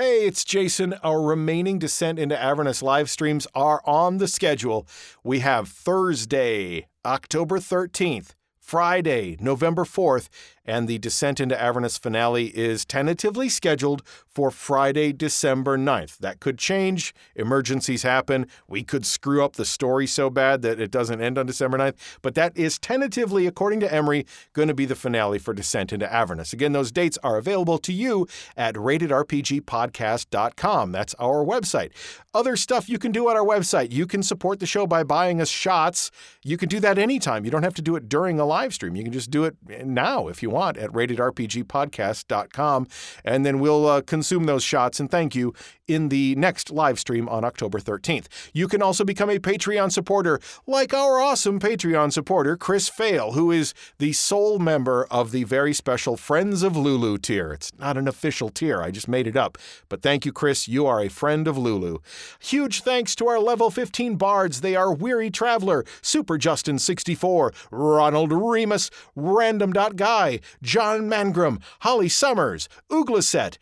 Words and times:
Hey, 0.00 0.26
it's 0.26 0.44
Jason. 0.44 0.94
Our 1.02 1.20
remaining 1.20 1.80
Descent 1.80 2.20
into 2.20 2.40
Avernus 2.40 2.84
live 2.84 3.10
streams 3.10 3.48
are 3.52 3.82
on 3.84 4.18
the 4.18 4.28
schedule. 4.28 4.86
We 5.24 5.40
have 5.40 5.66
Thursday, 5.66 6.86
October 7.04 7.58
13th, 7.58 8.36
Friday, 8.60 9.36
November 9.40 9.82
4th, 9.82 10.28
and 10.64 10.86
the 10.86 10.98
Descent 10.98 11.40
into 11.40 11.60
Avernus 11.60 11.98
finale 11.98 12.56
is 12.56 12.84
tentatively 12.84 13.48
scheduled 13.48 14.04
for 14.38 14.50
Friday, 14.52 15.12
December 15.12 15.76
9th. 15.76 16.18
That 16.18 16.38
could 16.38 16.58
change. 16.58 17.12
Emergencies 17.34 18.04
happen. 18.04 18.46
We 18.68 18.84
could 18.84 19.04
screw 19.04 19.44
up 19.44 19.54
the 19.54 19.64
story 19.64 20.06
so 20.06 20.30
bad 20.30 20.62
that 20.62 20.78
it 20.78 20.92
doesn't 20.92 21.20
end 21.20 21.38
on 21.38 21.46
December 21.46 21.76
9th, 21.76 21.96
but 22.22 22.36
that 22.36 22.56
is 22.56 22.78
tentatively, 22.78 23.48
according 23.48 23.80
to 23.80 23.92
Emery, 23.92 24.26
going 24.52 24.68
to 24.68 24.74
be 24.74 24.84
the 24.84 24.94
finale 24.94 25.40
for 25.40 25.52
Descent 25.52 25.92
into 25.92 26.08
Avernus. 26.12 26.52
Again, 26.52 26.70
those 26.70 26.92
dates 26.92 27.18
are 27.24 27.36
available 27.36 27.78
to 27.78 27.92
you 27.92 28.28
at 28.56 28.76
ratedrpgpodcast.com. 28.76 30.92
That's 30.92 31.14
our 31.14 31.44
website. 31.44 31.90
Other 32.32 32.54
stuff 32.54 32.88
you 32.88 33.00
can 33.00 33.10
do 33.10 33.28
on 33.28 33.36
our 33.36 33.44
website. 33.44 33.90
You 33.90 34.06
can 34.06 34.22
support 34.22 34.60
the 34.60 34.66
show 34.66 34.86
by 34.86 35.02
buying 35.02 35.40
us 35.40 35.48
shots. 35.48 36.12
You 36.44 36.56
can 36.56 36.68
do 36.68 36.78
that 36.78 36.96
anytime. 36.96 37.44
You 37.44 37.50
don't 37.50 37.64
have 37.64 37.74
to 37.74 37.82
do 37.82 37.96
it 37.96 38.08
during 38.08 38.38
a 38.38 38.44
live 38.44 38.72
stream. 38.72 38.94
You 38.94 39.02
can 39.02 39.12
just 39.12 39.32
do 39.32 39.42
it 39.42 39.56
now 39.84 40.28
if 40.28 40.44
you 40.44 40.50
want 40.50 40.76
at 40.76 40.92
ratedrpgpodcast.com. 40.92 42.86
And 43.24 43.44
then 43.44 43.58
we'll 43.58 43.88
uh, 43.88 44.02
those 44.28 44.62
shots 44.62 45.00
and 45.00 45.10
thank 45.10 45.34
you 45.34 45.54
in 45.86 46.10
the 46.10 46.34
next 46.36 46.70
live 46.70 46.98
stream 46.98 47.28
on 47.28 47.44
October 47.44 47.78
13th. 47.78 48.26
You 48.52 48.68
can 48.68 48.82
also 48.82 49.04
become 49.04 49.30
a 49.30 49.38
Patreon 49.38 49.90
supporter, 49.90 50.38
like 50.66 50.92
our 50.92 51.18
awesome 51.18 51.58
Patreon 51.58 52.12
supporter, 52.12 52.56
Chris 52.56 52.88
Fail, 52.88 53.32
who 53.32 53.50
is 53.50 53.72
the 53.96 54.12
sole 54.12 54.58
member 54.58 55.06
of 55.10 55.32
the 55.32 55.44
very 55.44 55.72
special 55.72 56.16
Friends 56.16 56.62
of 56.62 56.76
Lulu 56.76 57.16
tier. 57.16 57.52
It's 57.52 57.72
not 57.78 57.96
an 57.96 58.06
official 58.06 58.50
tier, 58.50 58.82
I 58.82 58.90
just 58.90 59.08
made 59.08 59.26
it 59.26 59.36
up. 59.36 59.56
But 59.88 60.02
thank 60.02 60.26
you, 60.26 60.32
Chris. 60.32 60.68
You 60.68 60.86
are 60.86 61.00
a 61.00 61.08
friend 61.08 61.48
of 61.48 61.56
Lulu. 61.56 61.98
Huge 62.38 62.82
thanks 62.82 63.16
to 63.16 63.26
our 63.28 63.38
level 63.38 63.70
15 63.70 64.16
bards. 64.16 64.60
They 64.60 64.76
are 64.76 64.92
Weary 64.92 65.30
Traveler, 65.30 65.84
Super 66.02 66.36
Justin 66.36 66.78
64, 66.78 67.52
Ronald 67.70 68.32
Remus, 68.32 68.90
Random.guy, 69.16 70.40
John 70.62 71.08
Mangrum, 71.08 71.62
Holly 71.80 72.08
Summers, 72.10 72.68
Uglaset, 72.90 73.56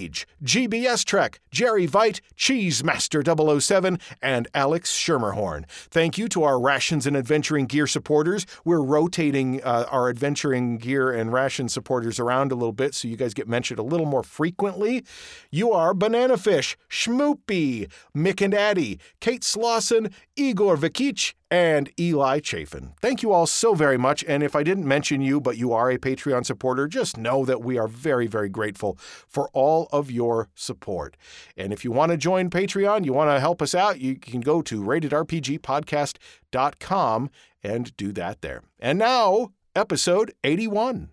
Mage, 0.00 0.26
GBS 0.42 1.04
Trek, 1.04 1.40
Jerry 1.50 1.86
Veit, 1.86 2.20
Cheese 2.34 2.82
Master 2.82 3.22
007, 3.22 3.98
and 4.22 4.48
Alex 4.54 4.92
Schermerhorn. 4.92 5.68
Thank 5.68 6.16
you 6.16 6.28
to 6.28 6.42
our 6.42 6.58
Rations 6.58 7.06
and 7.06 7.16
Adventuring 7.16 7.66
Gear 7.66 7.86
supporters. 7.86 8.46
We're 8.64 8.82
rotating 8.82 9.62
uh, 9.62 9.86
our 9.90 10.08
Adventuring 10.08 10.78
Gear 10.78 11.10
and 11.10 11.32
Ration 11.32 11.68
supporters 11.68 12.18
around 12.18 12.50
a 12.52 12.54
little 12.54 12.72
bit 12.72 12.94
so 12.94 13.08
you 13.08 13.16
guys 13.16 13.34
get 13.34 13.48
mentioned 13.48 13.78
a 13.78 13.82
little 13.82 14.06
more 14.06 14.22
frequently. 14.22 15.04
You 15.50 15.72
are 15.72 15.92
Banana 15.92 16.38
Fish, 16.38 16.76
Schmoopy, 16.88 17.90
Mick 18.16 18.42
and 18.42 18.54
Addy, 18.54 18.98
Kate 19.20 19.42
Slauson, 19.42 20.12
Igor 20.36 20.76
Vikic, 20.76 21.34
and 21.50 21.90
Eli 21.98 22.38
Chafin. 22.40 22.92
Thank 23.00 23.22
you 23.22 23.32
all 23.32 23.46
so 23.46 23.74
very 23.74 23.96
much. 23.98 24.24
And 24.28 24.42
if 24.42 24.54
I 24.54 24.62
didn't 24.62 24.86
mention 24.86 25.20
you, 25.20 25.40
but 25.40 25.56
you 25.56 25.72
are 25.72 25.90
a 25.90 25.98
Patreon 25.98 26.46
supporter, 26.46 26.86
just 26.86 27.16
know 27.16 27.44
that 27.44 27.62
we 27.62 27.76
are 27.78 27.88
very, 27.88 28.28
very 28.28 28.48
grateful 28.48 28.96
for 29.26 29.50
all 29.52 29.88
of 29.92 30.10
your 30.10 30.48
support. 30.54 31.16
And 31.56 31.72
if 31.72 31.84
you 31.84 31.90
want 31.90 32.12
to 32.12 32.16
join 32.16 32.50
Patreon, 32.50 33.04
you 33.04 33.12
want 33.12 33.30
to 33.30 33.40
help 33.40 33.60
us 33.60 33.74
out, 33.74 34.00
you 34.00 34.14
can 34.16 34.40
go 34.40 34.62
to 34.62 34.82
ratedrpgpodcast.com 34.82 37.30
and 37.62 37.94
do 37.96 38.12
that 38.12 38.40
there. 38.40 38.62
And 38.78 38.98
now, 38.98 39.52
episode 39.74 40.32
81. 40.44 41.10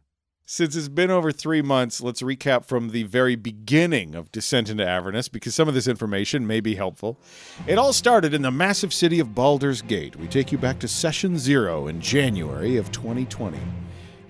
Since 0.50 0.78
it's 0.78 0.88
been 0.88 1.12
over 1.12 1.34
three 1.34 1.62
months, 1.62 2.00
let's 2.00 2.22
recap 2.22 2.64
from 2.64 2.92
the 2.92 3.04
very 3.04 3.36
beginning 3.36 4.16
of 4.16 4.32
Descent 4.32 4.70
into 4.70 4.88
Avernus 4.88 5.28
because 5.28 5.54
some 5.54 5.68
of 5.68 5.74
this 5.74 5.90
information 5.90 6.48
may 6.48 6.62
be 6.62 6.76
helpful. 6.76 7.20
It 7.68 7.78
all 7.78 7.92
started 7.92 8.34
in 8.34 8.44
the 8.44 8.50
massive 8.50 8.94
city 8.94 9.20
of 9.20 9.36
Baldur's 9.36 9.82
Gate. 9.82 10.16
We 10.16 10.26
take 10.26 10.54
you 10.54 10.58
back 10.58 10.80
to 10.80 10.88
Session 10.88 11.38
Zero 11.38 11.88
in 11.88 12.00
January 12.00 12.78
of 12.78 12.94
2020. 12.94 13.60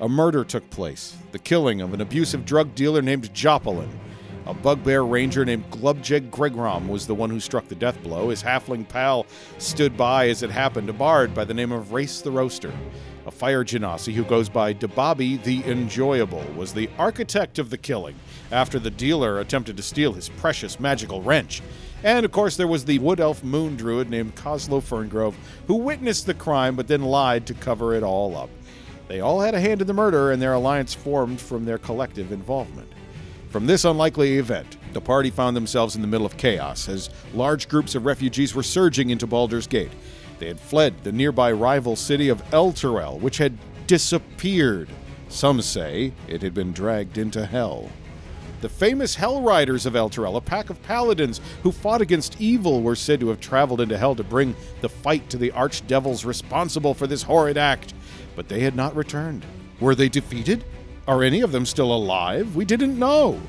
A 0.01 0.09
murder 0.09 0.43
took 0.43 0.67
place 0.71 1.15
the 1.33 1.37
killing 1.37 1.81
of 1.81 1.93
an 1.93 2.01
abusive 2.01 2.45
drug 2.45 2.73
dealer 2.73 3.03
named 3.03 3.31
Joplin. 3.35 3.87
A 4.47 4.53
bugbear 4.53 5.03
ranger 5.03 5.43
named 5.43 5.69
Glubjeg 5.71 6.29
Gregrom 6.29 6.87
was 6.87 7.05
the 7.05 7.13
one 7.13 7.29
who 7.29 7.41
struck 7.41 7.67
the 7.67 7.75
death 7.75 8.01
blow. 8.01 8.29
His 8.29 8.41
halfling 8.41 8.87
pal 8.87 9.25
stood 9.57 9.97
by 9.97 10.29
as 10.29 10.41
it 10.41 10.49
happened, 10.49 10.89
a 10.89 10.93
bard 10.93 11.35
by 11.35 11.43
the 11.43 11.53
name 11.53 11.73
of 11.73 11.91
Race 11.91 12.21
the 12.21 12.31
Roaster. 12.31 12.71
A 13.25 13.31
fire 13.31 13.65
genasi 13.65 14.13
who 14.13 14.23
goes 14.23 14.47
by 14.47 14.73
Debabi 14.73 15.43
the 15.43 15.65
Enjoyable 15.65 16.45
was 16.55 16.73
the 16.73 16.89
architect 16.97 17.59
of 17.59 17.69
the 17.69 17.77
killing 17.77 18.15
after 18.49 18.79
the 18.79 18.89
dealer 18.89 19.41
attempted 19.41 19.75
to 19.75 19.83
steal 19.83 20.13
his 20.13 20.29
precious 20.29 20.79
magical 20.79 21.21
wrench. 21.21 21.61
And 22.01 22.23
of 22.23 22.31
course, 22.31 22.55
there 22.55 22.67
was 22.67 22.85
the 22.85 22.99
wood 22.99 23.19
elf 23.19 23.43
moon 23.43 23.75
druid 23.75 24.09
named 24.09 24.35
Coslow 24.35 24.79
Ferngrove 24.79 25.35
who 25.67 25.75
witnessed 25.75 26.25
the 26.25 26.33
crime 26.33 26.77
but 26.77 26.87
then 26.87 27.01
lied 27.01 27.45
to 27.47 27.53
cover 27.53 27.95
it 27.95 28.03
all 28.03 28.37
up. 28.37 28.49
They 29.09 29.19
all 29.19 29.41
had 29.41 29.55
a 29.55 29.59
hand 29.59 29.81
in 29.81 29.87
the 29.87 29.93
murder, 29.93 30.31
and 30.31 30.41
their 30.41 30.53
alliance 30.53 30.93
formed 30.93 31.41
from 31.41 31.65
their 31.65 31.77
collective 31.77 32.31
involvement. 32.31 32.89
From 33.49 33.65
this 33.65 33.85
unlikely 33.85 34.37
event, 34.37 34.77
the 34.91 34.99
party 34.99 35.29
found 35.29 35.55
themselves 35.55 35.95
in 35.95 36.01
the 36.01 36.07
middle 36.07 36.25
of 36.25 36.35
chaos 36.35 36.89
as 36.89 37.09
large 37.33 37.69
groups 37.69 37.95
of 37.95 38.05
refugees 38.05 38.53
were 38.53 38.63
surging 38.63 39.09
into 39.09 39.25
Baldur's 39.25 39.67
Gate. 39.67 39.91
They 40.39 40.47
had 40.47 40.59
fled 40.59 41.03
the 41.03 41.13
nearby 41.13 41.53
rival 41.53 41.95
city 41.95 42.27
of 42.27 42.43
Elturel, 42.51 43.19
which 43.19 43.37
had 43.37 43.57
disappeared. 43.87 44.89
Some 45.29 45.61
say 45.61 46.11
it 46.27 46.41
had 46.41 46.53
been 46.53 46.73
dragged 46.73 47.17
into 47.17 47.45
hell. 47.45 47.89
The 48.59 48.69
famous 48.69 49.15
Hell 49.15 49.41
Riders 49.41 49.85
of 49.85 49.93
Elturel, 49.93 50.35
a 50.35 50.41
pack 50.41 50.69
of 50.69 50.81
paladins 50.83 51.39
who 51.63 51.71
fought 51.71 52.01
against 52.01 52.41
evil, 52.41 52.81
were 52.81 52.95
said 52.95 53.19
to 53.19 53.29
have 53.29 53.39
traveled 53.39 53.81
into 53.81 53.97
hell 53.97 54.15
to 54.15 54.23
bring 54.23 54.55
the 54.81 54.89
fight 54.89 55.29
to 55.29 55.37
the 55.37 55.51
archdevils 55.51 56.25
responsible 56.25 56.93
for 56.93 57.07
this 57.07 57.23
horrid 57.23 57.57
act, 57.57 57.93
but 58.35 58.49
they 58.49 58.61
had 58.61 58.75
not 58.75 58.95
returned. 58.95 59.45
Were 59.79 59.95
they 59.95 60.09
defeated? 60.09 60.65
Are 61.07 61.23
any 61.23 61.39
of 61.39 61.53
them 61.53 61.65
still 61.65 61.93
alive? 61.93 62.55
We 62.55 62.65
didn't 62.65 62.99
know. 62.99 63.39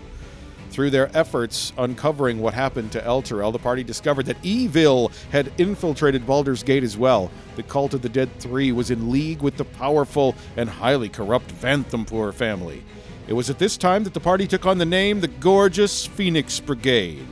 Through 0.70 0.90
their 0.90 1.10
efforts 1.16 1.72
uncovering 1.76 2.40
what 2.40 2.54
happened 2.54 2.92
to 2.92 3.00
Elturel, 3.00 3.52
the 3.52 3.58
party 3.58 3.82
discovered 3.82 4.26
that 4.26 4.36
evil 4.44 5.10
had 5.32 5.50
infiltrated 5.58 6.24
Baldur's 6.24 6.62
Gate 6.62 6.84
as 6.84 6.96
well. 6.96 7.32
The 7.56 7.64
Cult 7.64 7.94
of 7.94 8.02
the 8.02 8.08
Dead 8.08 8.30
Three 8.38 8.70
was 8.70 8.92
in 8.92 9.10
league 9.10 9.42
with 9.42 9.56
the 9.56 9.64
powerful 9.64 10.36
and 10.56 10.68
highly 10.68 11.08
corrupt 11.08 11.50
Vanthampur 11.50 12.32
family. 12.32 12.84
It 13.26 13.32
was 13.32 13.50
at 13.50 13.58
this 13.58 13.76
time 13.76 14.04
that 14.04 14.14
the 14.14 14.20
party 14.20 14.46
took 14.46 14.64
on 14.64 14.78
the 14.78 14.86
name 14.86 15.20
the 15.20 15.26
Gorgeous 15.26 16.06
Phoenix 16.06 16.60
Brigade, 16.60 17.26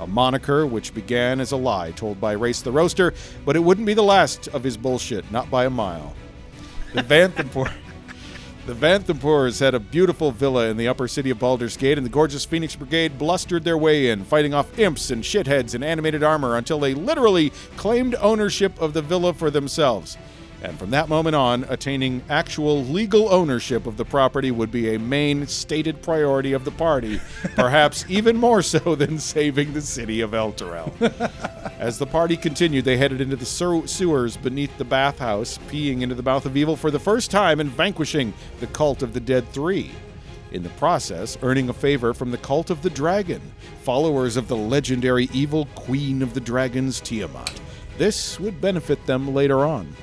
a 0.00 0.06
moniker 0.06 0.66
which 0.66 0.94
began 0.94 1.40
as 1.40 1.52
a 1.52 1.56
lie 1.56 1.90
told 1.90 2.18
by 2.20 2.32
Race 2.32 2.62
the 2.62 2.72
Roaster, 2.72 3.12
but 3.44 3.54
it 3.54 3.60
wouldn't 3.60 3.86
be 3.86 3.94
the 3.94 4.02
last 4.02 4.48
of 4.48 4.64
his 4.64 4.78
bullshit, 4.78 5.30
not 5.30 5.50
by 5.50 5.66
a 5.66 5.70
mile. 5.70 6.14
The 6.94 7.02
Vanthampur. 7.04 7.70
The 8.68 8.74
Vanthampurs 8.74 9.60
had 9.60 9.74
a 9.74 9.80
beautiful 9.80 10.30
villa 10.30 10.66
in 10.66 10.76
the 10.76 10.88
upper 10.88 11.08
city 11.08 11.30
of 11.30 11.38
Baldur's 11.38 11.78
Gate, 11.78 11.96
and 11.96 12.04
the 12.04 12.10
gorgeous 12.10 12.44
Phoenix 12.44 12.76
Brigade 12.76 13.16
blustered 13.18 13.64
their 13.64 13.78
way 13.78 14.10
in, 14.10 14.24
fighting 14.24 14.52
off 14.52 14.78
imps 14.78 15.10
and 15.10 15.24
shitheads 15.24 15.74
in 15.74 15.82
animated 15.82 16.22
armor 16.22 16.54
until 16.54 16.78
they 16.78 16.92
literally 16.92 17.48
claimed 17.78 18.14
ownership 18.16 18.78
of 18.78 18.92
the 18.92 19.00
villa 19.00 19.32
for 19.32 19.50
themselves. 19.50 20.18
And 20.60 20.76
from 20.76 20.90
that 20.90 21.08
moment 21.08 21.36
on, 21.36 21.64
attaining 21.68 22.22
actual 22.28 22.84
legal 22.84 23.32
ownership 23.32 23.86
of 23.86 23.96
the 23.96 24.04
property 24.04 24.50
would 24.50 24.72
be 24.72 24.94
a 24.94 24.98
main 24.98 25.46
stated 25.46 26.02
priority 26.02 26.52
of 26.52 26.64
the 26.64 26.72
party, 26.72 27.20
perhaps 27.54 28.04
even 28.08 28.36
more 28.36 28.62
so 28.62 28.96
than 28.96 29.18
saving 29.20 29.72
the 29.72 29.80
city 29.80 30.20
of 30.20 30.32
Elturel. 30.32 30.92
As 31.78 31.98
the 31.98 32.06
party 32.06 32.36
continued, 32.36 32.84
they 32.84 32.96
headed 32.96 33.20
into 33.20 33.36
the 33.36 33.46
sew- 33.46 33.86
sewers 33.86 34.36
beneath 34.36 34.76
the 34.78 34.84
bathhouse, 34.84 35.58
peeing 35.68 36.02
into 36.02 36.16
the 36.16 36.24
mouth 36.24 36.44
of 36.44 36.56
evil 36.56 36.74
for 36.74 36.90
the 36.90 36.98
first 36.98 37.30
time 37.30 37.60
and 37.60 37.70
vanquishing 37.70 38.34
the 38.58 38.66
cult 38.68 39.02
of 39.02 39.12
the 39.12 39.20
Dead 39.20 39.48
Three. 39.52 39.92
In 40.50 40.62
the 40.62 40.70
process, 40.70 41.38
earning 41.42 41.68
a 41.68 41.74
favor 41.74 42.14
from 42.14 42.30
the 42.30 42.38
cult 42.38 42.70
of 42.70 42.82
the 42.82 42.90
dragon, 42.90 43.42
followers 43.82 44.36
of 44.36 44.48
the 44.48 44.56
legendary 44.56 45.28
evil 45.32 45.66
queen 45.74 46.20
of 46.20 46.34
the 46.34 46.40
dragons, 46.40 47.00
Tiamat. 47.00 47.60
This 47.96 48.40
would 48.40 48.60
benefit 48.60 49.04
them 49.06 49.34
later 49.34 49.64
on. 49.64 49.94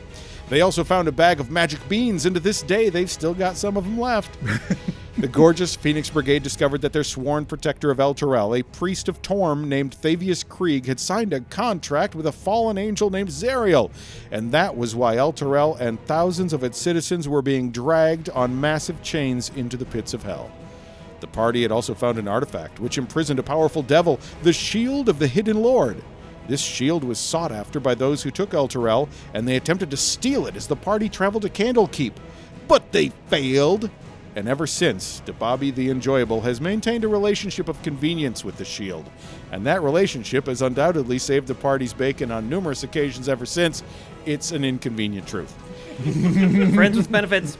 They 0.49 0.61
also 0.61 0.83
found 0.83 1.07
a 1.07 1.11
bag 1.11 1.39
of 1.39 1.49
magic 1.49 1.87
beans, 1.89 2.25
and 2.25 2.35
to 2.35 2.39
this 2.39 2.61
day, 2.61 2.89
they've 2.89 3.09
still 3.09 3.33
got 3.33 3.57
some 3.57 3.77
of 3.77 3.83
them 3.83 3.99
left. 3.99 4.37
the 5.17 5.27
gorgeous 5.27 5.75
Phoenix 5.75 6.07
Brigade 6.09 6.43
discovered 6.43 6.81
that 6.81 6.93
their 6.93 7.03
sworn 7.03 7.45
protector 7.45 7.89
of 7.89 7.97
Elturel, 7.97 8.59
a 8.59 8.63
priest 8.63 9.07
of 9.07 9.23
Torm 9.23 9.67
named 9.67 9.97
Thavius 9.99 10.45
Kreeg, 10.45 10.85
had 10.85 10.99
signed 10.99 11.33
a 11.33 11.39
contract 11.39 12.13
with 12.13 12.27
a 12.27 12.31
fallen 12.31 12.77
angel 12.77 13.09
named 13.09 13.29
Zariel, 13.29 13.91
and 14.29 14.51
that 14.51 14.77
was 14.77 14.95
why 14.95 15.15
Elturel 15.15 15.79
and 15.79 15.99
thousands 16.05 16.53
of 16.53 16.63
its 16.63 16.77
citizens 16.77 17.27
were 17.27 17.41
being 17.41 17.71
dragged 17.71 18.29
on 18.29 18.61
massive 18.61 19.01
chains 19.01 19.49
into 19.55 19.77
the 19.77 19.85
pits 19.85 20.13
of 20.13 20.21
hell. 20.21 20.51
The 21.21 21.27
party 21.27 21.63
had 21.63 21.71
also 21.71 21.95
found 21.95 22.19
an 22.19 22.27
artifact 22.27 22.79
which 22.79 22.99
imprisoned 22.99 23.39
a 23.39 23.43
powerful 23.43 23.81
devil, 23.81 24.19
the 24.43 24.53
Shield 24.53 25.09
of 25.09 25.17
the 25.17 25.27
Hidden 25.27 25.59
Lord. 25.59 26.03
This 26.47 26.61
shield 26.61 27.03
was 27.03 27.19
sought 27.19 27.51
after 27.51 27.79
by 27.79 27.95
those 27.95 28.23
who 28.23 28.31
took 28.31 28.51
Elturel, 28.51 29.09
and 29.33 29.47
they 29.47 29.55
attempted 29.55 29.91
to 29.91 29.97
steal 29.97 30.47
it 30.47 30.55
as 30.55 30.67
the 30.67 30.75
party 30.75 31.09
traveled 31.09 31.43
to 31.43 31.49
Candlekeep. 31.49 32.13
But 32.67 32.91
they 32.91 33.09
failed. 33.27 33.89
And 34.35 34.49
ever 34.49 34.67
since, 34.67 35.21
Bobby 35.39 35.71
the 35.71 35.89
Enjoyable 35.89 36.41
has 36.41 36.59
maintained 36.59 37.05
a 37.05 37.07
relationship 37.07 37.69
of 37.69 37.81
convenience 37.81 38.43
with 38.43 38.57
the 38.57 38.65
Shield. 38.65 39.09
And 39.51 39.65
that 39.65 39.81
relationship 39.81 40.47
has 40.47 40.61
undoubtedly 40.61 41.19
saved 41.19 41.47
the 41.47 41.55
party's 41.55 41.93
bacon 41.93 42.31
on 42.31 42.49
numerous 42.49 42.83
occasions 42.83 43.29
ever 43.29 43.45
since. 43.45 43.81
It's 44.25 44.51
an 44.51 44.65
inconvenient 44.65 45.27
truth. 45.27 45.53
Friends 46.73 46.97
with 46.97 47.09
benefits. 47.09 47.57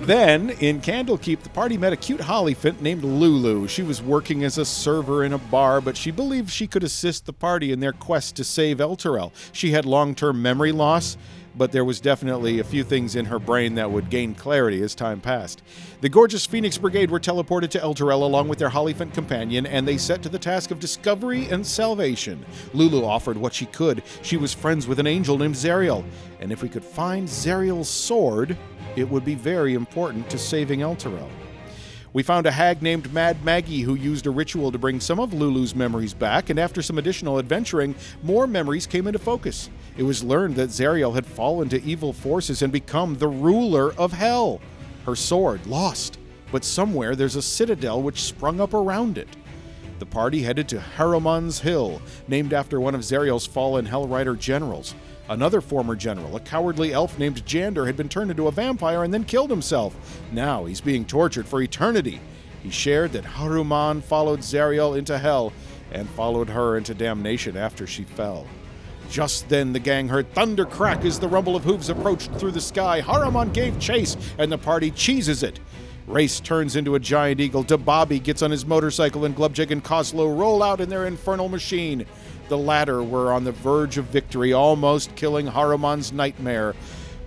Then, 0.00 0.50
in 0.50 0.80
Candlekeep, 0.80 1.42
the 1.42 1.50
party 1.50 1.76
met 1.76 1.92
a 1.92 1.96
cute 1.96 2.20
Hollyphant 2.20 2.80
named 2.80 3.04
Lulu. 3.04 3.68
She 3.68 3.82
was 3.82 4.00
working 4.00 4.42
as 4.42 4.56
a 4.56 4.64
server 4.64 5.22
in 5.22 5.34
a 5.34 5.38
bar, 5.38 5.82
but 5.82 5.94
she 5.94 6.10
believed 6.10 6.48
she 6.48 6.66
could 6.66 6.82
assist 6.82 7.26
the 7.26 7.34
party 7.34 7.72
in 7.72 7.80
their 7.80 7.92
quest 7.92 8.36
to 8.36 8.44
save 8.44 8.78
Elturel. 8.78 9.32
She 9.52 9.72
had 9.72 9.84
long 9.84 10.14
term 10.14 10.40
memory 10.40 10.72
loss, 10.72 11.18
but 11.56 11.72
there 11.72 11.84
was 11.84 12.00
definitely 12.00 12.58
a 12.58 12.64
few 12.64 12.84
things 12.84 13.16
in 13.16 13.26
her 13.26 13.38
brain 13.38 13.74
that 13.76 13.90
would 13.90 14.10
gain 14.10 14.34
clarity 14.34 14.82
as 14.82 14.94
time 14.94 15.20
passed. 15.20 15.62
The 16.00 16.08
gorgeous 16.08 16.46
Phoenix 16.46 16.78
Brigade 16.78 17.10
were 17.10 17.20
teleported 17.20 17.70
to 17.70 17.78
Elturel 17.78 18.22
along 18.22 18.48
with 18.48 18.58
their 18.58 18.70
Hollyphant 18.70 19.14
companion, 19.14 19.66
and 19.66 19.86
they 19.86 19.96
set 19.96 20.22
to 20.22 20.28
the 20.28 20.38
task 20.38 20.70
of 20.70 20.80
discovery 20.80 21.46
and 21.48 21.66
salvation. 21.66 22.44
Lulu 22.72 23.04
offered 23.04 23.36
what 23.36 23.54
she 23.54 23.66
could. 23.66 24.02
She 24.22 24.36
was 24.36 24.52
friends 24.52 24.86
with 24.86 24.98
an 24.98 25.06
angel 25.06 25.38
named 25.38 25.54
Zariel, 25.54 26.04
and 26.40 26.50
if 26.50 26.62
we 26.62 26.68
could 26.68 26.84
find 26.84 27.28
Zariel's 27.28 27.88
sword, 27.88 28.56
it 28.96 29.08
would 29.08 29.24
be 29.24 29.34
very 29.34 29.74
important 29.74 30.28
to 30.30 30.38
saving 30.38 30.80
Elturel. 30.80 31.28
We 32.12 32.22
found 32.22 32.46
a 32.46 32.52
hag 32.52 32.80
named 32.80 33.12
Mad 33.12 33.44
Maggie 33.44 33.80
who 33.80 33.96
used 33.96 34.28
a 34.28 34.30
ritual 34.30 34.70
to 34.70 34.78
bring 34.78 35.00
some 35.00 35.18
of 35.18 35.32
Lulu's 35.32 35.74
memories 35.74 36.14
back, 36.14 36.48
and 36.48 36.60
after 36.60 36.80
some 36.80 36.96
additional 36.96 37.40
adventuring, 37.40 37.96
more 38.22 38.46
memories 38.46 38.86
came 38.86 39.08
into 39.08 39.18
focus. 39.18 39.68
It 39.96 40.02
was 40.02 40.24
learned 40.24 40.56
that 40.56 40.70
Zariel 40.70 41.14
had 41.14 41.26
fallen 41.26 41.68
to 41.68 41.82
evil 41.84 42.12
forces 42.12 42.62
and 42.62 42.72
become 42.72 43.14
the 43.14 43.28
ruler 43.28 43.92
of 43.94 44.12
Hell. 44.12 44.60
Her 45.06 45.14
sword 45.14 45.66
lost, 45.66 46.18
but 46.50 46.64
somewhere 46.64 47.14
there's 47.14 47.36
a 47.36 47.42
citadel 47.42 48.02
which 48.02 48.22
sprung 48.22 48.60
up 48.60 48.74
around 48.74 49.18
it. 49.18 49.28
The 50.00 50.06
party 50.06 50.42
headed 50.42 50.68
to 50.70 50.80
Haruman's 50.80 51.60
Hill, 51.60 52.02
named 52.26 52.52
after 52.52 52.80
one 52.80 52.96
of 52.96 53.02
Zariel's 53.02 53.46
fallen 53.46 53.86
Hell 53.86 54.08
Rider 54.08 54.34
generals. 54.34 54.94
Another 55.28 55.60
former 55.60 55.94
general, 55.94 56.34
a 56.34 56.40
cowardly 56.40 56.92
elf 56.92 57.18
named 57.18 57.46
Jander, 57.46 57.86
had 57.86 57.96
been 57.96 58.08
turned 58.08 58.30
into 58.32 58.48
a 58.48 58.52
vampire 58.52 59.04
and 59.04 59.14
then 59.14 59.24
killed 59.24 59.50
himself. 59.50 60.20
Now 60.32 60.64
he's 60.64 60.80
being 60.80 61.04
tortured 61.04 61.46
for 61.46 61.62
eternity. 61.62 62.20
He 62.62 62.70
shared 62.70 63.12
that 63.12 63.24
Haruman 63.24 64.02
followed 64.02 64.40
Zariel 64.40 64.98
into 64.98 65.18
hell 65.18 65.52
and 65.92 66.08
followed 66.10 66.48
her 66.48 66.76
into 66.76 66.94
damnation 66.94 67.56
after 67.56 67.86
she 67.86 68.02
fell. 68.02 68.46
Just 69.14 69.48
then 69.48 69.72
the 69.72 69.78
gang 69.78 70.08
heard 70.08 70.28
thunder 70.34 70.66
crack 70.66 71.04
as 71.04 71.20
the 71.20 71.28
rumble 71.28 71.54
of 71.54 71.62
hooves 71.62 71.88
approached 71.88 72.32
through 72.32 72.50
the 72.50 72.60
sky. 72.60 73.00
Haruman 73.00 73.54
gave 73.54 73.78
chase, 73.78 74.16
and 74.38 74.50
the 74.50 74.58
party 74.58 74.90
cheeses 74.90 75.44
it. 75.44 75.60
Race 76.08 76.40
turns 76.40 76.74
into 76.74 76.96
a 76.96 76.98
giant 76.98 77.38
eagle. 77.38 77.62
Dababi 77.62 78.20
gets 78.20 78.42
on 78.42 78.50
his 78.50 78.66
motorcycle, 78.66 79.24
and 79.24 79.36
Glubjig 79.36 79.70
and 79.70 79.84
Kozlo 79.84 80.36
roll 80.36 80.64
out 80.64 80.80
in 80.80 80.88
their 80.88 81.06
infernal 81.06 81.48
machine. 81.48 82.04
The 82.48 82.58
latter 82.58 83.04
were 83.04 83.32
on 83.32 83.44
the 83.44 83.52
verge 83.52 83.98
of 83.98 84.06
victory, 84.06 84.52
almost 84.52 85.14
killing 85.14 85.46
Haruman's 85.46 86.12
nightmare, 86.12 86.74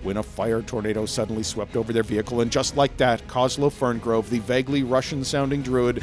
when 0.02 0.18
a 0.18 0.22
fire 0.22 0.60
tornado 0.60 1.06
suddenly 1.06 1.42
swept 1.42 1.74
over 1.74 1.94
their 1.94 2.02
vehicle, 2.02 2.42
and 2.42 2.52
just 2.52 2.76
like 2.76 2.98
that, 2.98 3.26
Kozlo 3.28 3.72
Ferngrove, 3.72 4.28
the 4.28 4.40
vaguely 4.40 4.82
Russian 4.82 5.24
sounding 5.24 5.62
druid, 5.62 6.02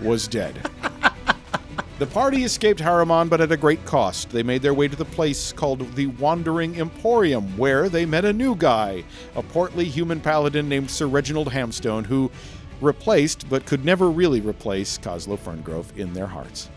was 0.00 0.28
dead. 0.28 0.58
The 1.98 2.06
party 2.06 2.44
escaped 2.44 2.80
Haruman, 2.80 3.30
but 3.30 3.40
at 3.40 3.52
a 3.52 3.56
great 3.56 3.82
cost. 3.86 4.28
They 4.28 4.42
made 4.42 4.60
their 4.60 4.74
way 4.74 4.86
to 4.86 4.96
the 4.96 5.06
place 5.06 5.50
called 5.50 5.94
the 5.94 6.08
Wandering 6.08 6.78
Emporium, 6.78 7.56
where 7.56 7.88
they 7.88 8.04
met 8.04 8.26
a 8.26 8.34
new 8.34 8.54
guy, 8.54 9.02
a 9.34 9.42
portly 9.42 9.86
human 9.86 10.20
paladin 10.20 10.68
named 10.68 10.90
Sir 10.90 11.06
Reginald 11.06 11.50
Hamstone, 11.50 12.04
who 12.04 12.30
replaced, 12.82 13.48
but 13.48 13.64
could 13.64 13.82
never 13.82 14.10
really 14.10 14.42
replace, 14.42 14.98
Kozlo 14.98 15.38
Ferngrove 15.38 15.96
in 15.96 16.12
their 16.12 16.26
hearts. 16.26 16.68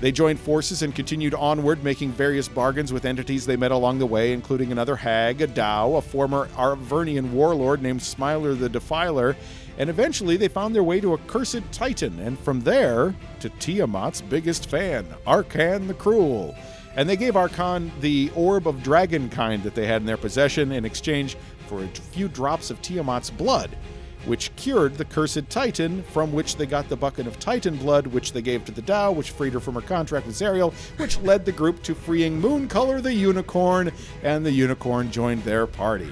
They 0.00 0.10
joined 0.10 0.40
forces 0.40 0.82
and 0.82 0.92
continued 0.92 1.34
onward, 1.34 1.84
making 1.84 2.10
various 2.10 2.48
bargains 2.48 2.92
with 2.92 3.04
entities 3.04 3.46
they 3.46 3.56
met 3.56 3.70
along 3.70 4.00
the 4.00 4.06
way, 4.06 4.32
including 4.32 4.72
another 4.72 4.96
hag, 4.96 5.40
a 5.40 5.46
Dow, 5.46 5.94
a 5.94 6.02
former 6.02 6.48
Avernian 6.56 7.30
warlord 7.30 7.80
named 7.80 8.02
Smiler 8.02 8.54
the 8.54 8.68
Defiler, 8.68 9.36
and 9.78 9.88
eventually 9.88 10.36
they 10.36 10.48
found 10.48 10.74
their 10.74 10.82
way 10.82 11.00
to 11.00 11.14
a 11.14 11.18
cursed 11.18 11.62
titan, 11.72 12.18
and 12.18 12.38
from 12.38 12.60
there 12.60 13.14
to 13.40 13.48
Tiamat's 13.48 14.20
biggest 14.20 14.68
fan, 14.68 15.06
Arkhan 15.26 15.86
the 15.86 15.94
Cruel. 15.94 16.54
And 16.96 17.08
they 17.08 17.16
gave 17.16 17.34
Arkhan 17.34 17.92
the 18.00 18.30
orb 18.34 18.66
of 18.66 18.82
dragon 18.82 19.30
kind 19.30 19.62
that 19.62 19.76
they 19.76 19.86
had 19.86 20.02
in 20.02 20.06
their 20.06 20.16
possession 20.16 20.72
in 20.72 20.84
exchange 20.84 21.36
for 21.68 21.84
a 21.84 21.86
few 21.86 22.26
drops 22.26 22.70
of 22.70 22.82
Tiamat's 22.82 23.30
blood, 23.30 23.70
which 24.26 24.54
cured 24.56 24.96
the 24.96 25.04
cursed 25.04 25.48
titan, 25.48 26.02
from 26.02 26.32
which 26.32 26.56
they 26.56 26.66
got 26.66 26.88
the 26.88 26.96
bucket 26.96 27.28
of 27.28 27.38
titan 27.38 27.76
blood, 27.76 28.08
which 28.08 28.32
they 28.32 28.42
gave 28.42 28.64
to 28.64 28.72
the 28.72 28.82
Dow, 28.82 29.12
which 29.12 29.30
freed 29.30 29.52
her 29.52 29.60
from 29.60 29.76
her 29.76 29.80
contract 29.80 30.26
with 30.26 30.34
Zariel, 30.34 30.72
which 30.96 31.20
led 31.20 31.44
the 31.44 31.52
group 31.52 31.84
to 31.84 31.94
freeing 31.94 32.42
Mooncolor 32.42 33.00
the 33.00 33.14
unicorn, 33.14 33.92
and 34.24 34.44
the 34.44 34.50
unicorn 34.50 35.12
joined 35.12 35.44
their 35.44 35.68
party. 35.68 36.10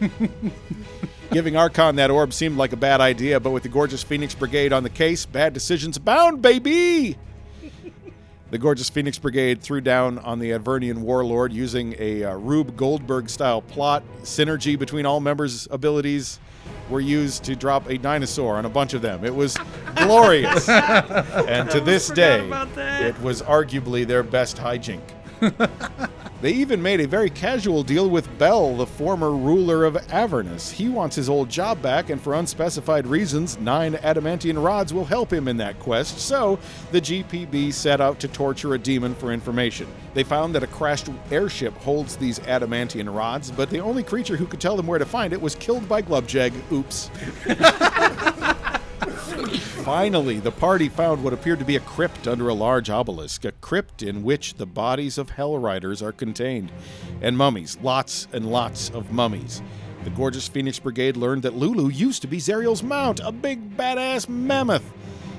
Giving 1.30 1.54
Arkhan 1.54 1.96
that 1.96 2.10
orb 2.10 2.32
seemed 2.32 2.56
like 2.56 2.72
a 2.72 2.76
bad 2.76 3.02
idea, 3.02 3.38
but 3.38 3.50
with 3.50 3.62
the 3.62 3.68
gorgeous 3.68 4.02
Phoenix 4.02 4.34
Brigade 4.34 4.72
on 4.72 4.82
the 4.82 4.90
case, 4.90 5.26
bad 5.26 5.52
decisions 5.52 5.98
abound, 5.98 6.40
baby! 6.40 7.18
The 8.50 8.56
gorgeous 8.56 8.88
Phoenix 8.88 9.18
Brigade 9.18 9.60
threw 9.60 9.82
down 9.82 10.18
on 10.20 10.38
the 10.38 10.52
Avernian 10.52 10.98
warlord 10.98 11.52
using 11.52 11.94
a 11.98 12.24
uh, 12.24 12.34
Rube 12.36 12.78
Goldberg 12.78 13.28
style 13.28 13.60
plot. 13.60 14.02
Synergy 14.22 14.78
between 14.78 15.04
all 15.04 15.20
members' 15.20 15.68
abilities 15.70 16.40
were 16.88 17.00
used 17.00 17.44
to 17.44 17.54
drop 17.54 17.90
a 17.90 17.98
dinosaur 17.98 18.56
on 18.56 18.64
a 18.64 18.70
bunch 18.70 18.94
of 18.94 19.02
them. 19.02 19.22
It 19.22 19.34
was 19.34 19.58
glorious. 19.96 20.66
and 20.70 21.68
to 21.68 21.80
this 21.80 22.08
day, 22.08 22.48
it 23.06 23.20
was 23.20 23.42
arguably 23.42 24.06
their 24.06 24.22
best 24.22 24.56
hijink. 24.56 25.02
They 26.40 26.52
even 26.52 26.80
made 26.80 27.00
a 27.00 27.08
very 27.08 27.30
casual 27.30 27.82
deal 27.82 28.08
with 28.08 28.38
Bel, 28.38 28.76
the 28.76 28.86
former 28.86 29.32
ruler 29.32 29.84
of 29.84 29.96
Avernus. 30.12 30.70
He 30.70 30.88
wants 30.88 31.16
his 31.16 31.28
old 31.28 31.48
job 31.48 31.82
back, 31.82 32.10
and 32.10 32.22
for 32.22 32.34
unspecified 32.34 33.08
reasons, 33.08 33.58
nine 33.58 33.96
adamantine 33.96 34.56
rods 34.56 34.94
will 34.94 35.04
help 35.04 35.32
him 35.32 35.48
in 35.48 35.56
that 35.56 35.80
quest. 35.80 36.20
So, 36.20 36.60
the 36.92 37.00
GPB 37.00 37.72
set 37.72 38.00
out 38.00 38.20
to 38.20 38.28
torture 38.28 38.74
a 38.74 38.78
demon 38.78 39.16
for 39.16 39.32
information. 39.32 39.88
They 40.14 40.22
found 40.22 40.54
that 40.54 40.62
a 40.62 40.68
crashed 40.68 41.08
airship 41.32 41.76
holds 41.78 42.16
these 42.16 42.38
adamantine 42.46 43.08
rods, 43.08 43.50
but 43.50 43.68
the 43.68 43.80
only 43.80 44.04
creature 44.04 44.36
who 44.36 44.46
could 44.46 44.60
tell 44.60 44.76
them 44.76 44.86
where 44.86 45.00
to 45.00 45.06
find 45.06 45.32
it 45.32 45.42
was 45.42 45.56
killed 45.56 45.88
by 45.88 46.02
Glubjag. 46.02 46.52
Oops. 46.70 47.10
Finally, 48.98 50.38
the 50.40 50.50
party 50.50 50.88
found 50.88 51.22
what 51.22 51.32
appeared 51.32 51.58
to 51.58 51.64
be 51.64 51.76
a 51.76 51.80
crypt 51.80 52.26
under 52.26 52.48
a 52.48 52.54
large 52.54 52.90
obelisk, 52.90 53.44
a 53.44 53.52
crypt 53.52 54.02
in 54.02 54.22
which 54.22 54.54
the 54.54 54.66
bodies 54.66 55.18
of 55.18 55.30
Hell 55.30 55.58
Riders 55.58 56.02
are 56.02 56.12
contained, 56.12 56.70
and 57.20 57.36
mummies, 57.36 57.78
lots 57.82 58.28
and 58.32 58.50
lots 58.50 58.90
of 58.90 59.12
mummies. 59.12 59.62
The 60.04 60.10
gorgeous 60.10 60.48
Phoenix 60.48 60.78
Brigade 60.78 61.16
learned 61.16 61.42
that 61.42 61.56
Lulu 61.56 61.88
used 61.88 62.22
to 62.22 62.28
be 62.28 62.38
Zariel's 62.38 62.82
mount, 62.82 63.20
a 63.22 63.32
big 63.32 63.76
badass 63.76 64.28
mammoth. 64.28 64.92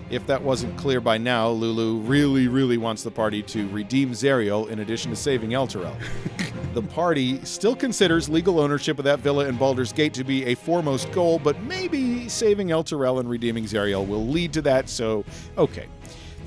If 0.09 0.25
that 0.27 0.41
wasn't 0.41 0.75
clear 0.75 0.99
by 0.99 1.17
now, 1.17 1.49
Lulu 1.49 1.99
really, 1.99 2.47
really 2.47 2.77
wants 2.77 3.03
the 3.03 3.11
party 3.11 3.43
to 3.43 3.69
redeem 3.69 4.11
Zariel 4.11 4.67
in 4.69 4.79
addition 4.79 5.11
to 5.11 5.15
saving 5.15 5.51
Elturel. 5.51 5.95
the 6.73 6.81
party 6.81 7.43
still 7.45 7.75
considers 7.75 8.27
legal 8.27 8.59
ownership 8.59 8.97
of 8.97 9.05
that 9.05 9.19
villa 9.19 9.45
in 9.45 9.55
Baldur's 9.55 9.93
Gate 9.93 10.13
to 10.15 10.23
be 10.23 10.45
a 10.45 10.55
foremost 10.55 11.11
goal, 11.11 11.37
but 11.37 11.61
maybe 11.63 12.27
saving 12.27 12.69
Elturel 12.69 13.19
and 13.19 13.29
redeeming 13.29 13.65
Zariel 13.65 14.07
will 14.07 14.27
lead 14.27 14.51
to 14.53 14.61
that, 14.63 14.89
so 14.89 15.23
okay. 15.57 15.87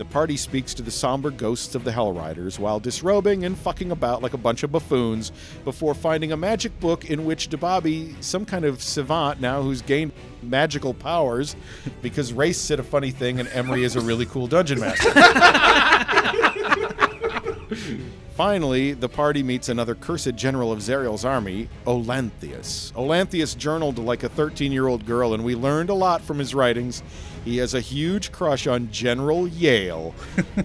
The 0.03 0.09
party 0.09 0.37
speaks 0.37 0.75
to 0.75 0.83
the 0.83 0.91
somber 0.91 1.31
ghosts 1.31 1.77
of 1.77 1.85
the 1.85 1.93
Hell 1.93 2.13
Riders 2.13 2.59
while 2.59 2.81
disrobing 2.81 3.45
and 3.45 3.57
fucking 3.57 3.93
about 3.93 4.21
like 4.21 4.35
a 4.35 4.37
bunch 4.37 4.65
of 4.65 4.73
buffoons 4.73 5.31
before 5.65 5.95
finding 5.95 6.33
a 6.33 6.37
magic 6.37 6.81
book 6.81 7.09
in 7.09 7.25
which 7.25 7.51
Dababi, 7.51 8.21
some 8.21 8.45
kind 8.45 8.65
of 8.65 8.83
savant 8.83 9.41
now 9.41 9.63
who's 9.63 9.81
gained 9.81 10.11
magical 10.43 10.93
powers 10.93 11.55
because 12.03 12.33
Race 12.33 12.59
said 12.59 12.81
a 12.81 12.83
funny 12.83 13.13
thing 13.13 13.39
and 13.39 13.49
Emery 13.51 13.85
is 13.85 13.95
a 13.95 14.01
really 14.01 14.27
cool 14.27 14.49
dungeon 14.49 14.81
master. 14.81 15.13
Finally, 18.35 18.95
the 18.95 19.09
party 19.09 19.45
meets 19.45 19.69
another 19.69 19.95
cursed 19.95 20.35
general 20.35 20.73
of 20.73 20.81
Zariel's 20.81 21.25
army, 21.25 21.69
Olanthius. 21.87 22.93
Olanthius 22.95 23.57
journaled 23.57 24.01
like 24.01 24.25
a 24.25 24.29
13 24.29 24.73
year 24.73 24.89
old 24.89 25.07
girl, 25.07 25.35
and 25.35 25.45
we 25.45 25.55
learned 25.55 25.91
a 25.91 25.95
lot 25.95 26.23
from 26.23 26.41
his 26.41 26.55
writings. 26.55 27.05
He 27.45 27.57
has 27.57 27.75
a 27.75 27.81
huge 27.81 28.31
crush 28.31 28.67
on 28.67 28.91
General 28.93 29.49
Yael, 29.49 30.13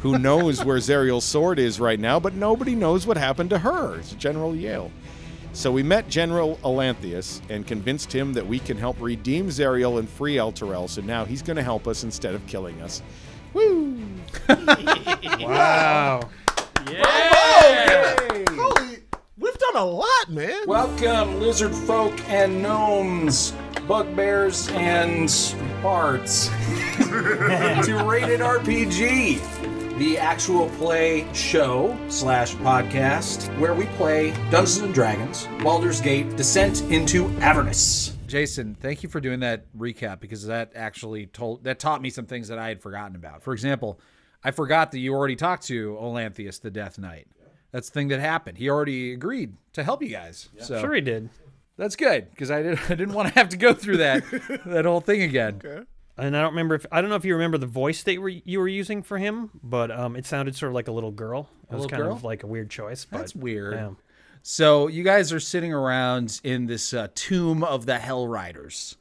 who 0.02 0.18
knows 0.20 0.64
where 0.64 0.78
Zariel's 0.78 1.26
sword 1.26 1.58
is 1.58 1.80
right 1.80 2.00
now, 2.00 2.20
but 2.20 2.36
nobody 2.36 2.76
knows 2.76 3.08
what 3.08 3.18
happened 3.18 3.50
to 3.50 3.60
her. 3.60 3.98
It's 3.98 4.14
General 4.14 4.54
Yael. 4.54 4.92
So 5.54 5.72
we 5.72 5.82
met 5.82 6.08
General 6.08 6.58
Olanthius 6.64 7.42
and 7.50 7.66
convinced 7.66 8.14
him 8.14 8.32
that 8.34 8.46
we 8.46 8.60
can 8.60 8.78
help 8.78 8.96
redeem 9.02 9.48
Zariel 9.48 9.98
and 9.98 10.08
free 10.08 10.36
Elturel, 10.36 10.88
so 10.88 11.02
now 11.02 11.26
he's 11.26 11.42
going 11.42 11.58
to 11.58 11.64
help 11.64 11.88
us 11.88 12.04
instead 12.04 12.36
of 12.36 12.46
killing 12.46 12.80
us. 12.82 13.02
Woo! 13.54 13.98
Wow. 15.40 16.30
Yeah! 16.92 18.16
Holy, 18.52 18.98
we've 19.38 19.58
done 19.58 19.76
a 19.76 19.86
lot, 19.86 20.30
man. 20.30 20.62
Welcome, 20.68 21.40
lizard 21.40 21.74
folk 21.74 22.14
and 22.30 22.62
gnomes, 22.62 23.54
bugbears 23.88 24.68
and 24.70 25.30
parts 25.82 26.48
to 26.98 28.04
Rated 28.06 28.42
RPG, 28.42 29.98
the 29.98 30.18
actual 30.18 30.70
play 30.72 31.26
show 31.34 31.98
slash 32.10 32.54
podcast 32.56 33.48
where 33.60 33.74
we 33.74 33.86
play 33.96 34.32
Dungeons 34.52 34.80
and 34.80 34.94
Dragons, 34.94 35.48
Baldur's 35.62 36.02
Gate, 36.02 36.36
Descent 36.36 36.82
into 36.92 37.30
Avernus. 37.40 38.14
Jason, 38.28 38.76
thank 38.76 39.04
you 39.04 39.10
for 39.10 39.22
doing 39.22 39.40
that 39.40 39.66
recap 39.78 40.20
because 40.20 40.46
that 40.48 40.74
actually 40.76 41.28
told 41.28 41.64
that 41.64 41.80
taught 41.80 42.02
me 42.02 42.10
some 42.10 42.26
things 42.26 42.50
that 42.50 42.60
I 42.60 42.68
had 42.68 42.82
forgotten 42.82 43.16
about. 43.16 43.42
For 43.42 43.54
example, 43.54 44.02
I 44.44 44.52
forgot 44.52 44.92
that 44.92 45.00
you 45.00 45.14
already 45.14 45.38
talked 45.38 45.64
to 45.68 45.98
Olanthius 46.00 46.60
the 46.60 46.70
Death 46.70 47.00
Knight. 47.00 47.28
That's 47.72 47.90
the 47.90 47.94
thing 47.94 48.10
that 48.10 48.20
happened. 48.20 48.58
He 48.58 48.70
already 48.70 49.14
agreed 49.14 49.54
to 49.74 49.84
help 49.84 50.04
you 50.04 50.10
guys. 50.10 50.50
So 50.60 50.82
Sure, 50.82 50.94
he 50.94 51.02
did. 51.02 51.30
That's 51.78 51.96
good 51.96 52.30
because 52.32 52.52
I, 52.52 52.62
did, 52.62 52.80
I 52.86 52.90
didn't 52.90 53.14
want 53.14 53.30
to 53.30 53.34
have 53.36 53.50
to 53.50 53.58
go 53.58 53.74
through 53.74 53.98
that 53.98 54.24
that 54.66 54.86
whole 54.86 55.02
thing 55.02 55.22
again. 55.22 55.62
Okay. 55.64 55.84
And 56.20 56.36
I 56.36 56.42
don't 56.42 56.52
remember 56.52 56.74
if 56.76 56.86
I 56.92 57.00
don't 57.02 57.12
know 57.12 57.16
if 57.16 57.26
you 57.26 57.34
remember 57.34 57.60
the 57.60 57.68
voice 57.68 58.02
that 58.04 58.14
you 58.14 58.22
were, 58.22 58.30
you 58.30 58.60
were 58.60 58.68
using 58.68 59.04
for 59.04 59.20
him, 59.20 59.52
but 59.64 59.92
um, 59.92 60.16
it 60.16 60.26
sounded 60.26 60.56
sort 60.56 60.72
of 60.72 60.74
like 60.76 60.88
a 60.88 60.92
little 60.92 61.12
girl. 61.12 61.48
It 61.72 61.76
was 61.76 61.86
kind 61.86 62.04
girl? 62.04 62.14
of 62.14 62.24
like 62.24 62.44
a 62.44 62.48
weird 62.48 62.72
choice. 62.72 63.06
But, 63.06 63.20
That's 63.20 63.36
weird. 63.36 63.74
yeah. 63.76 63.90
So 64.42 64.88
you 64.88 65.04
guys 65.04 65.32
are 65.34 65.40
sitting 65.40 65.74
around 65.74 66.40
in 66.44 66.66
this 66.66 66.94
uh, 66.94 67.10
tomb 67.14 67.64
of 67.64 67.86
the 67.86 68.00
Hell 68.00 68.28
Riders, 68.28 68.96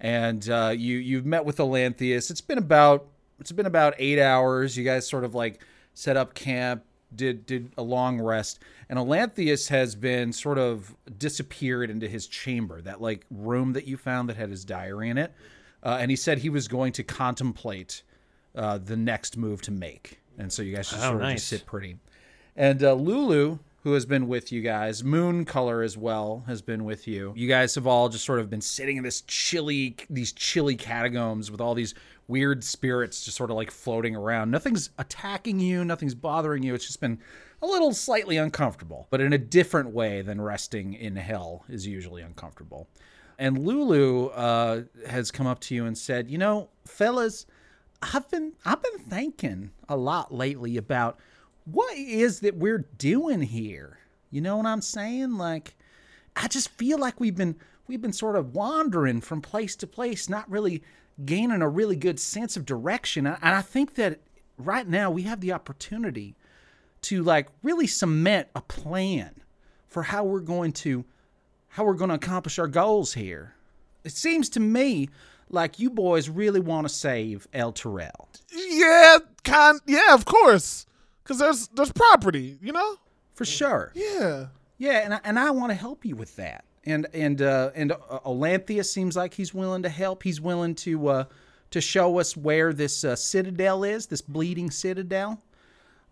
and 0.00 0.48
uh, 0.48 0.72
you 0.74 0.98
you've 0.98 1.26
met 1.26 1.44
with 1.44 1.58
Olanthius. 1.58 2.30
It's 2.30 2.40
been 2.40 2.58
about 2.58 3.08
it's 3.40 3.52
been 3.52 3.66
about 3.66 3.94
eight 3.98 4.20
hours. 4.20 4.76
You 4.76 4.84
guys 4.84 5.06
sort 5.06 5.24
of 5.24 5.34
like 5.34 5.60
set 5.94 6.16
up 6.16 6.34
camp, 6.34 6.84
did 7.16 7.46
did 7.46 7.72
a 7.76 7.82
long 7.82 8.20
rest, 8.20 8.60
and 8.88 8.98
Olanthius 8.98 9.68
has 9.68 9.94
been 9.94 10.32
sort 10.32 10.58
of 10.58 10.94
disappeared 11.18 11.90
into 11.90 12.08
his 12.08 12.26
chamber, 12.26 12.80
that 12.82 13.00
like 13.00 13.24
room 13.30 13.72
that 13.74 13.86
you 13.86 13.96
found 13.96 14.28
that 14.28 14.36
had 14.36 14.50
his 14.50 14.64
diary 14.64 15.08
in 15.10 15.18
it, 15.18 15.32
uh, 15.82 15.98
and 16.00 16.10
he 16.10 16.16
said 16.16 16.38
he 16.38 16.50
was 16.50 16.68
going 16.68 16.92
to 16.92 17.02
contemplate 17.02 18.02
uh, 18.54 18.78
the 18.78 18.96
next 18.96 19.36
move 19.36 19.60
to 19.62 19.70
make, 19.70 20.20
and 20.38 20.52
so 20.52 20.62
you 20.62 20.74
guys 20.74 20.90
just 20.90 21.02
Oh, 21.02 21.10
sort 21.10 21.22
of 21.22 21.30
just 21.32 21.48
sit 21.48 21.66
pretty. 21.66 21.96
And 22.56 22.82
uh, 22.84 22.94
Lulu, 22.94 23.58
who 23.82 23.92
has 23.94 24.06
been 24.06 24.28
with 24.28 24.52
you 24.52 24.62
guys, 24.62 25.02
Moon 25.02 25.44
Color 25.44 25.82
as 25.82 25.98
well 25.98 26.44
has 26.46 26.62
been 26.62 26.84
with 26.84 27.08
you. 27.08 27.32
You 27.36 27.48
guys 27.48 27.74
have 27.74 27.86
all 27.86 28.08
just 28.08 28.24
sort 28.24 28.38
of 28.38 28.48
been 28.48 28.60
sitting 28.60 28.96
in 28.96 29.02
this 29.02 29.22
chilly, 29.22 29.96
these 30.08 30.32
chilly 30.32 30.76
catacombs 30.76 31.50
with 31.50 31.60
all 31.60 31.74
these 31.74 31.94
weird 32.28 32.64
spirits 32.64 33.24
just 33.24 33.36
sort 33.36 33.50
of 33.50 33.56
like 33.56 33.70
floating 33.70 34.16
around. 34.16 34.50
Nothing's 34.50 34.90
attacking 34.98 35.60
you, 35.60 35.84
nothing's 35.84 36.14
bothering 36.14 36.62
you. 36.62 36.74
It's 36.74 36.86
just 36.86 37.00
been 37.00 37.18
a 37.62 37.66
little 37.66 37.92
slightly 37.92 38.36
uncomfortable, 38.36 39.06
but 39.10 39.20
in 39.20 39.32
a 39.32 39.38
different 39.38 39.90
way 39.90 40.22
than 40.22 40.40
resting 40.40 40.94
in 40.94 41.16
hell 41.16 41.64
is 41.68 41.86
usually 41.86 42.22
uncomfortable. 42.22 42.88
And 43.38 43.58
Lulu 43.58 44.26
uh, 44.28 44.82
has 45.08 45.30
come 45.30 45.46
up 45.46 45.60
to 45.60 45.74
you 45.74 45.86
and 45.86 45.98
said, 45.98 46.30
"You 46.30 46.38
know, 46.38 46.68
fellas, 46.84 47.46
I've 48.12 48.30
been 48.30 48.52
I've 48.64 48.82
been 48.82 48.98
thinking 48.98 49.70
a 49.88 49.96
lot 49.96 50.32
lately 50.32 50.76
about 50.76 51.18
what 51.64 51.96
is 51.96 52.40
that 52.40 52.56
we're 52.56 52.86
doing 52.98 53.42
here. 53.42 53.98
You 54.30 54.40
know 54.40 54.56
what 54.56 54.66
I'm 54.66 54.82
saying? 54.82 55.36
Like 55.38 55.76
I 56.36 56.48
just 56.48 56.68
feel 56.70 56.98
like 56.98 57.20
we've 57.20 57.36
been 57.36 57.56
we've 57.86 58.02
been 58.02 58.12
sort 58.12 58.36
of 58.36 58.54
wandering 58.54 59.20
from 59.20 59.40
place 59.40 59.76
to 59.76 59.86
place, 59.86 60.28
not 60.28 60.50
really 60.50 60.82
gaining 61.24 61.62
a 61.62 61.68
really 61.68 61.96
good 61.96 62.18
sense 62.18 62.56
of 62.56 62.64
direction. 62.64 63.26
And 63.26 63.36
I 63.42 63.62
think 63.62 63.94
that 63.94 64.20
right 64.58 64.86
now 64.86 65.10
we 65.10 65.22
have 65.22 65.40
the 65.40 65.52
opportunity 65.52 66.36
to 67.02 67.22
like 67.22 67.48
really 67.62 67.86
cement 67.86 68.48
a 68.54 68.60
plan 68.62 69.42
for 69.86 70.02
how 70.02 70.24
we're 70.24 70.40
going 70.40 70.72
to 70.72 71.04
how 71.68 71.84
we're 71.84 71.94
going 71.94 72.08
to 72.08 72.14
accomplish 72.14 72.58
our 72.58 72.68
goals 72.68 73.14
here. 73.14 73.54
It 74.04 74.12
seems 74.12 74.48
to 74.50 74.60
me 74.60 75.08
like 75.50 75.78
you 75.78 75.90
boys 75.90 76.28
really 76.28 76.60
want 76.60 76.86
to 76.86 76.92
save 76.92 77.48
Elturel. 77.52 78.28
Yeah, 78.52 79.18
kind. 79.42 79.80
Yeah, 79.86 80.14
of 80.14 80.24
course. 80.24 80.86
Cause 81.24 81.38
there's 81.38 81.68
there's 81.68 81.92
property, 81.92 82.58
you 82.60 82.72
know. 82.72 82.96
For 83.34 83.44
sure. 83.44 83.92
Yeah. 83.94 84.46
Yeah, 84.78 84.98
and 85.04 85.14
I, 85.14 85.20
and 85.24 85.38
I 85.38 85.50
want 85.50 85.70
to 85.70 85.74
help 85.74 86.04
you 86.04 86.16
with 86.16 86.36
that. 86.36 86.64
And 86.86 87.06
and 87.14 87.40
uh, 87.40 87.70
and 87.74 87.92
uh, 87.92 88.20
Olanthius 88.26 88.86
seems 88.86 89.16
like 89.16 89.34
he's 89.34 89.54
willing 89.54 89.82
to 89.82 89.88
help. 89.88 90.22
He's 90.22 90.40
willing 90.40 90.74
to 90.76 91.08
uh, 91.08 91.24
to 91.70 91.80
show 91.80 92.18
us 92.18 92.36
where 92.36 92.72
this 92.72 93.04
uh, 93.04 93.16
citadel 93.16 93.84
is, 93.84 94.06
this 94.06 94.20
bleeding 94.20 94.70
citadel. 94.70 95.40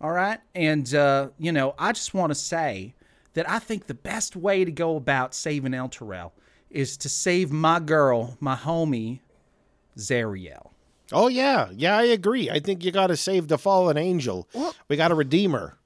All 0.01 0.11
right, 0.11 0.41
and 0.55 0.93
uh, 0.95 1.29
you 1.39 1.53
know, 1.53 1.75
I 1.79 1.93
just 1.93 2.15
want 2.15 2.31
to 2.31 2.35
say 2.35 2.95
that 3.35 3.49
I 3.49 3.59
think 3.59 3.87
the 3.87 3.95
best 3.95 4.35
way 4.35 4.65
to 4.65 4.73
go 4.73 4.97
about 4.97 5.35
saving 5.35 5.73
Elturel 5.73 6.33
is 6.71 6.97
to 6.99 7.09
save 7.09 7.53
my 7.53 7.79
girl, 7.79 8.37
my 8.41 8.57
homie, 8.57 9.21
Zariel. 9.97 10.71
Oh 11.13 11.29
yeah, 11.29 11.69
yeah, 11.75 11.97
I 11.97 12.05
agree. 12.05 12.51
I 12.51 12.59
think 12.59 12.83
you 12.85 12.91
got 12.91 13.09
to 13.09 13.17
save 13.17 13.49
the 13.49 13.59
fallen 13.59 13.99
angel. 13.99 14.49
We 14.89 14.97
got 14.97 15.09
to 15.09 15.15
redeem 15.15 15.53
her. 15.53 15.77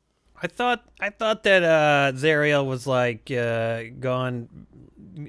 I 0.41 0.47
thought 0.47 0.85
I 1.01 1.11
thought 1.11 1.43
that 1.45 1.63
uh, 1.63 2.13
Zariel 2.17 2.67
was 2.67 2.87
like 2.87 3.31
uh, 3.31 3.85
gone, 3.99 4.49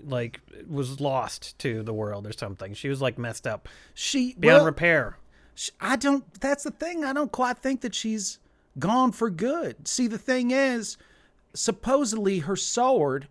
like 0.06 0.42
was 0.68 1.00
lost 1.00 1.58
to 1.60 1.84
the 1.84 1.94
world 1.94 2.28
or 2.28 2.34
something. 2.34 2.74
She 2.74 2.90
was 2.90 3.02
like 3.02 3.18
messed 3.18 3.48
up 3.48 3.68
She 3.94 4.36
beyond 4.40 4.58
well, 4.58 4.66
repair. 4.66 5.18
sh- 5.56 5.70
I 5.80 5.96
don't. 5.96 6.26
That's 6.40 6.64
the 6.64 6.72
thing. 6.72 7.04
I 7.06 7.14
don't 7.14 7.32
quite 7.32 7.60
think 7.60 7.82
that 7.82 7.96
she's 7.96 8.40
gone 8.80 9.12
for 9.12 9.30
good. 9.30 9.88
See, 9.88 10.08
the 10.08 10.18
thing 10.18 10.52
is, 10.52 10.98
supposedly 11.54 12.40
her 12.40 12.56
sword 12.56 13.28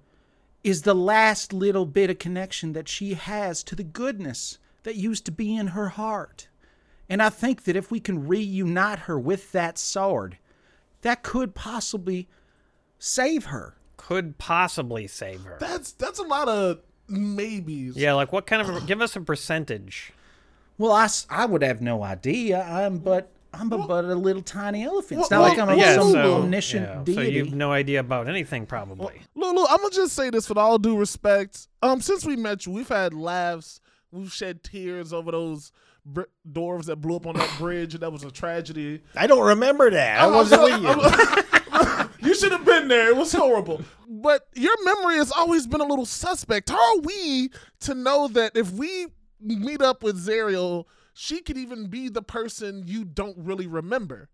is 0.65 0.83
the 0.83 0.95
last 0.95 1.53
little 1.53 1.87
bit 1.87 2.11
of 2.11 2.19
connection 2.19 2.73
that 2.73 2.89
she 2.89 3.15
has 3.15 3.63
to 3.63 3.77
the 3.77 3.85
goodness 3.85 4.59
that 4.83 4.97
used 4.97 5.25
to 5.27 5.33
be 5.33 5.55
in 5.55 5.69
her 5.69 5.91
heart. 5.91 6.49
And 7.09 7.23
I 7.23 7.29
think 7.29 7.65
that 7.65 7.77
if 7.77 7.91
we 7.91 8.01
can 8.01 8.27
reunite 8.27 9.01
her 9.01 9.19
with 9.19 9.53
that 9.53 9.79
sword, 9.79 10.39
that 11.03 11.23
could 11.23 11.55
possibly 11.55 12.29
save 12.99 13.47
her. 13.47 13.77
Could 14.07 14.39
possibly 14.39 15.07
save 15.09 15.43
her. 15.43 15.57
That's 15.59 15.93
that's 15.93 16.19
a 16.21 16.23
lot 16.23 16.49
of 16.49 16.79
maybes. 17.09 17.97
Yeah, 17.97 18.13
like 18.15 18.33
what 18.33 18.47
kind 18.47 18.63
of? 18.63 18.77
a- 18.77 18.81
give 18.87 19.01
us 19.03 19.17
a 19.17 19.21
percentage. 19.21 20.13
Well, 20.79 20.93
I, 20.93 21.09
I 21.31 21.47
would 21.47 21.63
have 21.63 21.81
no 21.81 22.03
idea. 22.05 22.63
I'm 22.63 22.99
but 22.99 23.33
I'm 23.53 23.69
but, 23.69 23.87
but 23.89 24.05
a 24.05 24.15
little 24.15 24.43
tiny 24.43 24.85
elephant. 24.85 25.21
It's 25.23 25.31
Well, 25.31 25.41
not 25.43 25.49
like 25.49 25.59
I'm 25.59 25.71
a 25.71 25.77
yeah, 25.77 25.95
some 25.97 26.13
so, 26.13 26.35
omniscient 26.37 27.09
yeah, 27.09 27.15
so 27.15 27.21
you 27.23 27.45
have 27.47 27.55
no 27.55 27.73
idea 27.73 28.01
about 28.01 28.29
anything, 28.29 28.67
probably. 28.67 29.23
Lulu, 29.35 29.65
I'm 29.69 29.79
gonna 29.79 29.91
just 29.91 30.15
say 30.15 30.31
this 30.31 30.49
with 30.49 30.59
all 30.59 30.79
due 30.79 30.97
respect. 30.99 31.67
Um, 31.83 32.01
since 32.01 32.25
we 32.25 32.37
met 32.37 32.65
you, 32.67 32.73
we've 32.73 32.89
had 32.89 33.13
laughs. 33.15 33.81
We've 34.13 34.33
shed 34.33 34.63
tears 34.63 35.13
over 35.13 35.33
those 35.33 35.73
br- 36.05 36.23
dwarves 36.51 36.85
that 36.87 36.97
blew 36.97 37.17
up 37.17 37.27
on 37.27 37.35
that 37.37 37.53
bridge, 37.59 37.95
and 37.95 38.03
that 38.03 38.13
was 38.13 38.23
a 38.23 38.31
tragedy. 38.31 39.03
I 39.17 39.27
don't 39.27 39.47
remember 39.47 39.91
that. 39.91 40.21
I 40.21 40.27
I'm 40.27 40.33
wasn't 40.35 40.63
with 40.63 40.81
you. 40.83 41.61
Should 42.39 42.53
have 42.53 42.65
been 42.65 42.89
there. 42.89 43.09
It 43.09 43.17
was 43.17 43.33
horrible. 43.33 43.83
But 44.09 44.47
your 44.55 44.75
memory 44.85 45.17
has 45.17 45.33
always 45.33 45.67
been 45.67 45.81
a 45.81 45.85
little 45.85 46.07
suspect. 46.07 46.71
How 46.71 46.97
are 46.97 47.01
we 47.01 47.51
to 47.81 47.93
know 47.93 48.29
that 48.29 48.57
if 48.57 48.71
we 48.71 49.09
meet 49.41 49.83
up 49.83 50.05
with 50.05 50.25
Zariel, 50.25 50.85
she 51.13 51.41
could 51.41 51.59
even 51.59 51.89
be 51.89 52.09
the 52.09 52.23
person 52.23 52.85
you 52.87 53.05
don't 53.05 53.37
really 53.37 53.67
remember? 53.67 54.29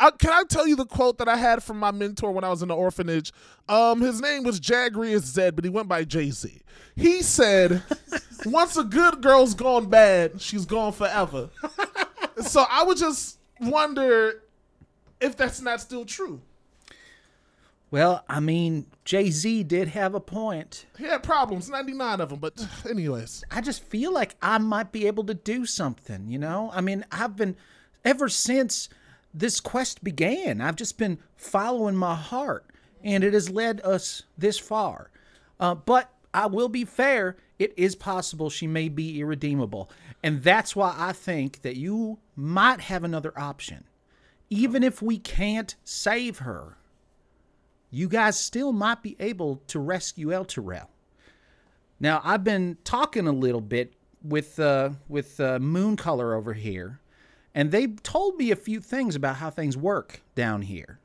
I, 0.00 0.10
can 0.10 0.30
I 0.30 0.44
tell 0.48 0.66
you 0.66 0.74
the 0.74 0.86
quote 0.86 1.18
that 1.18 1.28
I 1.28 1.36
had 1.36 1.62
from 1.62 1.78
my 1.78 1.90
mentor 1.90 2.32
when 2.32 2.44
I 2.44 2.48
was 2.48 2.62
in 2.62 2.68
the 2.68 2.74
orphanage? 2.74 3.32
Um, 3.68 4.00
his 4.00 4.20
name 4.22 4.42
was 4.42 4.58
Jagrius 4.58 5.24
Zed, 5.24 5.54
but 5.54 5.64
he 5.64 5.70
went 5.70 5.88
by 5.88 6.04
Jay 6.04 6.30
Z. 6.30 6.62
He 6.96 7.22
said, 7.22 7.82
"Once 8.46 8.76
a 8.76 8.84
good 8.84 9.20
girl's 9.22 9.54
gone 9.54 9.90
bad, 9.90 10.40
she's 10.40 10.64
gone 10.64 10.92
forever." 10.92 11.50
so 12.40 12.64
I 12.68 12.84
would 12.84 12.96
just 12.96 13.38
wonder 13.60 14.42
if 15.20 15.36
that's 15.36 15.60
not 15.60 15.80
still 15.80 16.04
true. 16.04 16.40
Well, 17.94 18.24
I 18.28 18.40
mean, 18.40 18.86
Jay 19.04 19.30
Z 19.30 19.62
did 19.62 19.86
have 19.86 20.16
a 20.16 20.20
point. 20.20 20.86
He 20.98 21.04
had 21.04 21.22
problems, 21.22 21.70
99 21.70 22.20
of 22.20 22.30
them, 22.30 22.40
but 22.40 22.66
anyways. 22.90 23.44
I 23.52 23.60
just 23.60 23.84
feel 23.84 24.12
like 24.12 24.34
I 24.42 24.58
might 24.58 24.90
be 24.90 25.06
able 25.06 25.22
to 25.26 25.34
do 25.34 25.64
something, 25.64 26.26
you 26.28 26.36
know? 26.36 26.72
I 26.74 26.80
mean, 26.80 27.04
I've 27.12 27.36
been, 27.36 27.54
ever 28.04 28.28
since 28.28 28.88
this 29.32 29.60
quest 29.60 30.02
began, 30.02 30.60
I've 30.60 30.74
just 30.74 30.98
been 30.98 31.20
following 31.36 31.94
my 31.94 32.16
heart, 32.16 32.66
and 33.04 33.22
it 33.22 33.32
has 33.32 33.48
led 33.48 33.80
us 33.82 34.24
this 34.36 34.58
far. 34.58 35.12
Uh, 35.60 35.76
but 35.76 36.12
I 36.34 36.46
will 36.46 36.68
be 36.68 36.84
fair, 36.84 37.36
it 37.60 37.74
is 37.76 37.94
possible 37.94 38.50
she 38.50 38.66
may 38.66 38.88
be 38.88 39.20
irredeemable. 39.20 39.88
And 40.20 40.42
that's 40.42 40.74
why 40.74 40.96
I 40.98 41.12
think 41.12 41.62
that 41.62 41.76
you 41.76 42.18
might 42.34 42.80
have 42.80 43.04
another 43.04 43.32
option. 43.38 43.84
Even 44.50 44.82
if 44.82 45.00
we 45.00 45.16
can't 45.16 45.76
save 45.84 46.38
her, 46.38 46.76
you 47.94 48.08
guys 48.08 48.38
still 48.38 48.72
might 48.72 49.02
be 49.02 49.14
able 49.20 49.62
to 49.68 49.78
rescue 49.78 50.28
Elturel. 50.28 50.88
Now, 52.00 52.20
I've 52.24 52.42
been 52.42 52.76
talking 52.82 53.28
a 53.28 53.32
little 53.32 53.60
bit 53.60 53.94
with 54.22 54.58
uh, 54.58 54.90
with 55.08 55.38
uh, 55.38 55.60
Moon 55.60 55.96
Color 55.96 56.34
over 56.34 56.54
here, 56.54 56.98
and 57.54 57.70
they 57.70 57.86
told 57.86 58.36
me 58.36 58.50
a 58.50 58.56
few 58.56 58.80
things 58.80 59.14
about 59.14 59.36
how 59.36 59.48
things 59.48 59.76
work 59.76 60.22
down 60.34 60.62
here. 60.62 60.98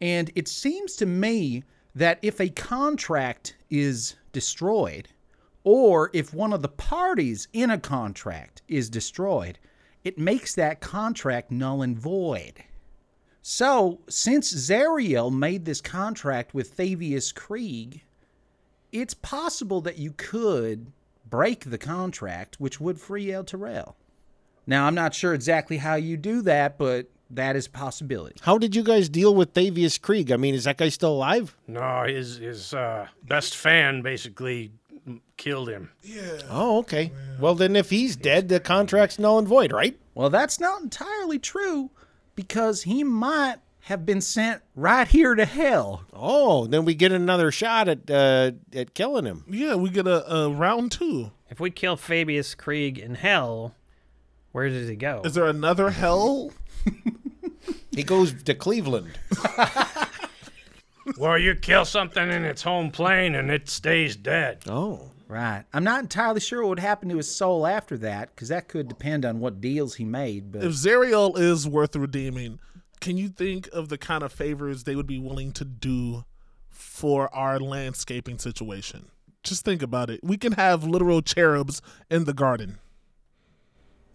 And 0.00 0.32
it 0.34 0.48
seems 0.48 0.96
to 0.96 1.06
me 1.06 1.62
that 1.94 2.18
if 2.22 2.40
a 2.40 2.48
contract 2.48 3.54
is 3.70 4.16
destroyed 4.32 5.08
or 5.62 6.10
if 6.12 6.34
one 6.34 6.52
of 6.52 6.60
the 6.60 6.68
parties 6.68 7.46
in 7.52 7.70
a 7.70 7.78
contract 7.78 8.62
is 8.68 8.90
destroyed, 8.90 9.58
it 10.02 10.18
makes 10.18 10.54
that 10.56 10.80
contract 10.80 11.50
null 11.50 11.82
and 11.82 11.96
void. 11.96 12.64
So, 13.48 14.00
since 14.08 14.52
Zariel 14.52 15.32
made 15.32 15.66
this 15.66 15.80
contract 15.80 16.52
with 16.52 16.76
Thavius 16.76 17.32
Kreeg, 17.32 18.00
it's 18.90 19.14
possible 19.14 19.80
that 19.82 19.98
you 19.98 20.14
could 20.16 20.90
break 21.30 21.70
the 21.70 21.78
contract, 21.78 22.56
which 22.58 22.80
would 22.80 23.00
free 23.00 23.26
Elturel. 23.26 23.94
Now, 24.66 24.88
I'm 24.88 24.96
not 24.96 25.14
sure 25.14 25.32
exactly 25.32 25.76
how 25.76 25.94
you 25.94 26.16
do 26.16 26.42
that, 26.42 26.76
but 26.76 27.06
that 27.30 27.54
is 27.54 27.68
a 27.68 27.70
possibility. 27.70 28.34
How 28.42 28.58
did 28.58 28.74
you 28.74 28.82
guys 28.82 29.08
deal 29.08 29.32
with 29.32 29.54
Thavius 29.54 30.00
Kreeg? 30.00 30.32
I 30.32 30.36
mean, 30.36 30.56
is 30.56 30.64
that 30.64 30.78
guy 30.78 30.88
still 30.88 31.12
alive? 31.12 31.56
No, 31.68 32.02
his 32.02 32.38
his 32.38 32.74
uh, 32.74 33.06
best 33.22 33.54
fan 33.54 34.02
basically 34.02 34.72
killed 35.36 35.68
him. 35.68 35.92
Yeah. 36.02 36.40
Oh, 36.50 36.78
okay. 36.78 37.12
Well, 37.38 37.54
then 37.54 37.76
if 37.76 37.90
he's 37.90 38.16
dead, 38.16 38.48
the 38.48 38.58
contract's 38.58 39.20
null 39.20 39.38
and 39.38 39.46
void, 39.46 39.70
right? 39.70 39.96
Well, 40.16 40.30
that's 40.30 40.58
not 40.58 40.82
entirely 40.82 41.38
true 41.38 41.90
because 42.36 42.84
he 42.84 43.02
might 43.02 43.56
have 43.80 44.06
been 44.06 44.20
sent 44.20 44.62
right 44.76 45.08
here 45.08 45.34
to 45.34 45.44
hell. 45.44 46.04
Oh, 46.12 46.66
then 46.66 46.84
we 46.84 46.94
get 46.94 47.10
another 47.10 47.50
shot 47.50 47.88
at 47.88 48.08
uh, 48.08 48.52
at 48.72 48.94
killing 48.94 49.24
him. 49.24 49.44
Yeah, 49.48 49.74
we 49.74 49.90
get 49.90 50.06
a, 50.06 50.32
a 50.32 50.48
round 50.50 50.92
two. 50.92 51.32
If 51.50 51.58
we 51.58 51.70
kill 51.70 51.96
Thavius 51.96 52.56
Kreeg 52.56 52.98
in 52.98 53.16
hell, 53.16 53.74
where 54.52 54.68
does 54.68 54.88
he 54.88 54.94
go? 54.96 55.22
Is 55.24 55.34
there 55.34 55.46
another 55.46 55.90
hell? 55.90 56.52
He 57.90 58.02
goes 58.02 58.42
to 58.44 58.54
Cleveland. 58.54 59.18
Well, 61.18 61.38
you 61.38 61.54
kill 61.54 61.84
something 61.84 62.30
in 62.30 62.44
its 62.44 62.62
home 62.62 62.90
plane 62.90 63.34
and 63.34 63.50
it 63.50 63.68
stays 63.68 64.16
dead. 64.16 64.62
Oh. 64.66 65.10
Right. 65.28 65.64
I'm 65.72 65.82
not 65.84 66.02
entirely 66.02 66.40
sure 66.40 66.62
what 66.62 66.68
would 66.70 66.78
happen 66.78 67.08
to 67.08 67.16
his 67.16 67.28
soul 67.34 67.66
after 67.66 67.96
that 67.98 68.34
because 68.34 68.48
that 68.48 68.68
could 68.68 68.88
depend 68.88 69.24
on 69.24 69.40
what 69.40 69.60
deals 69.60 69.96
he 69.96 70.04
made. 70.04 70.52
But 70.52 70.62
If 70.62 70.72
Zariel 70.72 71.36
is 71.36 71.66
worth 71.66 71.96
redeeming, 71.96 72.60
can 73.00 73.16
you 73.16 73.28
think 73.28 73.68
of 73.72 73.88
the 73.88 73.98
kind 73.98 74.22
of 74.22 74.32
favors 74.32 74.84
they 74.84 74.94
would 74.94 75.06
be 75.06 75.18
willing 75.18 75.52
to 75.52 75.64
do 75.64 76.24
for 76.70 77.34
our 77.34 77.58
landscaping 77.58 78.38
situation? 78.38 79.06
Just 79.42 79.64
think 79.64 79.82
about 79.82 80.10
it. 80.10 80.20
We 80.22 80.36
can 80.36 80.52
have 80.52 80.84
literal 80.84 81.22
cherubs 81.22 81.82
in 82.10 82.24
the 82.24 82.32
garden. 82.32 82.78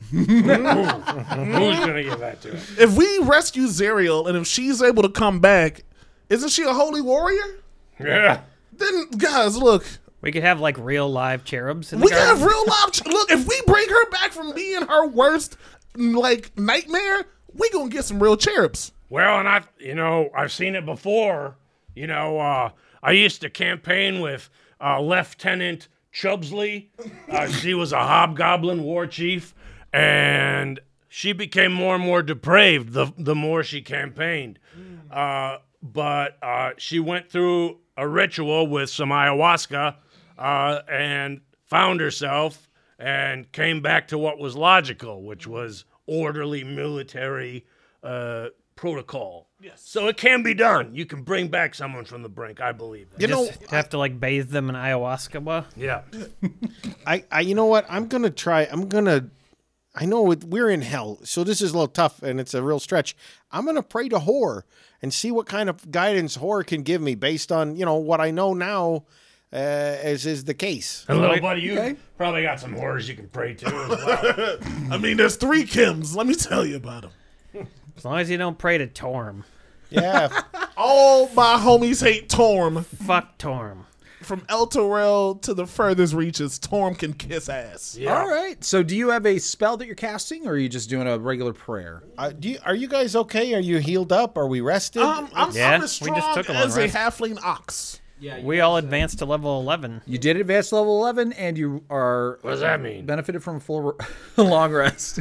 Who's 0.10 0.26
gonna 0.26 2.04
give 2.04 2.20
that 2.20 2.42
to 2.42 2.56
him? 2.56 2.76
If 2.80 2.96
we 2.98 3.20
rescue 3.20 3.68
Zariel 3.68 4.28
and 4.28 4.38
if 4.38 4.48
she's 4.48 4.82
able 4.82 5.04
to 5.04 5.10
come 5.10 5.40
back, 5.40 5.84
isn't 6.30 6.50
she 6.50 6.64
a 6.64 6.74
holy 6.74 7.02
warrior? 7.02 7.60
Yeah. 8.00 8.42
Then, 8.74 9.12
guys, 9.12 9.58
look, 9.58 9.86
we 10.22 10.32
could 10.32 10.44
have 10.44 10.60
like 10.60 10.78
real 10.78 11.10
live 11.10 11.44
cherubs 11.44 11.92
in 11.94 12.00
the 12.00 12.06
we 12.06 12.10
can 12.12 12.18
garden. 12.20 12.38
have 12.38 12.48
real 12.48 12.64
live. 12.66 12.92
Ch- 12.92 13.06
look, 13.06 13.32
if 13.32 13.48
we 13.48 13.62
bring 13.68 13.88
her 13.90 14.10
back 14.10 14.32
from 14.32 14.54
being 14.54 14.82
her 14.88 15.08
worst, 15.08 15.58
like 15.96 16.58
nightmare, 16.58 17.26
we 17.54 17.70
gonna 17.72 17.90
get 17.90 18.06
some 18.06 18.22
real 18.22 18.38
cherubs. 18.38 18.92
Well, 19.10 19.40
and 19.40 19.48
I've 19.50 19.68
you 19.80 19.96
know 19.96 20.30
I've 20.36 20.52
seen 20.52 20.76
it 20.76 20.86
before. 20.86 21.56
You 21.96 22.08
know, 22.08 22.40
uh, 22.40 22.70
I 23.04 23.12
used 23.12 23.42
to 23.42 23.50
campaign 23.50 24.22
with 24.22 24.50
uh, 24.80 25.02
Lieutenant 25.02 25.88
Chubsley. 26.14 26.88
Uh, 27.30 27.48
she 27.48 27.74
was 27.74 27.92
a 27.92 28.00
hobgoblin 28.00 28.84
war 28.84 29.08
chief, 29.08 29.54
and 29.92 30.80
she 31.10 31.34
became 31.34 31.74
more 31.74 31.96
and 31.96 32.04
more 32.04 32.22
depraved 32.22 32.94
the 32.94 33.12
the 33.18 33.36
more 33.36 33.64
she 33.64 33.82
campaigned. 33.82 34.60
Uh, 35.12 35.58
but 35.84 36.38
uh, 36.42 36.72
she 36.78 37.00
went 37.00 37.30
through 37.30 37.80
a 37.98 38.08
ritual 38.08 38.68
with 38.68 38.90
some 38.90 39.10
ayahuasca 39.10 39.96
uh, 40.42 40.82
and 40.90 41.42
found 41.66 42.02
herself 42.02 42.70
and 42.98 43.52
came 43.52 43.82
back 43.82 44.08
to 44.10 44.18
what 44.18 44.40
was 44.40 44.56
logical, 44.56 45.24
which 45.24 45.48
was 45.48 45.86
orderly 46.08 46.64
military 46.64 47.66
uh, 48.04 48.48
protocol. 48.76 49.48
Yes. 49.62 49.82
So 49.86 50.08
it 50.08 50.18
can 50.18 50.42
be 50.42 50.56
done. 50.56 50.96
You 50.96 51.06
can 51.06 51.22
bring 51.22 51.50
back 51.50 51.76
someone 51.76 52.06
from 52.06 52.24
the 52.24 52.30
brink. 52.30 52.60
I 52.60 52.72
believe. 52.72 53.12
That. 53.12 53.22
You 53.22 53.28
know, 53.28 53.46
Just 53.46 53.70
have 53.70 53.90
to 53.90 53.98
like 54.00 54.20
bathe 54.20 54.50
them 54.50 54.70
in 54.70 54.76
ayahuasca. 54.76 55.44
Well, 55.44 55.66
Yeah. 55.76 56.02
I, 57.06 57.24
I, 57.32 57.42
you 57.42 57.54
know 57.56 57.66
what? 57.68 57.86
I'm 57.90 58.08
gonna 58.08 58.32
try. 58.32 58.68
I'm 58.72 58.88
gonna. 58.90 59.30
I 59.94 60.06
know 60.06 60.32
it, 60.32 60.46
we're 60.46 60.70
in 60.70 60.82
hell, 60.82 61.20
so 61.24 61.44
this 61.44 61.62
is 61.62 61.72
a 61.72 61.74
little 61.74 61.90
tough 61.90 62.24
and 62.24 62.40
it's 62.40 62.54
a 62.54 62.64
real 62.64 62.80
stretch. 62.80 63.16
I'm 63.52 63.66
gonna 63.66 63.84
pray 63.84 64.08
to 64.10 64.20
Hoar 64.20 64.66
and 65.02 65.14
see 65.14 65.32
what 65.32 65.48
kind 65.48 65.70
of 65.70 65.92
guidance 65.92 66.36
Hoar 66.36 66.64
can 66.64 66.82
give 66.84 67.02
me 67.02 67.14
based 67.14 67.52
on 67.52 67.76
you 67.76 67.86
know 67.86 67.96
what 67.96 68.22
I 68.22 68.32
know 68.32 68.54
now, 68.54 69.04
uh, 69.54 69.56
as 69.56 70.26
is 70.26 70.46
the 70.46 70.54
case. 70.54 71.06
And 71.08 71.20
little 71.20 71.40
buddy, 71.40 71.62
you 71.62 71.98
probably 72.18 72.44
got 72.44 72.60
some 72.60 72.74
horrors 72.74 73.08
you 73.10 73.16
can 73.16 73.28
pray 73.30 73.54
to 73.56 73.66
as 73.68 73.90
well. 73.90 74.58
I 74.92 74.98
mean, 74.98 75.18
there's 75.18 75.36
three 75.36 75.64
Kims. 75.64 76.16
Let 76.16 76.28
me 76.28 76.36
tell 76.36 76.66
you 76.66 76.78
about 76.78 77.12
them. 77.54 77.68
as 77.98 78.06
long 78.06 78.20
as 78.20 78.30
you 78.30 78.38
don't 78.38 78.58
pray 78.58 78.78
to 78.78 78.88
Torm. 78.88 79.44
Yeah, 79.90 80.42
All 80.78 81.28
my 81.34 81.58
homies 81.58 82.02
hate 82.02 82.30
Torm. 82.30 82.84
Fuck 82.84 83.38
Torm. 83.38 83.86
From 84.22 84.42
Elturel 84.42 85.42
to 85.42 85.54
the 85.56 85.66
furthest 85.66 86.14
reaches, 86.14 86.60
Torm 86.60 86.94
can 86.94 87.14
kiss 87.14 87.50
ass. 87.50 87.98
all 88.08 88.30
right. 88.30 88.64
So, 88.64 88.84
do 88.84 88.96
you 88.96 89.10
have 89.10 89.26
a 89.26 89.40
spell 89.40 89.78
that 89.78 89.88
you're 89.88 89.96
casting, 89.96 90.48
or 90.48 90.52
are 90.52 90.58
you 90.58 90.70
just 90.70 90.90
doing 90.92 91.08
a 91.08 91.18
regular 91.18 91.54
prayer? 91.54 92.04
uh, 92.20 92.30
do 92.32 92.50
you, 92.52 92.60
are 92.64 92.76
you 92.76 92.88
guys 92.88 93.16
okay? 93.16 93.54
Are 93.56 93.60
you 93.60 93.80
healed 93.80 94.12
up? 94.14 94.38
Are 94.38 94.48
we 94.48 94.62
rested? 94.62 95.02
Um, 95.02 95.28
I'm, 95.34 95.52
Yeah, 95.52 95.72
I'm 95.72 95.80
we 95.80 95.84
as 95.86 95.98
just 95.98 96.04
strong 96.04 96.36
took 96.36 96.50
a 96.50 96.54
long 96.54 96.64
as 96.68 96.78
a 96.78 96.88
halfling 96.88 97.42
ox. 97.44 98.00
We 98.44 98.60
all 98.62 98.78
advanced 98.78 99.20
to 99.20 99.26
level 99.26 99.60
11. 99.62 100.02
You 100.06 100.18
did 100.18 100.38
advance 100.38 100.70
to 100.70 100.76
level 100.76 101.00
11, 101.02 101.34
and 101.34 101.58
you 101.58 101.84
are 101.90 102.38
What 102.42 102.52
does 102.52 102.60
that 102.62 102.80
mean? 102.82 103.06
benefited 103.06 103.44
from 103.44 103.58
a 103.58 103.60
full 103.60 103.98
long 104.38 104.72
rest. 104.72 105.20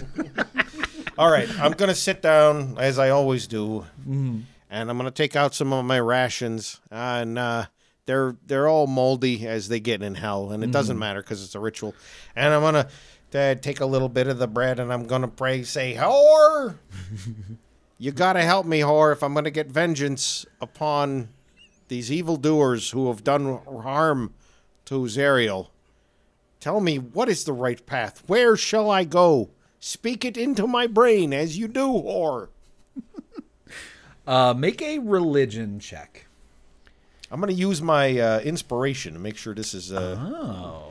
All 1.18 1.30
right, 1.30 1.48
I'm 1.60 1.72
gonna 1.72 1.94
sit 1.94 2.22
down 2.22 2.76
as 2.78 2.98
I 2.98 3.10
always 3.10 3.46
do, 3.46 3.84
and 4.06 4.46
I'm 4.70 4.96
gonna 4.96 5.10
take 5.10 5.36
out 5.36 5.54
some 5.54 5.70
of 5.72 5.84
my 5.84 6.00
rations, 6.00 6.80
and 6.90 7.38
uh, 7.38 7.66
they're 8.06 8.36
they're 8.46 8.66
all 8.68 8.86
moldy 8.86 9.46
as 9.46 9.68
they 9.68 9.80
get 9.80 10.02
in 10.02 10.14
hell, 10.14 10.50
and 10.50 10.64
it 10.64 10.70
doesn't 10.70 10.98
matter 10.98 11.20
because 11.20 11.44
it's 11.44 11.54
a 11.54 11.60
ritual. 11.60 11.94
And 12.34 12.54
I'm 12.54 12.62
gonna 12.62 12.88
uh, 13.34 13.54
take 13.56 13.80
a 13.80 13.86
little 13.86 14.08
bit 14.08 14.28
of 14.28 14.38
the 14.38 14.46
bread, 14.46 14.78
and 14.80 14.90
I'm 14.90 15.06
gonna 15.06 15.28
pray, 15.28 15.62
say, 15.62 15.92
"Hoar, 15.94 16.78
you 17.98 18.12
gotta 18.12 18.40
help 18.42 18.64
me, 18.64 18.80
Hoar, 18.80 19.12
if 19.12 19.22
I'm 19.22 19.34
gonna 19.34 19.50
get 19.50 19.66
vengeance 19.66 20.46
upon 20.62 21.28
these 21.90 22.10
evildoers 22.10 22.90
who 22.90 23.08
have 23.08 23.22
done 23.22 23.58
harm 23.66 24.32
to 24.86 24.94
Zariel. 25.02 25.68
Tell 26.58 26.80
me 26.80 26.98
what 26.98 27.28
is 27.28 27.44
the 27.44 27.52
right 27.52 27.84
path? 27.84 28.22
Where 28.26 28.56
shall 28.56 28.90
I 28.90 29.04
go?" 29.04 29.50
Speak 29.80 30.26
it 30.26 30.36
into 30.36 30.66
my 30.66 30.86
brain 30.86 31.32
as 31.32 31.56
you 31.56 31.66
do, 31.66 31.86
Hoar. 31.86 32.50
uh, 34.26 34.52
make 34.52 34.82
a 34.82 34.98
religion 34.98 35.80
check. 35.80 36.26
I'm 37.30 37.40
going 37.40 37.52
to 37.54 37.58
use 37.58 37.80
my 37.80 38.18
uh, 38.18 38.40
inspiration 38.40 39.14
to 39.14 39.20
make 39.20 39.36
sure 39.36 39.54
this 39.54 39.72
is. 39.72 39.90
Uh, 39.90 40.82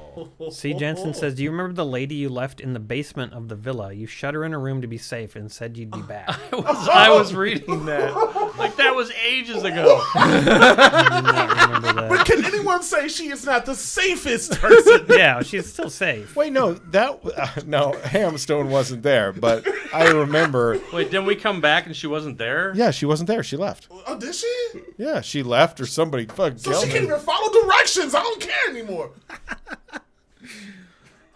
C. 0.52 0.74
Jensen 0.74 1.14
says, 1.14 1.36
Do 1.36 1.44
you 1.44 1.52
remember 1.52 1.74
the 1.74 1.86
lady 1.86 2.16
you 2.16 2.30
left 2.30 2.62
in 2.62 2.74
the 2.74 2.80
basement 2.80 3.34
of 3.34 3.48
the 3.48 3.56
villa? 3.56 3.94
You 3.94 4.08
shut 4.08 4.34
her 4.34 4.44
in 4.44 4.54
a 4.54 4.58
room 4.58 4.82
to 4.82 4.88
be 4.88 4.98
safe 4.98 5.36
and 5.36 5.52
said 5.52 5.78
you'd 5.78 5.92
be 5.92 6.02
back. 6.02 6.30
I 6.54 7.10
was 7.12 7.34
reading 7.36 7.86
that. 7.86 8.14
Like 8.60 8.76
that 8.76 8.94
was 8.96 9.12
ages 9.26 9.64
ago. 9.64 10.02
I 10.16 10.40
did 11.16 11.24
not 11.34 11.50
remember 11.74 12.16
that. 12.18 12.26
Can 12.26 12.46
anyone 12.46 12.84
say 12.84 13.08
she 13.08 13.30
is 13.30 13.46
not 13.46 13.66
the 13.66 13.76
safest 13.76 14.60
person? 14.60 15.06
Yeah, 15.10 15.42
she's 15.42 15.72
still 15.72 15.90
safe. 15.90 16.36
Wait, 16.36 16.54
no, 16.54 16.74
that 16.74 17.20
uh, 17.36 17.62
no, 17.66 17.94
Hamstone 18.04 18.70
wasn't 18.70 19.04
there, 19.04 19.34
but 19.34 19.66
I 19.94 20.08
remember. 20.10 20.80
Wait, 20.94 21.10
didn't 21.12 21.26
we 21.26 21.36
come 21.36 21.62
back 21.62 21.86
and 21.86 21.96
she 21.96 22.08
wasn't 22.08 22.38
there? 22.38 22.74
Yeah, 22.76 22.92
she 22.92 23.06
wasn't 23.06 23.28
there. 23.28 23.44
She 23.44 23.58
left. 23.58 23.88
oh, 23.92 24.18
did 24.20 24.36
she? 24.36 24.70
Yeah, 24.98 25.22
she 25.22 25.42
left, 25.44 25.80
or 25.80 25.86
somebody 25.86 26.26
fucking 26.26 26.60
So 26.60 26.74
she 26.84 26.92
can't 26.92 27.06
even 27.06 27.20
follow 27.20 27.52
directions. 27.62 28.14
I 28.14 28.22
don't 28.22 28.42
care 28.42 28.70
anymore. 28.70 29.12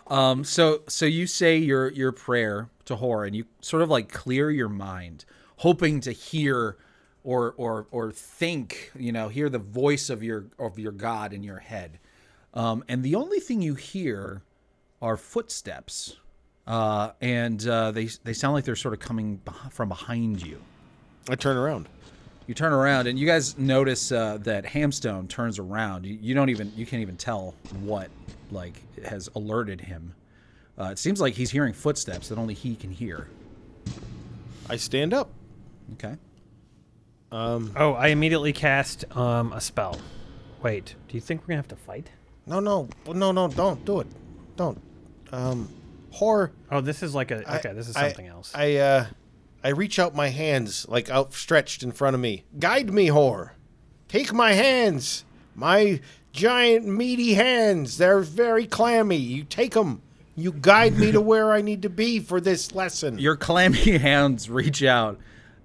Um, 0.07 0.43
so 0.43 0.81
so 0.87 1.05
you 1.05 1.25
say 1.25 1.57
your 1.57 1.89
your 1.91 2.11
prayer 2.11 2.69
to 2.85 2.97
Hoar, 2.97 3.25
and 3.25 3.35
you 3.35 3.45
sort 3.61 3.81
of 3.81 3.89
like 3.89 4.11
clear 4.11 4.51
your 4.51 4.69
mind, 4.69 5.25
hoping 5.57 6.01
to 6.01 6.11
hear 6.11 6.77
or 7.23 7.53
or 7.57 7.87
or 7.91 8.11
think, 8.11 8.91
you 8.97 9.11
know, 9.11 9.29
hear 9.29 9.49
the 9.49 9.59
voice 9.59 10.09
of 10.09 10.23
your 10.23 10.45
of 10.59 10.77
your 10.79 10.91
God 10.91 11.33
in 11.33 11.43
your 11.43 11.59
head. 11.59 11.99
Um, 12.53 12.83
and 12.87 13.03
the 13.03 13.15
only 13.15 13.39
thing 13.39 13.61
you 13.61 13.75
hear 13.75 14.41
are 15.01 15.17
footsteps, 15.17 16.17
uh, 16.67 17.11
and 17.21 17.65
uh, 17.67 17.91
they 17.91 18.09
they 18.23 18.33
sound 18.33 18.53
like 18.53 18.65
they're 18.65 18.75
sort 18.75 18.93
of 18.93 18.99
coming 18.99 19.41
from 19.71 19.89
behind 19.89 20.45
you. 20.45 20.61
I 21.29 21.35
turn 21.35 21.57
around. 21.57 21.87
You 22.47 22.53
turn 22.53 22.73
around, 22.73 23.07
and 23.07 23.17
you 23.17 23.25
guys 23.25 23.57
notice 23.57 24.11
uh, 24.11 24.37
that 24.41 24.65
Hamstone 24.65 25.29
turns 25.29 25.59
around. 25.59 26.05
You, 26.05 26.17
you 26.21 26.33
don't 26.35 26.49
even 26.49 26.73
you 26.75 26.85
can't 26.85 27.01
even 27.01 27.15
tell 27.15 27.55
what 27.81 28.09
like 28.51 28.81
has 29.05 29.29
alerted 29.35 29.79
him. 29.81 30.13
Uh, 30.77 30.85
it 30.85 30.99
seems 30.99 31.21
like 31.21 31.35
he's 31.35 31.51
hearing 31.51 31.73
footsteps 31.73 32.29
that 32.29 32.37
only 32.37 32.53
he 32.53 32.75
can 32.75 32.91
hear. 32.91 33.27
I 34.69 34.75
stand 34.75 35.13
up. 35.13 35.29
Okay. 35.93 36.17
Oh, 37.33 37.93
I 37.97 38.07
immediately 38.07 38.53
cast 38.53 39.05
um, 39.17 39.53
a 39.53 39.59
spell. 39.61 39.97
Wait, 40.61 40.95
do 41.07 41.15
you 41.15 41.21
think 41.21 41.41
we're 41.41 41.47
going 41.47 41.63
to 41.63 41.67
have 41.69 41.77
to 41.79 41.83
fight? 41.85 42.09
No, 42.45 42.59
no, 42.59 42.87
no, 43.07 43.31
no, 43.31 43.47
don't 43.47 43.83
do 43.85 43.99
it. 44.01 44.07
Don't. 44.55 44.79
Um, 45.31 45.67
Hoar. 46.11 46.51
Oh, 46.71 46.81
this 46.81 47.01
is 47.01 47.15
like 47.15 47.31
a 47.31 47.43
I- 47.49 47.57
okay. 47.57 47.73
This 47.73 47.87
is 47.89 47.95
I- 47.95 48.07
something 48.09 48.27
else. 48.27 48.51
I 48.53 48.75
uh, 48.77 49.05
I 49.63 49.69
reach 49.69 49.97
out 49.97 50.13
my 50.13 50.29
hands 50.29 50.85
like 50.87 51.09
outstretched 51.09 51.81
in 51.83 51.91
front 51.91 52.13
of 52.15 52.19
me. 52.21 52.43
Guide 52.59 52.93
me, 52.93 53.07
Hoar. 53.07 53.53
Take 54.07 54.31
my 54.31 54.53
hands, 54.53 55.25
my 55.55 55.99
giant 56.33 56.85
meaty 56.85 57.33
hands. 57.33 57.97
They're 57.97 58.19
very 58.19 58.67
clammy. 58.67 59.15
You 59.17 59.43
take 59.43 59.73
them. 59.73 60.01
You 60.35 60.51
guide 60.51 60.97
me 60.97 61.11
to 61.11 61.21
where 61.31 61.51
I 61.51 61.61
need 61.61 61.81
to 61.81 61.89
be 61.89 62.19
for 62.19 62.39
this 62.39 62.73
lesson. 62.75 63.17
Your 63.17 63.35
clammy 63.35 63.97
hands 63.97 64.49
reach 64.51 64.83
out, 64.83 65.17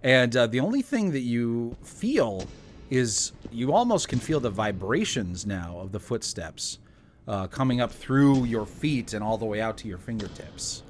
and 0.03 0.37
uh, 0.37 0.47
the 0.47 0.61
only 0.61 0.83
thing 0.83 1.13
that 1.13 1.21
you 1.21 1.77
feel 1.83 2.47
is 2.91 3.33
you 3.51 3.73
almost 3.73 4.09
can 4.09 4.19
feel 4.19 4.41
the 4.41 4.51
vibrations 4.51 5.47
now 5.47 5.79
of 5.79 5.93
the 5.93 6.01
footsteps 6.01 6.79
uh, 7.27 7.47
coming 7.47 7.81
up 7.81 7.93
through 7.93 8.45
your 8.45 8.65
feet 8.65 9.13
and 9.13 9.23
all 9.23 9.37
the 9.37 9.45
way 9.45 9.61
out 9.61 9.77
to 9.79 9.89
your 9.89 9.99
fingertips. 9.99 10.83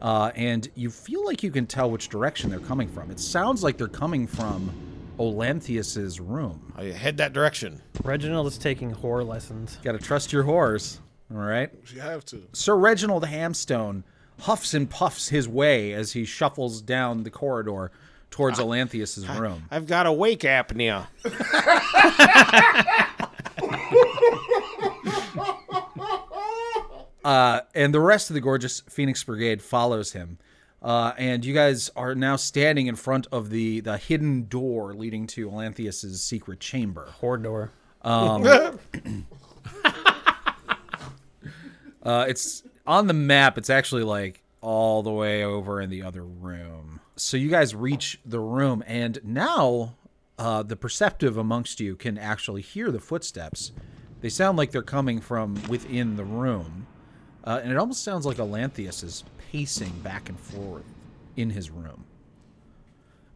Uh, 0.00 0.30
and 0.34 0.68
you 0.74 0.90
feel 0.90 1.24
like 1.26 1.42
you 1.42 1.50
can 1.50 1.66
tell 1.66 1.90
which 1.90 2.08
direction 2.08 2.48
they're 2.48 2.60
coming 2.60 2.88
from. 2.88 3.10
It 3.10 3.20
sounds 3.20 3.62
like 3.62 3.76
they're 3.76 3.88
coming 3.88 4.26
from 4.26 4.72
Olanthius's 5.18 6.20
room. 6.20 6.72
I 6.76 6.84
head 6.84 7.18
that 7.18 7.32
direction. 7.32 7.82
Reginald 8.02 8.46
is 8.46 8.56
taking 8.56 8.90
horror 8.90 9.24
lessons. 9.24 9.78
Got 9.82 9.92
to 9.92 9.98
trust 9.98 10.32
your 10.32 10.44
horse, 10.44 11.00
all 11.30 11.40
right? 11.40 11.70
You 11.92 12.00
have 12.00 12.24
to. 12.26 12.42
Sir 12.52 12.76
Reginald 12.76 13.26
Hamstone 13.26 14.04
huffs 14.40 14.72
and 14.72 14.88
puffs 14.88 15.28
his 15.28 15.46
way 15.46 15.92
as 15.92 16.12
he 16.12 16.24
shuffles 16.24 16.80
down 16.80 17.24
the 17.24 17.30
corridor 17.30 17.90
towards 18.30 18.58
Olanthius's 18.58 19.28
room. 19.28 19.64
I've 19.70 19.86
got 19.86 20.06
a 20.06 20.12
wake 20.12 20.40
apnea. 20.40 21.06
Uh, 27.22 27.60
and 27.74 27.92
the 27.92 28.00
rest 28.00 28.30
of 28.30 28.34
the 28.34 28.40
gorgeous 28.40 28.80
Phoenix 28.88 29.22
Brigade 29.22 29.60
follows 29.60 30.12
him. 30.12 30.38
Uh, 30.82 31.12
and 31.18 31.44
you 31.44 31.52
guys 31.52 31.90
are 31.94 32.14
now 32.14 32.36
standing 32.36 32.86
in 32.86 32.96
front 32.96 33.26
of 33.30 33.50
the, 33.50 33.80
the 33.80 33.98
hidden 33.98 34.46
door 34.48 34.94
leading 34.94 35.26
to 35.26 35.50
Olanthius's 35.50 36.24
secret 36.24 36.60
chamber. 36.60 37.12
Hordor. 37.20 37.68
Uh, 42.02 42.24
it's 42.28 42.62
on 42.86 43.06
the 43.06 43.12
map. 43.12 43.58
It's 43.58 43.68
actually 43.68 44.04
like 44.04 44.42
all 44.62 45.02
the 45.02 45.10
way 45.10 45.44
over 45.44 45.82
in 45.82 45.90
the 45.90 46.02
other 46.02 46.24
room. 46.24 46.99
So 47.20 47.36
you 47.36 47.50
guys 47.50 47.74
reach 47.74 48.18
the 48.24 48.40
room, 48.40 48.82
and 48.86 49.20
now 49.22 49.96
uh, 50.38 50.62
the 50.62 50.74
perceptive 50.74 51.36
amongst 51.36 51.78
you 51.78 51.94
can 51.94 52.16
actually 52.16 52.62
hear 52.62 52.90
the 52.90 52.98
footsteps. 52.98 53.72
They 54.22 54.30
sound 54.30 54.56
like 54.56 54.70
they're 54.70 54.82
coming 54.82 55.20
from 55.20 55.60
within 55.68 56.16
the 56.16 56.24
room, 56.24 56.86
uh, 57.44 57.60
and 57.62 57.70
it 57.70 57.76
almost 57.76 58.02
sounds 58.02 58.24
like 58.24 58.38
Olanthius 58.38 59.04
is 59.04 59.24
pacing 59.52 60.00
back 60.02 60.28
and 60.28 60.40
forth 60.40 60.84
in 61.36 61.50
his 61.50 61.70
room. 61.70 62.04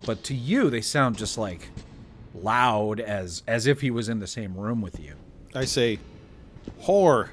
But 0.07 0.23
to 0.25 0.35
you, 0.35 0.71
they 0.71 0.81
sound 0.81 1.19
just 1.19 1.37
like 1.37 1.69
loud 2.35 3.01
as 3.01 3.43
as 3.47 3.67
if 3.67 3.81
he 3.81 3.91
was 3.91 4.09
in 4.09 4.19
the 4.19 4.27
same 4.27 4.57
room 4.57 4.81
with 4.81 4.99
you. 4.99 5.15
I 5.55 5.67
say, 5.67 5.99
Hoar. 6.81 7.31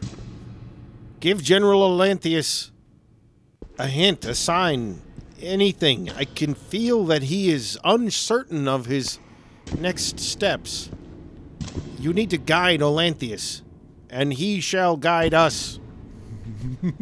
Give 1.22 1.42
General 1.42 1.82
Olanthius 1.82 2.72
a 3.78 3.88
hint, 3.88 4.26
a 4.26 4.36
sign, 4.36 5.02
anything. 5.42 6.10
I 6.12 6.26
can 6.26 6.54
feel 6.54 7.06
that 7.06 7.24
he 7.24 7.50
is 7.50 7.78
uncertain 7.84 8.68
of 8.68 8.86
his 8.86 9.20
next 9.78 10.20
steps. 10.20 10.90
You 12.00 12.14
need 12.14 12.30
to 12.32 12.38
guide 12.38 12.80
Olanthius, 12.82 13.62
and 14.10 14.34
he 14.34 14.60
shall 14.62 14.98
guide 14.98 15.34
us. 15.34 15.80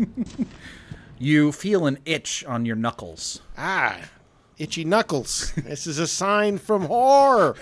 You 1.21 1.51
feel 1.51 1.85
an 1.85 1.97
itch 2.05 2.45
on 2.45 2.65
your 2.65 2.77
knuckles. 2.77 3.41
Ah, 3.57 3.97
itchy 4.57 4.85
knuckles. 4.85 5.51
this 5.57 5.85
is 5.85 5.99
a 5.99 6.07
sign 6.07 6.57
from 6.57 6.83
Hoar. 6.85 7.57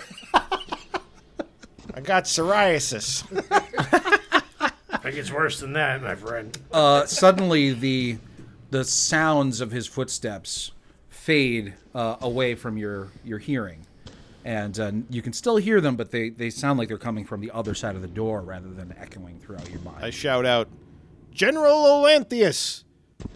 I 1.92 2.00
got 2.00 2.24
psoriasis. 2.26 3.24
I 4.90 4.98
think 4.98 5.16
it's 5.16 5.32
worse 5.32 5.58
than 5.58 5.72
that, 5.72 6.00
my 6.04 6.14
friend. 6.14 6.56
uh, 6.72 7.04
suddenly 7.06 7.72
the 7.72 8.18
the 8.70 8.84
sounds 8.84 9.60
of 9.60 9.70
his 9.70 9.86
footsteps 9.86 10.72
fade 11.08 11.74
uh, 11.94 12.16
away 12.20 12.54
from 12.54 12.76
your 12.76 13.08
your 13.24 13.38
hearing, 13.38 13.86
and 14.44 14.78
uh, 14.78 14.92
you 15.10 15.22
can 15.22 15.32
still 15.32 15.56
hear 15.56 15.80
them, 15.80 15.96
but 15.96 16.10
they 16.10 16.30
they 16.30 16.50
sound 16.50 16.78
like 16.78 16.88
they're 16.88 16.98
coming 16.98 17.24
from 17.24 17.40
the 17.40 17.50
other 17.50 17.74
side 17.74 17.96
of 17.96 18.02
the 18.02 18.08
door 18.08 18.40
rather 18.40 18.70
than 18.70 18.94
echoing 18.98 19.38
throughout 19.40 19.68
your 19.70 19.80
mind. 19.80 20.04
I 20.04 20.10
shout 20.10 20.46
out, 20.46 20.68
General 21.32 21.76
Olanthius, 21.76 22.84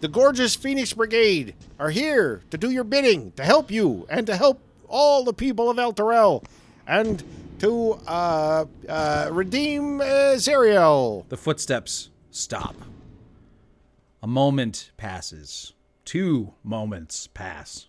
the 0.01 0.07
gorgeous 0.07 0.55
Phoenix 0.55 0.93
Brigade 0.93 1.55
are 1.79 1.89
here 1.89 2.41
to 2.51 2.57
do 2.57 2.69
your 2.69 2.83
bidding, 2.83 3.31
to 3.33 3.43
help 3.43 3.71
you, 3.71 4.05
and 4.09 4.25
to 4.27 4.35
help 4.35 4.59
all 4.87 5.23
the 5.23 5.33
people 5.33 5.69
of 5.69 5.77
Elturel, 5.77 6.43
and 6.87 7.23
to 7.59 7.93
uh, 8.07 8.65
uh, 8.89 9.29
redeem 9.31 10.01
uh, 10.01 10.35
Zariel. 10.35 11.27
the 11.29 11.37
footsteps 11.37 12.09
stop. 12.31 12.75
A 14.23 14.27
moment 14.27 14.91
passes. 14.95 15.73
Two 16.05 16.53
moments 16.63 17.27
pass. 17.27 17.87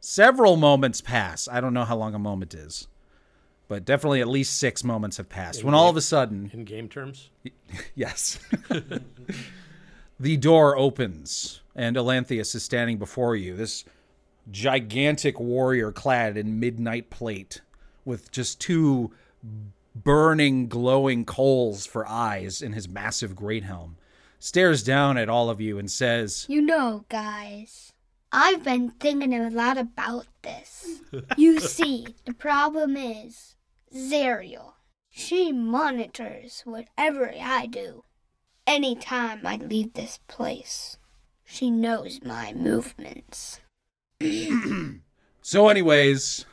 Several 0.00 0.56
moments 0.56 1.00
pass. 1.00 1.46
I 1.46 1.60
don't 1.60 1.72
know 1.74 1.84
how 1.84 1.96
long 1.96 2.12
a 2.12 2.18
moment 2.18 2.54
is, 2.54 2.88
but 3.68 3.84
definitely 3.84 4.20
at 4.20 4.26
least 4.26 4.58
six 4.58 4.82
moments 4.82 5.16
have 5.18 5.28
passed. 5.28 5.62
When 5.62 5.74
all 5.74 5.88
of 5.88 5.96
a 5.96 6.00
sudden, 6.00 6.50
In 6.52 6.64
game 6.64 6.88
terms, 6.88 7.30
Yes. 7.94 8.40
the 10.18 10.36
door 10.36 10.76
opens, 10.76 11.60
and 11.76 11.96
Olanthius 11.96 12.54
is 12.56 12.64
standing 12.64 12.98
before 12.98 13.36
you. 13.36 13.54
This 13.54 13.84
gigantic 14.50 15.38
warrior 15.38 15.92
clad 15.92 16.36
in 16.36 16.58
midnight 16.58 17.10
plate, 17.10 17.60
with 18.04 18.32
just 18.32 18.60
two 18.60 19.12
burning, 19.94 20.66
glowing 20.66 21.24
coals 21.24 21.86
for 21.86 22.06
eyes 22.08 22.60
in 22.60 22.72
his 22.72 22.88
massive 22.88 23.36
great 23.36 23.62
helm, 23.62 23.96
stares 24.38 24.82
down 24.82 25.16
at 25.16 25.28
all 25.28 25.50
of 25.50 25.60
you 25.60 25.78
and 25.78 25.90
says, 25.90 26.46
You 26.48 26.62
know, 26.62 27.04
guys, 27.08 27.92
I've 28.32 28.62
been 28.62 28.90
thinking 28.90 29.34
a 29.34 29.50
lot 29.50 29.78
about 29.78 30.26
this. 30.42 31.00
you 31.36 31.60
see, 31.60 32.08
the 32.24 32.34
problem 32.34 32.96
is 32.96 33.54
Zariel. 33.94 34.74
She 35.10 35.52
monitors 35.52 36.62
whatever 36.64 37.32
I 37.40 37.66
do. 37.66 38.04
Anytime 38.66 39.46
I 39.46 39.56
leave 39.56 39.94
this 39.94 40.18
place, 40.28 40.98
she 41.44 41.70
knows 41.70 42.20
my 42.24 42.52
movements. 42.52 43.60
So, 45.48 45.68
anyways, 45.68 46.44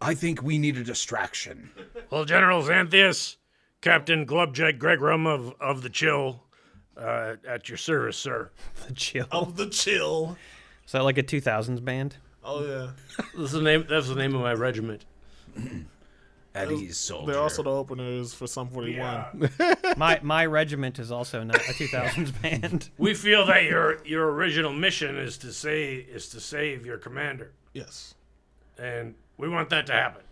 I 0.00 0.14
think 0.14 0.42
we 0.42 0.56
need 0.56 0.78
a 0.78 0.82
distraction. 0.82 1.70
well, 2.10 2.24
General 2.24 2.62
Xanthius, 2.62 3.36
Captain 3.82 4.24
Glubjack 4.24 4.78
Gregram 4.78 5.26
of 5.26 5.52
of 5.60 5.82
the 5.82 5.90
Chill, 5.90 6.44
uh, 7.00 7.36
at 7.48 7.68
your 7.68 7.78
service, 7.78 8.16
sir. 8.16 8.50
The 8.86 8.92
chill. 8.94 9.26
Of 9.32 9.56
the 9.56 9.68
chill. 9.68 10.36
Is 10.86 10.92
that 10.92 11.02
like 11.04 11.18
a 11.18 11.22
2000s 11.22 11.84
band? 11.84 12.16
Oh 12.44 12.64
yeah. 12.64 12.90
This 13.34 13.46
is 13.46 13.52
the 13.52 13.62
name. 13.62 13.86
That's 13.88 14.08
the 14.08 14.14
name 14.14 14.34
of 14.34 14.40
my 14.40 14.54
regiment. 14.54 15.04
At 16.52 16.72
ease, 16.72 16.96
soldier. 16.98 17.30
They're 17.32 17.40
also 17.40 17.62
the 17.62 17.70
openers 17.70 18.34
for 18.34 18.48
Sum 18.48 18.70
41. 18.70 19.50
my 19.96 20.18
my 20.20 20.44
regiment 20.46 20.98
is 20.98 21.12
also 21.12 21.44
not 21.44 21.54
a 21.54 21.72
2000s 21.74 22.42
band. 22.42 22.90
We 22.98 23.14
feel 23.14 23.46
that 23.46 23.62
your 23.64 24.04
your 24.04 24.32
original 24.32 24.72
mission 24.72 25.16
is 25.16 25.38
to 25.38 25.52
say 25.52 25.94
is 25.94 26.28
to 26.30 26.40
save 26.40 26.84
your 26.84 26.98
commander, 26.98 27.52
Yes. 27.72 28.14
and 28.78 29.14
we 29.36 29.48
want 29.48 29.70
that 29.70 29.86
to 29.86 29.92
happen. 29.92 30.22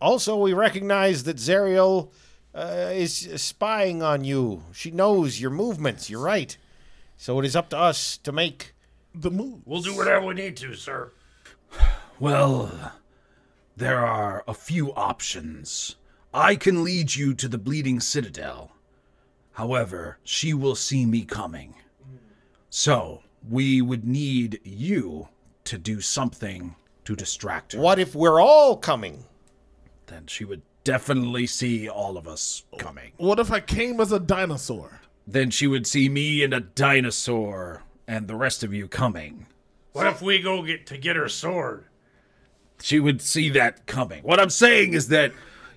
Also, 0.00 0.36
we 0.36 0.52
recognize 0.52 1.24
that 1.24 1.36
Zariel 1.36 2.10
uh, 2.54 2.90
is 2.92 3.28
spying 3.36 4.02
on 4.02 4.24
you. 4.24 4.64
She 4.72 4.90
knows 4.90 5.40
your 5.40 5.50
movements. 5.50 6.10
You're 6.10 6.22
right. 6.22 6.56
So 7.16 7.38
it 7.38 7.44
is 7.44 7.56
up 7.56 7.70
to 7.70 7.78
us 7.78 8.16
to 8.18 8.32
make. 8.32 8.74
The 9.14 9.30
move. 9.30 9.60
We'll 9.64 9.82
do 9.82 9.96
whatever 9.96 10.26
we 10.26 10.34
need 10.34 10.56
to, 10.58 10.74
sir. 10.74 11.12
Well, 12.20 12.92
there 13.76 14.04
are 14.06 14.44
a 14.46 14.54
few 14.54 14.92
options. 14.94 15.96
I 16.32 16.54
can 16.54 16.84
lead 16.84 17.14
you 17.16 17.34
to 17.34 17.48
the 17.48 17.58
Bleeding 17.58 17.98
Citadel. 17.98 18.70
However, 19.52 20.18
she 20.22 20.54
will 20.54 20.76
see 20.76 21.06
me 21.06 21.24
coming. 21.24 21.74
So, 22.68 23.22
we 23.48 23.82
would 23.82 24.04
need 24.04 24.60
you 24.62 25.28
to 25.64 25.76
do 25.76 26.00
something 26.00 26.76
to 27.04 27.16
distract 27.16 27.72
her. 27.72 27.80
What 27.80 27.98
if 27.98 28.14
we're 28.14 28.40
all 28.40 28.76
coming? 28.76 29.24
Then 30.06 30.26
she 30.26 30.44
would 30.44 30.62
definitely 30.84 31.46
see 31.46 31.88
all 31.88 32.16
of 32.16 32.26
us 32.26 32.64
coming. 32.78 33.12
What 33.16 33.38
if 33.38 33.50
I 33.50 33.60
came 33.60 34.00
as 34.00 34.12
a 34.12 34.20
dinosaur? 34.20 35.00
Then 35.26 35.50
she 35.50 35.66
would 35.66 35.86
see 35.86 36.08
me 36.08 36.42
and 36.42 36.52
a 36.52 36.60
dinosaur 36.60 37.84
and 38.08 38.26
the 38.26 38.34
rest 38.36 38.62
of 38.62 38.74
you 38.74 38.88
coming. 38.88 39.46
What 39.92 40.06
if 40.06 40.22
we 40.22 40.40
go 40.40 40.62
get 40.62 40.86
to 40.86 40.98
get 40.98 41.16
her 41.16 41.28
sword? 41.28 41.84
she 42.82 43.00
would 43.00 43.20
see 43.20 43.48
that 43.50 43.86
coming. 43.86 44.22
What 44.22 44.40
I'm 44.40 44.50
saying 44.50 44.94
is 44.94 45.08
that 45.08 45.32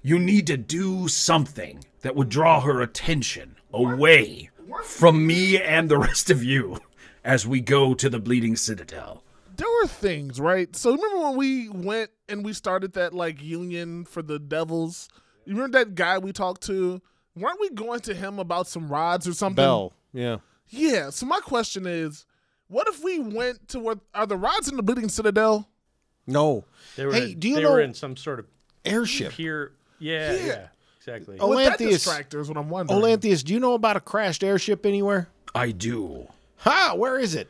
You 0.06 0.20
need 0.20 0.48
to 0.48 0.58
do 0.58 1.08
something 1.08 1.86
that 2.02 2.14
would 2.16 2.28
draw 2.28 2.60
her 2.60 2.82
attention 2.82 3.56
away 3.72 4.50
from 4.84 5.26
me 5.26 5.58
and 5.58 5.88
the 5.88 5.98
rest 5.98 6.30
of 6.30 6.44
you 6.44 6.78
as 7.24 7.48
we 7.48 7.62
go 7.62 7.94
to 7.94 8.10
the 8.10 8.20
Bleeding 8.20 8.58
Citadel. 8.58 9.23
There 9.56 9.68
were 9.82 9.88
things, 9.88 10.40
right? 10.40 10.76
So 10.76 10.92
remember 10.96 11.20
when 11.30 11.38
we 11.38 11.70
went 11.70 12.10
and 12.28 12.44
we 12.44 12.54
started 12.54 12.94
that 12.94 13.14
like 13.14 13.42
union 13.42 14.06
for 14.06 14.22
the 14.22 14.40
devils? 14.40 15.10
You 15.46 15.54
remember 15.56 15.80
that 15.80 15.96
guy 15.96 16.18
we 16.18 16.32
talked 16.32 16.62
to? 16.64 17.02
Weren't 17.36 17.60
we 17.60 17.70
going 17.70 18.00
to 18.02 18.14
him 18.14 18.40
about 18.40 18.68
some 18.68 18.88
rods 18.90 19.28
or 19.28 19.34
something? 19.34 19.56
Bel. 19.64 19.94
Yeah. 20.14 20.38
Yeah. 20.70 21.10
So 21.12 21.26
my 21.26 21.40
question 21.40 21.86
is, 21.86 22.26
what 22.68 22.88
if 22.88 23.04
we 23.04 23.20
went 23.20 23.68
to 23.70 23.80
what 23.80 24.00
are 24.16 24.26
the 24.26 24.38
rods 24.38 24.70
in 24.70 24.78
the 24.78 24.84
Bleeding 24.84 25.10
Citadel? 25.10 25.68
No. 26.26 26.66
They 26.96 27.06
were, 27.06 27.14
Hey, 27.14 27.32
in, 27.34 27.40
do 27.40 27.50
you 27.50 27.56
they 27.56 27.64
know 27.64 27.72
were 27.74 27.82
in 27.82 27.94
some 27.94 28.16
sort 28.18 28.40
of 28.40 28.48
airship? 28.86 29.34
pier. 29.34 29.74
Yeah, 30.00 30.34
Yeah. 30.34 30.46
yeah, 30.46 30.68
exactly. 30.98 31.38
Oh, 31.40 31.50
What 31.50 31.66
that 31.66 31.80
Olanthius. 31.80 32.08
distractor 32.08 32.40
is 32.42 32.48
what 32.48 32.58
I'm 32.58 32.70
wondering. 32.70 33.00
Olanthius, 33.02 33.44
do 33.44 33.54
you 33.54 33.60
know 33.60 33.74
about 33.74 33.98
a 33.98 34.00
crashed 34.02 34.44
airship 34.44 34.86
anywhere? 34.86 35.28
I 35.54 35.72
do. 35.72 36.28
Ha! 36.58 36.94
Where 36.96 37.20
is 37.20 37.36
it? 37.36 37.50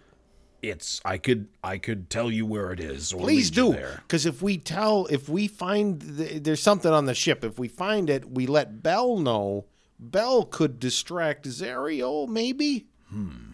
It's 0.63 1.01
I 1.03 1.17
could 1.17 1.49
I 1.61 1.77
could 1.77 2.09
tell 2.09 2.31
you 2.31 2.45
where 2.45 2.71
it 2.71 2.79
is. 2.79 3.11
Or 3.11 3.19
Please 3.19 3.51
do, 3.51 3.75
because 3.97 4.25
if 4.25 4.41
we 4.41 4.57
tell, 4.57 5.07
if 5.07 5.27
we 5.27 5.49
find 5.49 6.17
th- 6.17 6.41
there's 6.41 6.61
something 6.61 6.91
on 6.91 7.05
the 7.05 7.13
ship, 7.13 7.43
if 7.43 7.59
we 7.59 7.67
find 7.67 8.09
it, 8.09 8.31
we 8.31 8.47
let 8.47 8.81
Bel 8.81 9.17
know. 9.17 9.65
Bel 9.99 10.45
could 10.45 10.79
distract 10.79 11.45
Zariel, 11.45 12.29
maybe. 12.29 12.87
Hmm. 13.09 13.51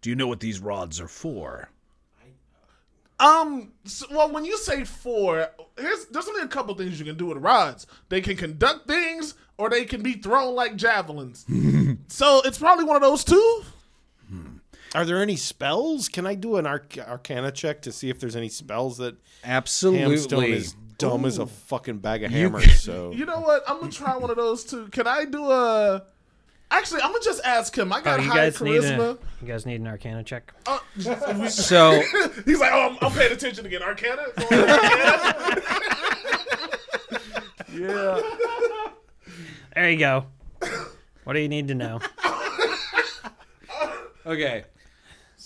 Do 0.00 0.08
you 0.08 0.16
know 0.16 0.26
what 0.26 0.40
these 0.40 0.58
rods 0.58 0.98
are 1.00 1.08
for? 1.08 1.68
Um. 3.20 3.72
So, 3.84 4.06
well, 4.10 4.32
when 4.32 4.46
you 4.46 4.56
say 4.56 4.84
four, 4.84 5.48
here's 5.76 6.06
there's 6.06 6.28
only 6.28 6.42
a 6.42 6.48
couple 6.48 6.74
things 6.76 6.98
you 6.98 7.04
can 7.04 7.16
do 7.18 7.26
with 7.26 7.38
rods. 7.38 7.86
They 8.08 8.22
can 8.22 8.36
conduct 8.36 8.86
things, 8.86 9.34
or 9.58 9.68
they 9.68 9.84
can 9.84 10.02
be 10.02 10.14
thrown 10.14 10.54
like 10.54 10.76
javelins. 10.76 11.44
so 12.08 12.40
it's 12.46 12.58
probably 12.58 12.86
one 12.86 12.96
of 12.96 13.02
those 13.02 13.22
two. 13.22 13.64
Are 14.94 15.04
there 15.04 15.22
any 15.22 15.36
spells? 15.36 16.08
Can 16.08 16.26
I 16.26 16.34
do 16.34 16.56
an 16.56 16.66
arc- 16.66 16.96
Arcana 16.98 17.52
check 17.52 17.82
to 17.82 17.92
see 17.92 18.08
if 18.10 18.18
there's 18.20 18.36
any 18.36 18.48
spells 18.48 18.96
that 18.98 19.16
Absolutely. 19.44 20.00
Hamstone 20.00 20.44
is 20.44 20.74
dumb 20.96 21.24
as 21.26 21.38
a 21.38 21.46
fucking 21.46 21.98
bag 21.98 22.24
of 22.24 22.32
You 22.32 22.38
hammers? 22.50 22.80
So 22.80 23.12
You 23.12 23.26
know 23.26 23.40
what? 23.40 23.62
I'm 23.68 23.80
gonna 23.80 23.92
try 23.92 24.16
one 24.16 24.30
of 24.30 24.36
those 24.36 24.64
too. 24.64 24.88
Can 24.88 25.06
I 25.06 25.24
do 25.26 25.50
a? 25.50 26.02
Actually, 26.70 27.02
I'm 27.02 27.12
gonna 27.12 27.24
just 27.24 27.42
ask 27.44 27.76
him. 27.76 27.92
I 27.92 27.98
Oh, 27.98 28.02
got 28.02 28.22
you 28.22 28.28
high 28.30 28.36
guys 28.36 28.60
need 28.62 28.76
a 28.76 28.80
charisma. 28.82 29.18
you 29.42 29.48
guys 29.48 29.64
need 29.66 29.80
an 29.80 29.86
Arcana 29.86 30.22
check. 30.24 30.52
Uh, 30.66 30.78
So 31.48 32.00
he's 32.44 32.60
like, 32.60 32.72
oh, 32.72 32.90
I'm, 32.90 32.98
I'm 33.00 33.12
paying 33.12 33.32
attention 33.32 33.66
again. 33.66 33.82
Arcana. 33.82 34.24
Going 34.50 34.70
Arcana? 34.70 35.62
yeah. 37.74 38.20
There 39.74 39.90
you 39.90 39.98
go. 39.98 40.26
What 41.24 41.34
do 41.34 41.40
you 41.40 41.48
need 41.48 41.68
to 41.68 41.74
know? 41.74 42.00
Okay. 44.26 44.64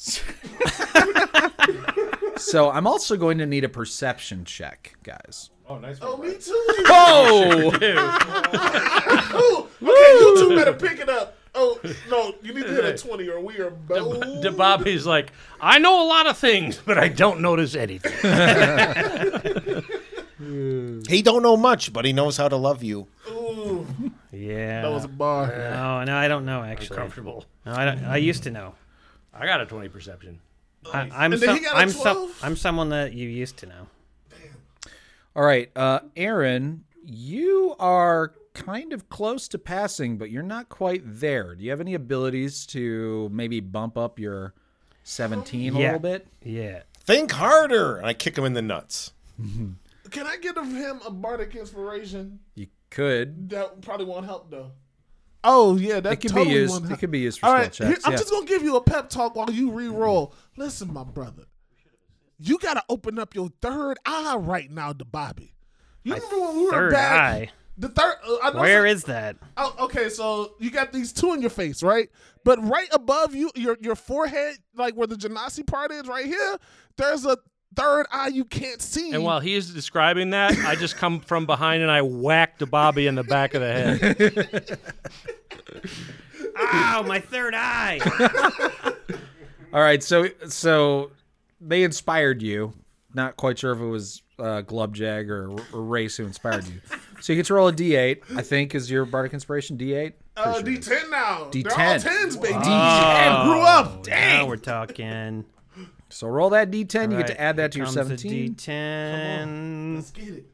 so 2.36 2.70
I'm 2.70 2.86
also 2.86 3.16
going 3.16 3.38
to 3.38 3.46
need 3.46 3.64
a 3.64 3.68
perception 3.68 4.44
check, 4.44 4.96
guys. 5.02 5.50
Oh, 5.68 5.78
nice. 5.78 5.98
Oh 6.02 6.16
me 6.18 6.34
too. 6.34 6.52
Oh! 6.94 7.72
Ooh, 9.34 9.88
okay, 9.88 10.18
you 10.18 10.36
two 10.38 10.56
better 10.56 10.72
pick 10.74 10.98
it 10.98 11.08
up. 11.08 11.36
Oh 11.54 11.78
no, 12.10 12.34
you 12.42 12.52
need 12.54 12.64
to 12.64 12.68
hit 12.72 12.84
a 12.84 12.96
twenty 12.96 13.28
or 13.28 13.40
we 13.40 13.58
are 13.58 13.70
both. 13.70 14.42
De 14.42 14.50
Bobby's 14.50 15.06
like, 15.06 15.32
I 15.60 15.78
know 15.78 16.04
a 16.04 16.06
lot 16.06 16.26
of 16.26 16.36
things, 16.38 16.80
but 16.84 16.98
I 16.98 17.08
don't 17.08 17.40
notice 17.40 17.74
anything. 17.74 18.12
he 21.08 21.22
don't 21.22 21.42
know 21.42 21.56
much, 21.56 21.92
but 21.92 22.04
he 22.04 22.12
knows 22.12 22.36
how 22.36 22.48
to 22.48 22.56
love 22.56 22.82
you. 22.82 23.06
Ooh, 23.30 23.86
Yeah. 24.32 24.82
that 24.82 24.90
was 24.90 25.04
a 25.04 25.08
bar. 25.08 25.46
no, 25.48 26.04
no, 26.04 26.16
I 26.16 26.28
don't 26.28 26.44
know 26.46 26.62
actually. 26.62 26.96
Comfortable. 26.96 27.44
No, 27.66 27.72
I 27.72 27.84
don't. 27.84 28.04
I 28.04 28.16
used 28.16 28.42
to 28.44 28.50
know. 28.50 28.74
I 29.34 29.46
got 29.46 29.60
a 29.60 29.66
20 29.66 29.88
perception. 29.88 30.40
I, 30.92 31.08
I'm 31.12 31.32
And 31.32 31.42
then 31.42 31.48
some, 31.48 31.56
he 31.56 31.62
got 31.64 31.74
a 31.74 31.78
I'm 31.78 31.88
some, 31.90 32.32
I'm 32.42 32.56
someone 32.56 32.88
that 32.90 33.12
you 33.14 33.28
used 33.28 33.56
to 33.58 33.66
know. 33.66 33.86
All 35.34 35.42
right, 35.44 35.70
uh, 35.74 36.00
Aaron, 36.16 36.84
you 37.04 37.74
are 37.78 38.34
kind 38.52 38.92
of 38.92 39.08
close 39.08 39.48
to 39.48 39.58
passing, 39.58 40.18
but 40.18 40.30
you're 40.30 40.42
not 40.42 40.68
quite 40.68 41.00
there. 41.04 41.54
Do 41.54 41.64
you 41.64 41.70
have 41.70 41.80
any 41.80 41.94
abilities 41.94 42.66
to 42.66 43.30
maybe 43.32 43.60
bump 43.60 43.96
up 43.96 44.18
your 44.18 44.52
17 45.04 45.74
a 45.74 45.78
Yeah. 45.78 45.84
little 45.86 46.00
bit? 46.00 46.26
Yeah. 46.42 46.82
Think 47.00 47.32
harder, 47.32 47.96
and 47.96 48.06
I 48.06 48.12
kick 48.12 48.36
him 48.36 48.44
in 48.44 48.52
the 48.52 48.60
nuts. 48.62 49.12
Can 49.38 50.26
I 50.26 50.36
give 50.36 50.56
him 50.58 51.00
a 51.06 51.10
bardic 51.10 51.56
inspiration? 51.56 52.40
You 52.54 52.66
could. 52.90 53.48
That 53.48 53.80
probably 53.80 54.04
won't 54.06 54.26
help 54.26 54.50
though. 54.50 54.72
Oh 55.44 55.76
yeah, 55.76 56.00
that 56.00 56.12
It 56.12 56.16
could 56.20 56.30
totally 56.30 56.46
be 56.54 56.60
used. 56.60 56.90
It 56.90 56.98
could 56.98 57.10
be 57.10 57.18
used 57.20 57.40
for 57.40 57.46
All 57.46 57.54
right, 57.54 57.74
here- 57.74 57.96
I'm 58.04 58.12
yeah. 58.12 58.18
just 58.18 58.30
gonna 58.30 58.46
give 58.46 58.62
you 58.62 58.76
a 58.76 58.80
pep 58.82 59.08
talk 59.10 59.34
while 59.34 59.50
you 59.50 59.70
re-roll. 59.70 60.34
Listen, 60.56 60.92
my 60.92 61.04
brother, 61.04 61.44
you 62.38 62.58
gotta 62.58 62.82
open 62.88 63.18
up 63.18 63.34
your 63.34 63.50
third 63.60 63.98
eye 64.06 64.36
right 64.36 64.70
now, 64.70 64.92
to 64.92 65.04
Bobby. 65.04 65.54
You 66.04 66.14
remember 66.14 66.40
when 66.40 66.56
we 66.56 66.64
were 66.70 66.90
back? 66.90 67.20
eye. 67.20 67.50
The 67.78 67.88
third. 67.88 68.14
Uh, 68.26 68.36
I 68.42 68.50
know 68.52 68.60
Where 68.60 68.80
some- 68.86 68.96
is 68.96 69.04
that? 69.04 69.36
Oh, 69.56 69.74
okay, 69.80 70.08
so 70.10 70.54
you 70.58 70.70
got 70.70 70.92
these 70.92 71.12
two 71.12 71.32
in 71.32 71.40
your 71.40 71.50
face, 71.50 71.82
right? 71.82 72.10
But 72.44 72.62
right 72.68 72.88
above 72.92 73.34
you, 73.34 73.50
your 73.54 73.78
your 73.80 73.94
forehead, 73.96 74.58
like 74.76 74.94
where 74.94 75.06
the 75.06 75.16
Genasi 75.16 75.66
part 75.66 75.90
is, 75.90 76.06
right 76.06 76.26
here, 76.26 76.58
there's 76.96 77.24
a 77.24 77.38
third 77.74 78.06
eye 78.12 78.28
you 78.28 78.44
can't 78.44 78.80
see. 78.82 79.12
And 79.12 79.24
while 79.24 79.40
he's 79.40 79.70
describing 79.70 80.30
that, 80.30 80.56
I 80.58 80.74
just 80.74 80.96
come 80.96 81.20
from 81.20 81.46
behind 81.46 81.82
and 81.82 81.90
I 81.90 82.02
whack 82.02 82.58
the 82.58 82.66
Bobby 82.66 83.06
in 83.06 83.14
the 83.14 83.24
back 83.24 83.54
of 83.54 83.60
the 83.60 83.72
head. 83.72 84.78
Ow, 86.58 87.04
my 87.06 87.20
third 87.20 87.54
eye. 87.56 88.00
All 89.72 89.80
right, 89.80 90.02
so 90.02 90.28
so 90.48 91.10
they 91.60 91.82
inspired 91.82 92.42
you. 92.42 92.74
Not 93.14 93.36
quite 93.36 93.58
sure 93.58 93.72
if 93.72 93.78
it 93.80 93.86
was 93.86 94.22
uh, 94.38 94.62
Glubjag 94.62 95.28
or, 95.28 95.50
or 95.72 95.82
Race 95.82 96.16
who 96.16 96.24
inspired 96.24 96.66
you. 96.66 96.80
So 97.20 97.32
you 97.32 97.38
get 97.38 97.46
to 97.46 97.54
roll 97.54 97.68
a 97.68 97.72
d8. 97.72 98.36
I 98.36 98.42
think 98.42 98.74
is 98.74 98.90
your 98.90 99.04
bardic 99.04 99.32
inspiration 99.32 99.78
d8. 99.78 100.12
uh, 100.36 100.54
D10 100.62 101.10
now. 101.10 101.48
They're 101.52 101.72
all 101.72 101.78
D10. 101.78 102.02
tens, 102.02 102.36
baby. 102.36 102.54
D10 102.54 103.44
grew 103.44 103.60
up. 103.60 104.06
Now 104.06 104.46
we're 104.46 104.56
talking. 104.56 105.44
So 106.12 106.28
roll 106.28 106.50
that 106.50 106.70
d10. 106.70 107.10
you 107.10 107.16
get 107.18 107.26
to 107.28 107.40
add 107.40 107.56
that 107.56 107.72
to 107.72 107.78
your 107.78 107.86
17. 107.86 108.54
D10. 108.54 109.94
Let's 109.96 110.10
get 110.10 110.28
it. 110.28 110.46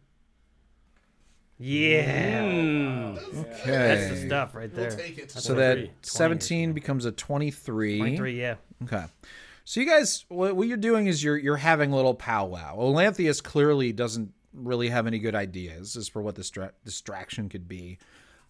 Yeah. 1.59 3.17
Okay. 3.35 3.71
That's 3.71 4.09
the 4.11 4.27
stuff 4.27 4.55
right 4.55 4.73
We'll 4.73 4.89
there. 4.89 4.97
take 4.97 5.19
it. 5.19 5.31
So 5.33 5.55
that 5.55 5.89
17 6.03 6.73
becomes 6.73 7.05
a 7.05 7.11
23. 7.13 7.99
23, 7.99 8.41
yeah. 8.41 8.55
Okay. 8.85 9.05
So 9.65 9.81
you 9.81 9.87
guys, 9.87 10.25
what, 10.29 10.55
what 10.57 10.69
you're 10.69 10.77
doing 10.77 11.09
is 11.09 11.23
you're 11.23 11.37
you're 11.37 11.57
having 11.57 11.93
a 11.93 11.97
little 11.97 12.15
powwow. 12.15 12.77
Olanthius 12.79 13.43
clearly 13.43 13.93
doesn't 13.93 14.33
really 14.55 14.89
have 14.89 15.07
any 15.07 15.19
good 15.19 15.35
ideas 15.35 15.97
as 15.97 16.09
for 16.09 16.23
what 16.23 16.37
this 16.37 16.51
distra- 16.51 16.71
distraction 16.85 17.49
could 17.49 17.69
be. 17.69 17.99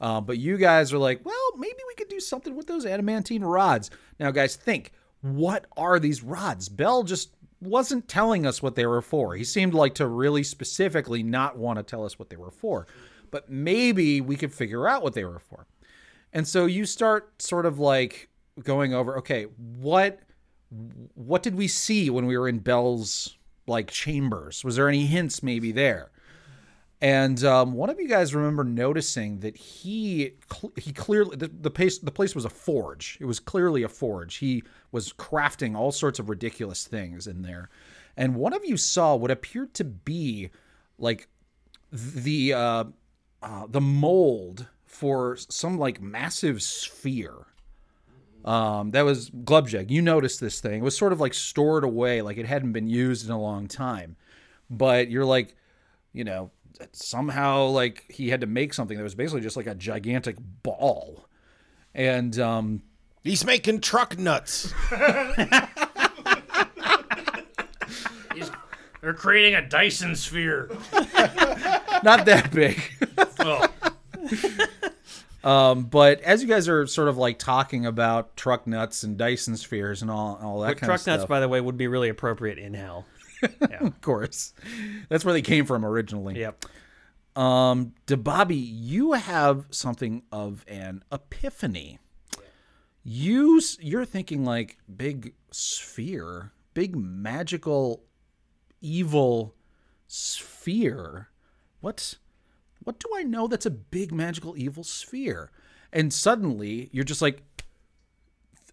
Uh, 0.01 0.21
but 0.21 0.39
you 0.39 0.57
guys 0.59 0.93
are 0.93 0.99
like, 0.99 1.25
well, 1.25 1.51
maybe 1.57 1.79
we 1.89 1.95
could 1.95 2.09
do 2.09 2.21
something 2.21 2.55
with 2.55 2.67
those 2.69 2.87
adamantine 2.87 3.43
rods. 3.43 3.91
Now, 4.21 4.31
guys, 4.31 4.55
think 4.55 4.93
what 5.21 5.67
are 5.77 5.99
these 5.99 6.23
rods? 6.23 6.69
Bel 6.69 7.03
just 7.03 7.31
wasn't 7.61 8.09
telling 8.09 8.47
us 8.47 8.63
what 8.63 8.77
they 8.77 8.87
were 8.87 9.03
for. 9.03 9.35
He 9.35 9.45
seemed 9.45 9.75
like 9.75 9.95
to 9.97 10.07
really 10.07 10.43
specifically 10.43 11.23
not 11.23 11.59
want 11.59 11.79
to 11.79 11.83
tell 11.83 12.05
us 12.05 12.19
what 12.19 12.31
they 12.31 12.37
were 12.37 12.51
for. 12.51 12.87
But 13.31 13.51
maybe 13.51 14.21
we 14.21 14.37
could 14.37 14.53
figure 14.53 14.89
out 14.89 15.03
what 15.03 15.15
they 15.15 15.25
were 15.25 15.41
for. 15.41 15.67
And 16.33 16.47
so 16.47 16.67
you 16.67 16.87
start 16.87 17.43
sort 17.43 17.67
of 17.67 17.79
like 17.79 18.29
going 18.63 18.95
over, 18.95 19.19
okay, 19.19 19.45
what 19.57 20.21
what 21.15 21.43
did 21.43 21.55
we 21.55 21.67
see 21.67 22.11
when 22.11 22.27
we 22.27 22.37
were 22.37 22.49
in 22.49 22.59
Bel's 22.59 23.37
like 23.67 23.91
chambers? 23.91 24.65
Was 24.65 24.77
there 24.77 24.89
any 24.89 25.07
hints 25.07 25.43
maybe 25.43 25.73
there? 25.73 26.11
And 27.01 27.45
um, 27.45 27.75
one 27.75 27.91
of 27.91 28.01
you 28.01 28.09
guys 28.09 28.35
remember 28.35 28.65
noticing 28.65 29.39
that 29.41 29.57
he 29.57 30.33
cl- 30.53 30.73
he 30.77 30.93
clearly 30.93 31.37
the, 31.37 31.47
the 31.47 31.71
place 31.71 31.99
the 31.99 32.11
place 32.11 32.35
was 32.35 32.45
a 32.45 32.51
forge. 32.51 33.19
It 33.21 33.25
was 33.25 33.39
clearly 33.39 33.85
a 33.85 33.89
forge. 33.89 34.37
He 34.37 34.65
was 34.91 35.13
crafting 35.13 35.77
all 35.77 35.93
sorts 35.93 36.19
of 36.19 36.29
ridiculous 36.29 36.87
things 36.87 37.29
in 37.29 37.43
there, 37.43 37.71
and 38.17 38.35
one 38.35 38.53
of 38.53 38.65
you 38.65 38.77
saw 38.77 39.15
what 39.15 39.31
appeared 39.31 39.75
to 39.75 39.85
be 39.85 40.51
like 40.99 41.29
the 41.93 42.53
uh, 42.53 42.85
uh, 43.43 43.67
the 43.69 43.81
mold 43.81 44.67
for 44.85 45.37
some 45.37 45.79
like 45.79 46.01
massive 46.01 46.63
sphere. 46.63 47.47
Um, 48.45 48.91
that 48.93 49.03
was 49.03 49.31
Glubjag. 49.31 49.91
You 49.91 50.03
noticed 50.03 50.41
this 50.41 50.61
thing. 50.61 50.81
It 50.81 50.85
was 50.85 50.97
sort 50.97 51.13
of 51.13 51.21
like 51.21 51.35
stored 51.35 51.85
away, 51.85 52.23
like 52.23 52.39
it 52.39 52.47
hadn't 52.47 52.73
been 52.73 52.89
used 52.89 53.27
in 53.27 53.33
a 53.33 53.41
long 53.41 53.69
time. 53.69 54.17
But 54.71 55.11
you're 55.11 55.25
like, 55.25 55.55
you 56.13 56.25
know, 56.25 56.51
somehow 56.93 57.67
like 57.67 58.05
he 58.11 58.29
had 58.29 58.41
to 58.41 58.47
make 58.47 58.75
something 58.75 58.97
that 58.97 59.03
was 59.03 59.15
basically 59.15 59.41
just 59.41 59.57
like 59.57 59.67
a 59.67 59.75
gigantic 59.75 60.37
ball. 60.63 61.27
And 61.95 62.39
um, 62.39 62.83
He's 63.29 63.45
making 63.45 63.81
truck 63.81 64.19
nuts. 64.19 64.73
They're 69.01 69.15
creating 69.15 69.55
a 69.55 69.67
Dyson 69.67 70.17
sphere. 70.17 70.71
not 72.03 72.25
that 72.25 72.51
big. 72.53 72.83
Oh, 73.39 73.69
um, 75.49 75.85
but 75.85 76.21
as 76.23 76.43
you 76.43 76.49
guys 76.49 76.69
are 76.69 76.87
sort 76.87 77.09
of 77.09 77.17
like 77.17 77.39
talking 77.39 77.87
about 77.87 78.37
truck 78.37 78.67
nuts 78.67 79.03
and 79.03 79.17
Dyson 79.17 79.57
spheres 79.57 80.03
and 80.03 80.11
all, 80.11 80.39
all 80.43 80.61
that 80.61 80.69
But 80.69 80.79
kind 80.79 80.89
truck 80.89 81.01
of 81.01 81.07
nuts, 81.07 81.25
by 81.27 81.41
the 81.41 81.49
way, 81.49 81.61
would 81.61 81.77
be 81.77 81.87
really 81.87 82.09
appropriate 82.09 82.59
in 82.59 82.75
hell. 82.75 83.05
of 83.81 84.01
course, 84.01 84.53
that's 85.09 85.25
where 85.25 85.35
they 85.35 85.43
came 85.43 85.65
from 85.65 85.85
originally. 85.85 86.39
Yep. 86.39 86.65
Um, 87.37 87.95
DeBobby, 88.07 88.61
you 88.61 89.13
have 89.13 89.67
something 89.71 90.23
of 90.33 90.65
an 90.67 91.05
epiphany. 91.13 91.99
You 93.05 93.61
you're 93.81 94.05
thinking 94.05 94.45
like 94.45 94.79
big 94.95 95.35
sphere, 95.51 96.53
big 96.75 96.97
magical, 96.97 98.03
evil 98.81 99.55
sphere. 100.09 101.29
What 101.81 102.17
what 102.83 102.99
do 102.99 103.09
I 103.15 103.23
know 103.23 103.47
that's 103.47 103.67
a 103.67 103.71
big 103.71 104.13
magical 104.13 104.59
evil 104.59 104.83
sphere? 104.83 105.51
And 105.93 106.13
suddenly 106.13 106.91
you're 106.93 107.05
just 107.05 107.23
like 107.23 107.43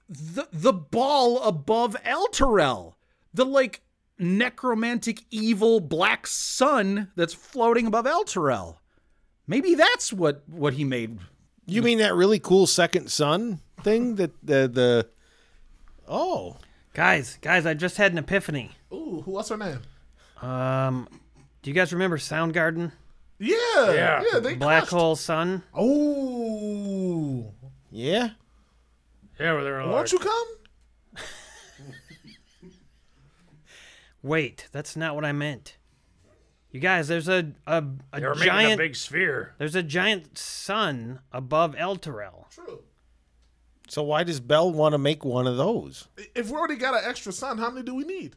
the 0.10 0.48
the 0.52 0.74
ball 0.74 1.42
above 1.44 1.96
Elturel, 2.04 2.96
the 3.34 3.46
like 3.46 3.82
necromantic 4.18 5.24
evil 5.32 5.80
black 5.80 6.26
sun 6.28 7.12
that's 7.16 7.34
floating 7.34 7.86
above 7.88 8.06
Elturel. 8.06 8.78
Maybe 9.48 9.76
that's 9.76 10.12
what 10.14 10.44
what 10.48 10.74
he 10.74 10.84
made. 10.84 11.20
You 11.66 11.82
mean 11.82 11.98
that 12.00 12.16
really 12.16 12.40
cool 12.40 12.68
second 12.68 13.10
sun 13.12 13.60
thing 13.84 14.16
that 14.16 14.32
the 14.44 14.68
the 14.68 15.10
Oh. 16.08 16.58
Guys, 16.94 17.38
guys, 17.42 17.66
I 17.66 17.74
just 17.74 17.98
had 17.98 18.12
an 18.14 18.18
epiphany. 18.20 18.72
Ooh, 18.94 19.22
who- 19.26 19.32
what's 19.32 19.50
her 19.50 19.58
name? 19.58 19.82
Um, 20.42 21.08
do 21.62 21.70
you 21.70 21.74
guys 21.74 21.92
remember 21.92 22.18
Soundgarden? 22.18 22.92
Yeah, 23.38 23.56
Yeah. 23.92 24.24
yeah, 24.32 24.40
they 24.40 24.56
Black 24.56 24.84
crushed. 24.84 24.94
Hole 24.94 25.16
Sun? 25.18 25.64
Oh, 25.74 27.52
Yeah? 27.92 28.30
Yeah, 29.40 29.54
where 29.54 29.64
they're 29.66 29.80
won't 29.80 29.92
like, 29.92 30.12
you 30.14 30.20
come? 30.20 30.48
Wait, 34.26 34.68
that's 34.72 34.96
not 34.96 35.14
what 35.14 35.24
I 35.24 35.32
meant. 35.34 35.78
You 36.72 36.80
guys, 36.80 37.08
there's 37.08 37.28
a 37.28 37.52
a, 37.68 37.84
a 38.12 38.20
they 38.20 38.26
were 38.26 38.34
making 38.34 38.50
a 38.50 38.54
giant 38.54 38.78
big 38.80 38.96
sphere. 38.96 39.54
there's 39.60 39.76
a 39.76 39.84
giant 39.84 40.36
sun 40.36 41.20
above 41.32 41.76
Elturel. 41.76 42.50
True. 42.50 42.82
So 43.88 44.02
why 44.02 44.24
does 44.24 44.40
Bel 44.40 44.72
want 44.72 44.94
to 44.94 44.98
make 44.98 45.24
one 45.24 45.46
of 45.46 45.58
those? 45.58 46.08
If 46.34 46.50
we 46.50 46.58
already 46.58 46.76
got 46.76 46.96
an 46.96 47.08
extra 47.08 47.32
sun, 47.32 47.60
how 47.60 47.70
many 47.70 47.86
do 47.86 47.94
we 47.94 48.04
need? 48.04 48.36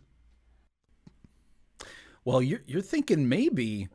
Well, 2.23 2.43
you're 2.43 2.61
you're 2.67 2.83
thinking 2.83 3.27
maybe 3.27 3.89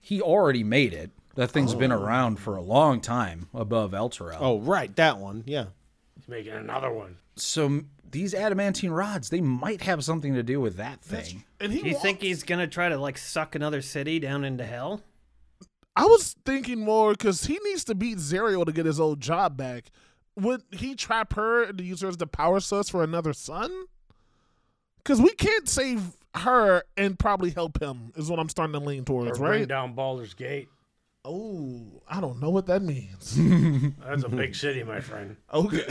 he 0.00 0.20
already 0.20 0.64
made 0.64 0.92
it. 0.92 1.12
That 1.36 1.52
thing's 1.52 1.76
been 1.76 1.92
oh. 1.92 2.02
around 2.02 2.40
for 2.40 2.56
a 2.56 2.62
long 2.62 3.00
time 3.00 3.48
above 3.54 3.92
Elturel. 3.92 4.38
Oh, 4.40 4.58
right, 4.58 4.94
that 4.96 5.18
one. 5.18 5.44
Yeah. 5.46 5.66
He's 6.16 6.26
making 6.26 6.54
another 6.54 6.92
one. 6.92 7.18
so 7.36 7.66
m- 7.66 7.90
these 8.10 8.34
adamantine 8.34 8.90
rods, 8.90 9.30
they 9.30 9.40
might 9.40 9.82
have 9.82 10.04
something 10.04 10.34
to 10.34 10.42
do 10.42 10.60
with 10.60 10.76
that 10.76 11.00
thing. 11.00 11.44
And 11.60 11.72
he 11.72 11.82
Do 11.82 11.88
you 11.88 11.98
think 11.98 12.20
he's 12.20 12.42
gonna 12.42 12.66
try 12.66 12.88
to 12.88 12.96
like 12.98 13.18
suck 13.18 13.54
another 13.54 13.82
city 13.82 14.18
down 14.18 14.44
into 14.44 14.64
hell? 14.64 15.02
I 15.96 16.04
was 16.04 16.36
thinking 16.46 16.80
more 16.80 17.12
because 17.12 17.44
he 17.44 17.58
needs 17.64 17.84
to 17.84 17.94
beat 17.94 18.18
Zariel 18.18 18.64
to 18.64 18.72
get 18.72 18.86
his 18.86 19.00
old 19.00 19.20
job 19.20 19.56
back. 19.56 19.90
Would 20.36 20.62
he 20.70 20.94
trap 20.94 21.34
her 21.34 21.64
and 21.64 21.80
use 21.80 22.00
her 22.00 22.08
as 22.08 22.16
the 22.16 22.26
power 22.26 22.60
source 22.60 22.88
for 22.88 23.02
another 23.02 23.32
sun? 23.32 23.70
Because 24.98 25.20
we 25.20 25.30
can't 25.32 25.68
save 25.68 26.16
her 26.36 26.84
and 26.96 27.18
probably 27.18 27.50
help 27.50 27.82
him. 27.82 28.12
Is 28.16 28.30
what 28.30 28.38
I'm 28.38 28.48
starting 28.48 28.72
to 28.74 28.78
lean 28.80 29.00
Or 29.02 29.04
towards, 29.04 29.38
bring 29.38 29.50
right? 29.50 29.68
down 29.68 29.94
Baldur's 29.94 30.34
Gate. 30.34 30.68
Oh, 31.24 32.02
I 32.08 32.20
don't 32.20 32.40
know 32.40 32.50
what 32.50 32.66
that 32.66 32.80
means. 32.82 33.34
That's 34.06 34.22
a 34.24 34.28
big 34.28 34.54
city, 34.54 34.82
my 34.84 35.00
friend. 35.00 35.36
okay, 35.52 35.86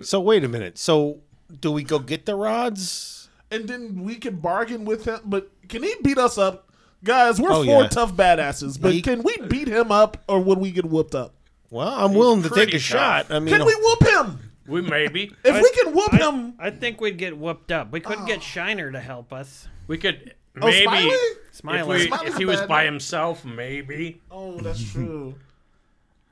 So 0.00 0.20
wait 0.20 0.44
a 0.44 0.48
minute. 0.48 0.78
So 0.78 1.18
do 1.60 1.70
we 1.72 1.82
go 1.82 1.98
get 1.98 2.26
the 2.26 2.34
rods? 2.34 3.18
and 3.50 3.68
then 3.68 4.02
we 4.02 4.14
can 4.16 4.36
bargain 4.36 4.86
with 4.86 5.04
him. 5.04 5.20
But 5.26 5.50
can 5.68 5.82
he 5.82 5.94
beat 6.02 6.16
us 6.16 6.38
up, 6.38 6.70
guys? 7.04 7.38
We're 7.38 7.50
Oh, 7.52 7.62
four 7.64 7.82
yeah. 7.82 7.88
tough 7.88 8.14
badasses. 8.14 8.80
But 8.80 8.94
He- 8.94 9.02
can 9.02 9.22
we 9.22 9.36
beat 9.46 9.68
him 9.68 9.92
up, 9.92 10.16
or 10.26 10.40
would 10.40 10.56
we 10.58 10.70
get 10.70 10.86
whooped 10.86 11.14
up? 11.14 11.34
Well, 11.68 11.86
I'm 11.86 12.14
willing 12.14 12.40
to 12.44 12.48
take 12.48 12.54
pretty 12.70 12.76
a 12.78 12.80
shot. 12.80 13.26
I 13.30 13.40
mean, 13.40 13.54
Can 13.54 13.66
we 13.66 13.74
whoop 13.74 14.02
him? 14.06 14.50
We 14.66 14.80
maybe. 14.80 15.34
If 15.44 15.54
we 15.62 15.70
can 15.82 15.92
whoop 15.94 16.14
I, 16.14 16.16
him, 16.16 16.54
I 16.58 16.70
think 16.70 17.00
we'd 17.02 17.18
get 17.18 17.36
whooped 17.36 17.70
up. 17.72 17.92
We 17.92 18.00
could 18.00 18.20
Oh. 18.20 18.24
get 18.26 18.42
Shiner 18.42 18.90
to 18.90 19.00
help 19.00 19.34
us. 19.34 19.68
We 19.86 19.98
could 19.98 20.34
oh, 20.60 20.66
maybe 20.66 21.12
Smiley? 21.50 22.04
if, 22.04 22.10
we, 22.22 22.28
if 22.28 22.36
he 22.38 22.44
was 22.46 22.60
bad 22.60 22.68
by 22.68 22.84
man. 22.84 22.92
himself, 22.94 23.44
maybe. 23.44 24.22
Oh, 24.30 24.58
that's 24.60 24.82
true. 24.92 25.34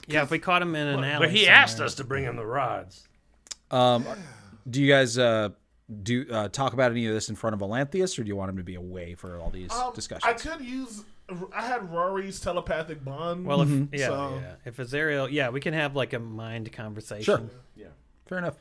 Yeah, 0.06 0.22
if 0.22 0.30
we 0.30 0.38
caught 0.38 0.62
him 0.62 0.74
in 0.74 0.86
an 0.86 1.04
alley. 1.04 1.26
But 1.26 1.34
he 1.36 1.46
asked 1.48 1.80
us 1.80 1.96
to 1.96 2.04
bring 2.04 2.24
him 2.24 2.36
the 2.36 2.46
rods. 2.46 3.06
Um, 3.70 4.06
do 4.70 4.80
you 4.82 4.88
guys 4.92 5.18
uh, 5.18 5.50
do 6.02 6.26
uh, 6.30 6.48
talk 6.48 6.72
about 6.72 6.90
any 6.92 7.06
of 7.06 7.12
this 7.14 7.28
in 7.28 7.36
front 7.36 7.54
of 7.54 7.60
Olanthius, 7.60 8.18
or 8.18 8.22
do 8.22 8.28
you 8.28 8.36
want 8.36 8.50
him 8.50 8.56
to 8.58 8.62
be 8.62 8.76
away 8.76 9.14
for 9.14 9.38
all 9.38 9.50
these 9.50 9.72
Um, 9.72 9.92
discussions? 9.94 10.24
I 10.24 10.34
could 10.34 10.64
use. 10.64 11.04
I 11.54 11.62
had 11.62 11.92
Rary's 11.92 12.40
telepathic 12.40 13.04
bond. 13.04 13.46
Well, 13.46 13.62
if 13.62 13.68
Mm-hmm. 13.68 13.94
yeah, 13.94 14.06
So- 14.08 14.38
yeah, 14.42 14.54
if 14.64 14.78
Azariel, 14.78 15.28
yeah, 15.28 15.48
we 15.50 15.60
can 15.60 15.74
have 15.74 15.94
like 15.94 16.12
a 16.12 16.18
mind 16.18 16.72
conversation. 16.72 17.22
Sure. 17.24 17.40
Yeah. 17.76 17.86
Fair 18.26 18.38
enough. 18.38 18.56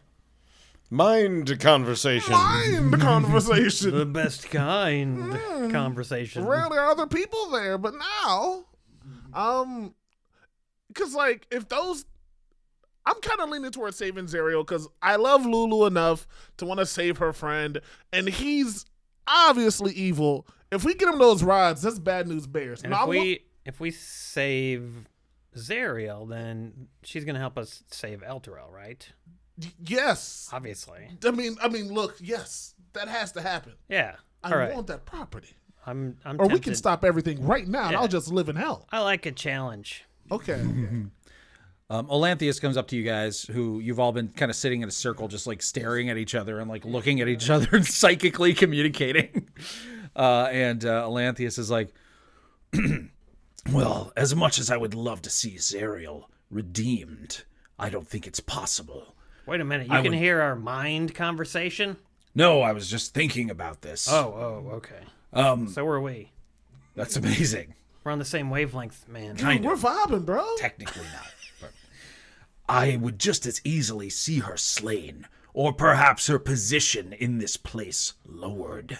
mind 0.92 1.60
conversation. 1.60 2.34
mind 2.34 3.00
conversation. 3.00 3.92
The 3.98 4.06
best 4.06 4.50
kind 4.50 5.34
Hmm. 5.36 5.72
conversation. 5.72 6.46
Rarely 6.46 6.78
are 6.78 6.90
other 6.90 7.06
people 7.08 7.50
there, 7.52 7.78
but 7.78 7.94
now, 7.96 8.66
um, 9.34 9.94
because 10.88 11.14
like 11.14 11.46
if 11.52 11.68
those, 11.70 12.06
I'm 13.10 13.20
kind 13.22 13.40
of 13.42 13.50
leaning 13.50 13.72
towards 13.72 13.98
saving 13.98 14.26
Zariel 14.26 14.66
because 14.66 14.88
I 15.02 15.16
love 15.16 15.46
Lulu 15.46 15.86
enough 15.88 16.28
to 16.58 16.66
want 16.66 16.80
to 16.80 16.86
save 16.86 17.18
her 17.18 17.34
friend, 17.34 17.80
and 18.14 18.30
he's 18.30 18.86
obviously 19.28 19.94
evil. 19.94 20.46
If 20.72 20.84
we 20.84 20.94
get 20.94 21.10
him 21.10 21.18
those 21.20 21.42
rods, 21.44 21.82
that's 21.82 21.98
bad 22.00 22.28
news 22.28 22.46
bears. 22.46 22.84
And 22.84 22.92
No, 22.92 22.98
I 22.98 23.02
if 23.02 23.08
wa- 23.08 23.12
we 23.14 23.40
if 23.66 23.80
we 23.80 23.92
save 23.92 25.08
Zariel, 25.56 26.30
then 26.30 26.88
she's 27.04 27.26
gonna 27.26 27.40
help 27.40 27.58
us 27.58 27.84
save 27.92 28.22
Elturel, 28.22 28.72
right? 28.72 29.08
yes, 29.86 30.50
Obviously. 30.54 31.10
I 31.26 31.32
mean, 31.32 31.58
I 31.62 31.68
mean, 31.68 31.92
look, 31.94 32.16
yes, 32.20 32.76
that 32.94 33.08
has 33.08 33.32
to 33.34 33.42
happen. 33.42 33.74
Yeah. 33.90 34.16
I 34.44 34.52
All 34.52 34.58
right. 34.58 34.74
want 34.74 34.88
that 34.88 35.06
property. 35.06 35.50
I'm 35.86 36.18
I'm 36.24 36.40
Or 36.40 36.48
we 36.48 36.60
can 36.60 36.76
stop 36.76 37.04
everything 37.04 37.46
right 37.46 37.68
now, 37.68 37.88
and 37.88 37.96
I'll 37.98 38.08
just 38.08 38.32
live 38.32 38.48
in 38.50 38.56
hell. 38.56 38.88
I 38.92 39.00
like 39.02 39.26
a 39.26 39.32
challenge. 39.32 40.06
Okay. 40.32 40.62
Um, 41.92 42.06
Olanthius 42.08 42.62
comes 42.62 42.78
up 42.78 42.88
to 42.90 42.96
you 42.96 43.04
guys, 43.04 43.44
who 43.44 43.80
you've 43.80 44.00
all 44.00 44.12
been 44.12 44.28
kind 44.30 44.52
of 44.52 44.56
sitting 44.56 44.82
in 44.84 44.88
a 44.90 44.92
circle, 44.92 45.28
just 45.28 45.48
like 45.48 45.62
staring 45.64 46.10
at 46.10 46.18
each 46.18 46.36
other 46.36 46.60
and 46.60 46.70
like 46.70 46.86
looking 46.86 47.20
at 47.20 47.28
each 47.28 47.50
other 47.56 47.68
and 47.72 47.86
psychically 47.86 48.54
communicating. 48.54 49.48
Uh, 50.16 50.50
and 50.52 50.84
uh, 50.86 51.04
Olanthius 51.04 51.58
is 51.60 51.70
like, 51.70 51.94
"Well, 53.72 54.12
as 54.18 54.36
much 54.36 54.60
as 54.60 54.70
I 54.72 54.76
would 54.76 54.94
love 54.96 55.22
to 55.22 55.30
see 55.30 55.52
Zariel 55.56 56.26
redeemed, 56.50 57.44
I 57.78 57.90
don't 57.90 58.08
think 58.08 58.26
it's 58.28 58.40
possible. 58.40 59.16
Wait 59.46 59.62
a 59.62 59.64
minute. 59.64 59.88
You 59.88 59.94
I 59.94 60.02
can 60.02 60.12
would- 60.12 60.20
hear 60.20 60.42
our 60.42 60.56
mind 60.56 61.14
conversation? 61.16 61.98
No, 62.36 62.62
I 62.62 62.74
was 62.74 62.90
just 62.90 63.14
thinking 63.14 63.50
about 63.50 63.82
this. 63.82 64.12
Oh, 64.12 64.34
oh, 64.68 64.70
okay. 64.78 65.00
um, 65.32 65.68
So 65.70 65.86
are 65.88 66.02
we. 66.02 66.32
that's 66.96 67.16
amazing. 67.16 67.76
We're 68.04 68.12
on 68.12 68.20
the 68.20 68.26
same 68.26 68.50
wavelength, 68.50 69.08
man. 69.08 69.38
Kind 69.38 69.64
We're 69.64 69.74
of. 69.74 69.82
vibing, 69.82 70.26
bro. 70.26 70.46
Technically 70.58 71.06
not. 71.14 71.28
But 72.70 72.76
I 72.76 72.96
would 72.98 73.18
just 73.20 73.46
as 73.48 73.62
easily 73.64 74.10
see 74.12 74.40
her 74.40 74.56
slain, 74.56 75.28
or 75.54 75.74
perhaps 75.74 76.28
her 76.28 76.38
position 76.38 77.14
in 77.14 77.40
this 77.40 77.58
place 77.58 78.14
lowered. 78.26 79.00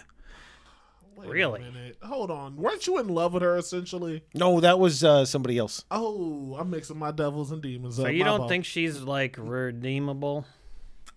Wait 1.16 1.30
Really? 1.30 1.60
minute. 1.62 1.98
Hold 2.02 2.32
on. 2.32 2.56
Weren't 2.56 2.88
you 2.88 2.98
in 2.98 3.10
love 3.10 3.34
with 3.34 3.44
her 3.44 3.58
essentially? 3.58 4.24
No, 4.34 4.60
that 4.60 4.80
was 4.80 5.04
uh, 5.04 5.24
somebody 5.26 5.58
else. 5.60 5.86
Oh, 5.92 6.56
I'm 6.58 6.70
mixing 6.72 6.98
my 6.98 7.12
devils 7.12 7.52
and 7.52 7.62
demons 7.62 7.98
So 7.98 8.06
up. 8.06 8.12
you 8.12 8.20
My 8.22 8.26
don't 8.26 8.38
fault. 8.40 8.50
think 8.50 8.66
she's 8.66 9.02
like 9.02 9.36
redeemable? 9.38 10.46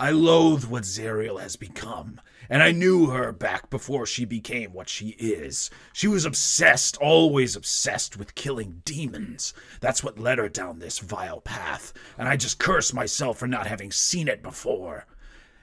I 0.00 0.10
loathe 0.10 0.64
what 0.64 0.82
Zariel 0.82 1.40
has 1.40 1.56
become, 1.56 2.20
and 2.50 2.62
I 2.62 2.72
knew 2.72 3.10
her 3.10 3.32
back 3.32 3.70
before 3.70 4.04
she 4.06 4.24
became 4.24 4.72
what 4.72 4.88
she 4.88 5.10
is. 5.10 5.70
She 5.92 6.08
was 6.08 6.24
obsessed, 6.24 6.96
always 6.96 7.54
obsessed 7.54 8.16
with 8.16 8.34
killing 8.34 8.82
demons. 8.84 9.54
That's 9.80 10.02
what 10.02 10.18
led 10.18 10.38
her 10.38 10.48
down 10.48 10.78
this 10.78 10.98
vile 10.98 11.40
path, 11.40 11.92
and 12.18 12.28
I 12.28 12.36
just 12.36 12.58
curse 12.58 12.92
myself 12.92 13.38
for 13.38 13.46
not 13.46 13.66
having 13.66 13.92
seen 13.92 14.28
it 14.28 14.42
before. 14.42 15.06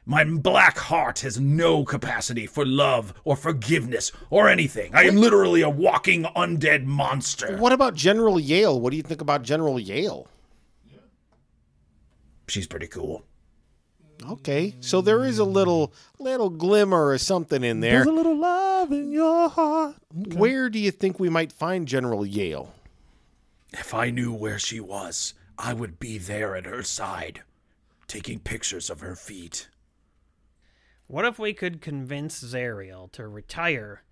My 0.06 0.24
black 0.24 0.78
heart 0.78 1.20
has 1.20 1.40
no 1.40 1.84
capacity 1.86 2.48
for 2.48 2.66
love 2.66 3.14
or 3.24 3.36
forgiveness 3.36 4.12
or 4.32 4.50
anything. 4.50 4.96
I 4.96 5.04
am 5.04 5.18
literally 5.18 5.62
a 5.62 5.70
walking 5.70 6.24
undead 6.24 6.86
monster. 6.86 7.58
What 7.58 7.74
about 7.74 7.94
General 7.94 8.38
Yael? 8.38 8.80
What 8.80 8.90
do 8.92 8.98
you 8.98 9.04
think 9.04 9.22
about 9.22 9.44
General 9.44 9.76
Yael? 9.76 10.26
She's 12.48 12.66
pretty 12.66 12.88
cool. 12.88 13.24
Okay, 14.28 14.76
so 14.82 15.02
there 15.02 15.24
is 15.24 15.40
a 15.40 15.44
little 15.46 15.94
little 16.20 16.50
glimmer 16.50 17.08
or 17.08 17.18
something 17.18 17.64
in 17.64 17.80
there. 17.80 17.92
There's 18.04 18.08
a 18.08 18.12
little 18.12 18.38
love 18.38 18.92
in 18.92 19.12
your 19.12 19.50
heart. 19.50 19.96
Where 20.14 20.70
do 20.70 20.78
you 20.80 20.92
think 20.92 21.20
we 21.20 21.30
might 21.30 21.52
find 21.52 21.88
General 21.88 22.24
Yael? 22.26 22.70
If 23.72 23.94
I 23.94 24.10
knew 24.10 24.34
where 24.34 24.60
she 24.60 24.80
was, 24.80 25.34
I 25.58 25.74
would 25.74 26.00
be 26.00 26.18
there 26.18 26.56
at 26.56 26.66
her 26.66 26.84
side, 26.84 27.44
taking 28.08 28.40
pictures 28.40 28.90
of 28.90 29.00
her 29.02 29.16
feet. 29.16 29.70
What 31.08 31.26
if 31.26 31.40
we 31.40 31.54
could 31.54 31.82
convince 31.82 32.44
Zariel 32.44 33.12
to 33.14 33.28
retire, 33.28 34.04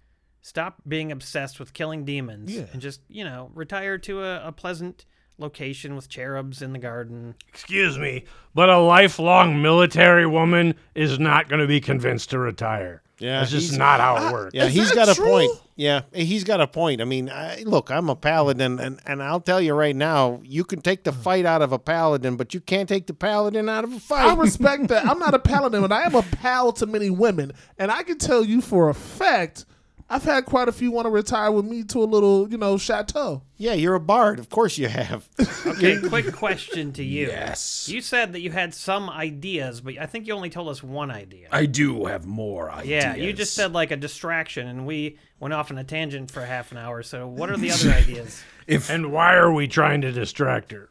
stop 0.41 0.81
being 0.87 1.11
obsessed 1.11 1.59
with 1.59 1.73
killing 1.73 2.05
demons, 2.05 2.51
Yeah. 2.55 2.65
and 2.71 2.81
just, 2.81 3.01
you 3.09 3.23
know, 3.23 3.51
retire 3.53 3.97
to 3.99 4.23
a, 4.23 4.47
a 4.47 4.51
pleasant 4.51 5.05
location 5.37 5.95
with 5.95 6.09
cherubs 6.09 6.61
in 6.61 6.73
the 6.73 6.79
garden? 6.79 7.35
Excuse 7.49 7.97
me, 7.97 8.25
but 8.53 8.69
a 8.69 8.79
lifelong 8.79 9.61
military 9.61 10.25
woman 10.25 10.75
is 10.95 11.19
not 11.19 11.49
going 11.49 11.61
to 11.61 11.67
be 11.67 11.79
convinced 11.79 12.29
to 12.31 12.39
retire. 12.39 13.01
Yeah, 13.19 13.39
That's 13.39 13.51
just 13.51 13.77
not 13.77 13.99
how 13.99 14.27
it 14.27 14.31
works. 14.31 14.53
Yeah, 14.53 14.65
Is 14.65 14.75
he's 14.75 14.89
that 14.89 15.07
got 15.07 15.17
a 15.17 15.19
point. 15.19 15.51
Yeah, 15.75 16.01
he's 16.13 16.43
got 16.43 16.61
a 16.61 16.67
point. 16.67 17.01
I 17.01 17.05
mean, 17.05 17.29
I, 17.31 17.63
look, 17.65 17.89
I'm 17.89 18.09
a 18.09 18.15
paladin, 18.15 18.79
and, 18.79 18.99
and 19.07 19.23
I'll 19.23 19.39
tell 19.39 19.59
you 19.59 19.73
right 19.73 19.95
now, 19.95 20.39
you 20.43 20.63
can 20.63 20.81
take 20.81 21.03
the 21.03 21.11
fight 21.11 21.43
out 21.45 21.63
of 21.63 21.71
a 21.71 21.79
paladin, 21.79 22.35
but 22.35 22.53
you 22.53 22.59
can't 22.59 22.87
take 22.87 23.07
the 23.07 23.15
paladin 23.15 23.69
out 23.69 23.83
of 23.83 23.93
a 23.93 23.99
fight. 23.99 24.25
I 24.27 24.35
respect 24.35 24.89
that. 24.89 25.07
I'm 25.07 25.17
not 25.17 25.33
a 25.33 25.39
paladin, 25.39 25.81
but 25.81 25.91
I 25.91 26.03
am 26.03 26.13
a 26.13 26.21
pal 26.21 26.71
to 26.73 26.85
many 26.85 27.09
women, 27.09 27.53
and 27.79 27.91
I 27.91 28.03
can 28.03 28.19
tell 28.19 28.43
you 28.43 28.61
for 28.61 28.87
a 28.89 28.93
fact, 28.93 29.65
I've 30.09 30.23
had 30.23 30.45
quite 30.45 30.69
a 30.69 30.71
few 30.71 30.89
want 30.91 31.05
to 31.05 31.09
retire 31.09 31.51
with 31.51 31.65
me 31.65 31.83
to 31.83 31.99
a 32.01 32.05
little, 32.05 32.49
you 32.49 32.57
know, 32.57 32.77
chateau. 32.77 33.41
yeah, 33.57 33.73
you're 33.73 33.95
a 33.95 33.99
bard. 33.99 34.39
Of 34.39 34.49
course 34.49 34.77
you 34.77 34.87
have. 34.87 35.27
Okay, 35.67 35.99
quick 36.07 36.31
question 36.33 36.93
to 36.93 37.03
you. 37.03 37.27
Yes. 37.27 37.89
You 37.89 37.99
said 37.99 38.31
that 38.33 38.39
you 38.39 38.51
had 38.51 38.73
some 38.73 39.09
ideas, 39.09 39.81
but 39.81 39.97
I 39.99 40.05
think 40.05 40.25
you 40.25 40.33
only 40.33 40.49
told 40.49 40.69
us 40.69 40.81
one 40.81 41.11
idea. 41.11 41.49
I 41.51 41.65
do 41.65 42.05
have 42.05 42.25
more 42.25 42.71
ideas. 42.71 42.87
yeah, 42.89 43.15
you 43.15 43.33
just 43.33 43.53
said 43.53 43.73
like 43.73 43.91
a 43.91 43.97
distraction, 43.97 44.65
and 44.65 44.87
we 44.87 45.17
went 45.41 45.53
off 45.53 45.69
on 45.69 45.77
a 45.77 45.83
tangent 45.83 46.31
for 46.31 46.45
half 46.45 46.71
an 46.71 46.77
hour. 46.77 47.03
So, 47.03 47.27
what 47.27 47.49
are 47.51 47.57
the 47.57 47.69
other 47.71 47.91
ideas? 48.01 48.41
if 48.65 48.89
And 48.89 49.11
why 49.11 49.35
are 49.35 49.51
we 49.51 49.67
trying 49.67 50.01
to 50.01 50.11
distract 50.11 50.71
her? 50.71 50.89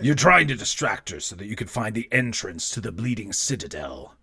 you're 0.00 0.14
trying 0.14 0.46
to 0.48 0.54
distract 0.54 1.10
her 1.10 1.18
so 1.20 1.34
that 1.34 1.46
you 1.46 1.56
can 1.56 1.66
find 1.66 1.94
the 1.96 2.08
entrance 2.12 2.70
to 2.70 2.80
the 2.80 2.92
Bleeding 2.92 3.32
Citadel 3.32 4.14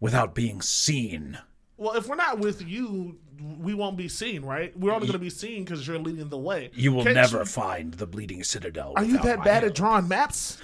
without 0.00 0.34
being 0.34 0.60
seen. 0.60 1.38
Well, 1.78 1.94
if 1.94 2.06
we're 2.08 2.16
not 2.16 2.40
with 2.40 2.60
you, 2.66 3.16
we 3.58 3.72
won't 3.72 3.96
be 3.96 4.08
seen, 4.08 4.42
right? 4.44 4.76
We're 4.78 4.92
only 4.92 5.06
going 5.06 5.12
to 5.12 5.18
be 5.20 5.30
seen 5.30 5.64
because 5.64 5.86
you're 5.86 5.98
leading 5.98 6.28
the 6.28 6.36
way. 6.38 6.70
You 6.74 6.92
will 6.92 7.04
Can't 7.04 7.14
never 7.14 7.38
you- 7.38 7.44
find 7.44 7.94
the 7.94 8.06
Bleeding 8.06 8.42
Citadel. 8.44 8.92
Are 8.96 9.04
you 9.04 9.18
that 9.18 9.44
bad 9.44 9.62
help. 9.62 9.70
at 9.70 9.74
drawing 9.76 10.08
maps? 10.08 10.58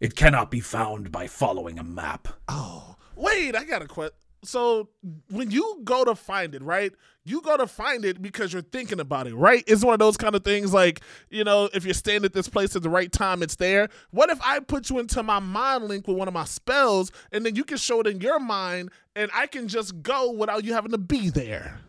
It 0.00 0.16
cannot 0.16 0.50
be 0.50 0.60
found 0.60 1.12
by 1.12 1.26
following 1.28 1.78
a 1.78 1.84
map. 1.84 2.28
Oh, 2.48 2.96
wait, 3.16 3.54
I 3.54 3.64
got 3.64 3.82
a 3.82 3.86
question. 3.86 4.14
So 4.44 4.88
when 5.30 5.50
you 5.50 5.80
go 5.84 6.04
to 6.04 6.14
find 6.14 6.54
it, 6.54 6.62
right? 6.62 6.92
You 7.24 7.40
go 7.40 7.56
to 7.56 7.66
find 7.66 8.04
it 8.04 8.20
because 8.20 8.52
you're 8.52 8.62
thinking 8.62 9.00
about 9.00 9.26
it, 9.26 9.34
right? 9.34 9.64
It's 9.66 9.82
one 9.84 9.94
of 9.94 9.98
those 9.98 10.16
kind 10.16 10.34
of 10.34 10.44
things 10.44 10.74
like, 10.74 11.00
you 11.30 11.42
know, 11.42 11.70
if 11.72 11.84
you're 11.84 11.94
staying 11.94 12.24
at 12.24 12.34
this 12.34 12.48
place 12.48 12.76
at 12.76 12.82
the 12.82 12.90
right 12.90 13.10
time, 13.10 13.42
it's 13.42 13.56
there. 13.56 13.88
What 14.10 14.28
if 14.30 14.38
I 14.42 14.60
put 14.60 14.90
you 14.90 14.98
into 14.98 15.22
my 15.22 15.38
mind 15.38 15.84
link 15.84 16.06
with 16.06 16.16
one 16.18 16.28
of 16.28 16.34
my 16.34 16.44
spells 16.44 17.10
and 17.32 17.44
then 17.46 17.56
you 17.56 17.64
can 17.64 17.78
show 17.78 18.00
it 18.00 18.06
in 18.06 18.20
your 18.20 18.38
mind 18.38 18.90
and 19.16 19.30
I 19.34 19.46
can 19.46 19.68
just 19.68 20.02
go 20.02 20.30
without 20.32 20.64
you 20.64 20.74
having 20.74 20.90
to 20.90 20.98
be 20.98 21.30
there? 21.30 21.80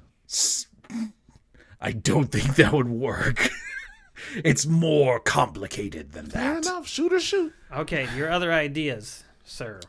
I 1.82 1.92
don't 1.92 2.32
think 2.32 2.56
that 2.56 2.72
would 2.72 2.90
work. 2.90 3.50
it's 4.36 4.66
more 4.66 5.20
complicated 5.20 6.14
than 6.14 6.28
Fair 6.28 6.56
that. 6.56 6.66
enough. 6.66 6.88
Shoot 6.88 7.12
or 7.14 7.20
shoot. 7.20 7.54
Okay, 7.76 8.08
your 8.16 8.32
other 8.32 8.52
ideas, 8.54 9.24
sir. 9.44 9.82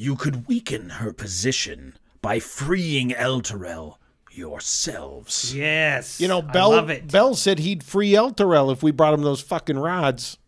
You 0.00 0.14
could 0.14 0.46
weaken 0.46 0.90
her 0.90 1.12
position 1.12 1.96
by 2.22 2.38
freeing 2.38 3.10
Elturel 3.10 3.96
yourselves. 4.30 5.52
Yes. 5.52 6.20
You 6.20 6.28
know, 6.28 6.38
I 6.38 6.52
Bel 6.52 6.70
love 6.70 6.88
it. 6.88 7.10
Bel 7.10 7.34
said 7.34 7.58
he'd 7.58 7.82
free 7.82 8.12
Elturel 8.12 8.72
if 8.72 8.80
we 8.80 8.92
brought 8.92 9.12
him 9.12 9.22
those 9.22 9.40
fucking 9.40 9.76
rods. 9.76 10.38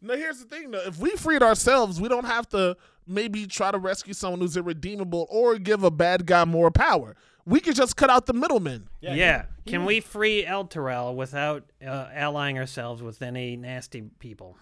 Now 0.00 0.14
here's 0.14 0.38
the 0.38 0.44
thing 0.44 0.70
though. 0.70 0.86
If 0.86 0.98
we 0.98 1.10
freed 1.16 1.42
ourselves, 1.42 2.00
we 2.00 2.08
don't 2.08 2.24
have 2.24 2.48
to 2.50 2.76
maybe 3.04 3.48
try 3.48 3.72
to 3.72 3.78
rescue 3.78 4.14
someone 4.14 4.42
who's 4.42 4.56
irredeemable 4.56 5.26
or 5.28 5.58
give 5.58 5.82
a 5.82 5.90
bad 5.90 6.24
guy 6.24 6.44
more 6.44 6.70
power. 6.70 7.16
We 7.44 7.58
could 7.58 7.74
just 7.74 7.96
cut 7.96 8.10
out 8.10 8.26
the 8.26 8.32
middlemen. 8.32 8.90
Yeah. 9.00 9.46
Can 9.66 9.86
we 9.86 9.98
free 9.98 10.44
Elturel 10.44 11.16
without 11.16 11.64
uh, 11.84 12.10
allying 12.14 12.58
ourselves 12.58 13.02
with 13.02 13.22
any 13.22 13.56
nasty 13.56 14.02
people? 14.20 14.56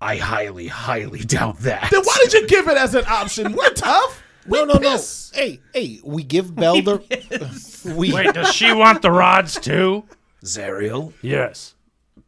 I 0.00 0.16
highly, 0.16 0.66
highly 0.68 1.20
doubt 1.24 1.58
that. 1.60 1.90
Then 1.90 2.02
why 2.02 2.16
did 2.22 2.32
you 2.32 2.46
give 2.46 2.68
it 2.68 2.76
as 2.76 2.94
an 2.94 3.04
option? 3.06 3.52
We're 3.52 3.70
tough. 3.70 4.22
No, 4.46 4.62
We 4.62 4.66
no, 4.72 4.78
no. 4.78 4.92
piss. 4.92 5.30
Hey, 5.34 5.60
hey, 5.74 6.00
we 6.02 6.22
give 6.22 6.54
Bel 6.54 6.80
the. 6.82 7.92
we 7.96 8.12
Wait, 8.12 8.32
does 8.34 8.52
she 8.54 8.72
want 8.72 9.02
the 9.02 9.10
rods 9.10 9.54
too? 9.60 10.04
Zariel, 10.44 11.12
Yes. 11.22 11.74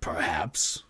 perhaps. 0.01 0.83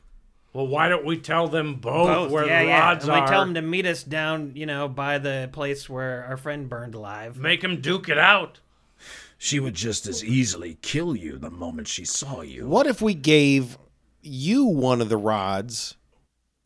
Well, 0.53 0.66
why 0.66 0.89
don't 0.89 1.07
we 1.07 1.16
tell 1.18 1.49
them 1.49 1.76
both, 1.76 2.30
where 2.30 2.47
yeah, 2.47 2.62
the 2.62 2.68
yeah. 2.68 2.78
rods 2.80 3.05
and 3.05 3.12
are? 3.14 3.22
we 3.22 3.28
tell 3.30 3.41
them 3.45 3.55
to 3.55 3.62
meet 3.62 3.87
us 3.87 4.03
down, 4.03 4.53
you 4.55 4.66
know, 4.66 4.87
by 4.87 5.16
the 5.18 5.49
place 5.53 5.89
where 5.89 6.24
our 6.28 6.37
friend 6.37 6.68
burned 6.68 6.95
alive. 6.95 7.39
Make 7.39 7.62
them 7.62 7.80
duke 7.80 8.09
it 8.11 8.18
out. 8.18 8.61
She 9.39 9.59
would 9.61 9.74
just 9.74 10.07
as 10.07 10.22
easily 10.22 10.76
kill 10.83 11.16
you 11.16 11.39
the 11.39 11.51
moment 11.51 11.89
she 11.89 12.05
saw 12.05 12.43
you. 12.43 12.66
What 12.68 12.87
if 12.87 13.01
we 13.01 13.14
gave 13.14 13.78
you 14.20 14.66
one 14.66 15.01
of 15.01 15.09
the 15.09 15.16
rods? 15.16 15.97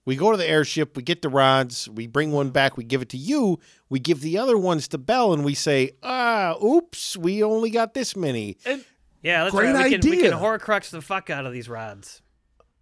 We 0.06 0.16
go 0.16 0.30
to 0.30 0.38
the 0.38 0.48
airship, 0.48 0.96
we 0.96 1.02
get 1.02 1.20
the 1.20 1.28
rods, 1.28 1.88
we 1.88 2.06
bring 2.06 2.30
one 2.30 2.50
back, 2.50 2.76
we 2.76 2.84
give 2.84 3.02
it 3.02 3.08
to 3.10 3.16
you, 3.16 3.58
we 3.90 3.98
give 3.98 4.20
the 4.20 4.38
other 4.38 4.56
ones 4.56 4.86
to 4.88 4.98
Bel, 4.98 5.32
and 5.32 5.44
we 5.44 5.52
say, 5.52 5.90
ah, 6.02 6.54
oops, 6.64 7.16
we 7.16 7.42
only 7.42 7.70
got 7.70 7.92
this 7.92 8.14
many. 8.16 8.56
Yeah, 9.20 9.42
that's 9.42 9.54
Great 9.54 9.74
right. 9.74 9.90
We 9.90 9.98
can, 9.98 10.10
we 10.10 10.22
can 10.22 10.32
Horcrux 10.32 10.90
the 10.90 11.02
fuck 11.02 11.28
out 11.28 11.44
of 11.44 11.52
these 11.52 11.68
rods. 11.68 12.22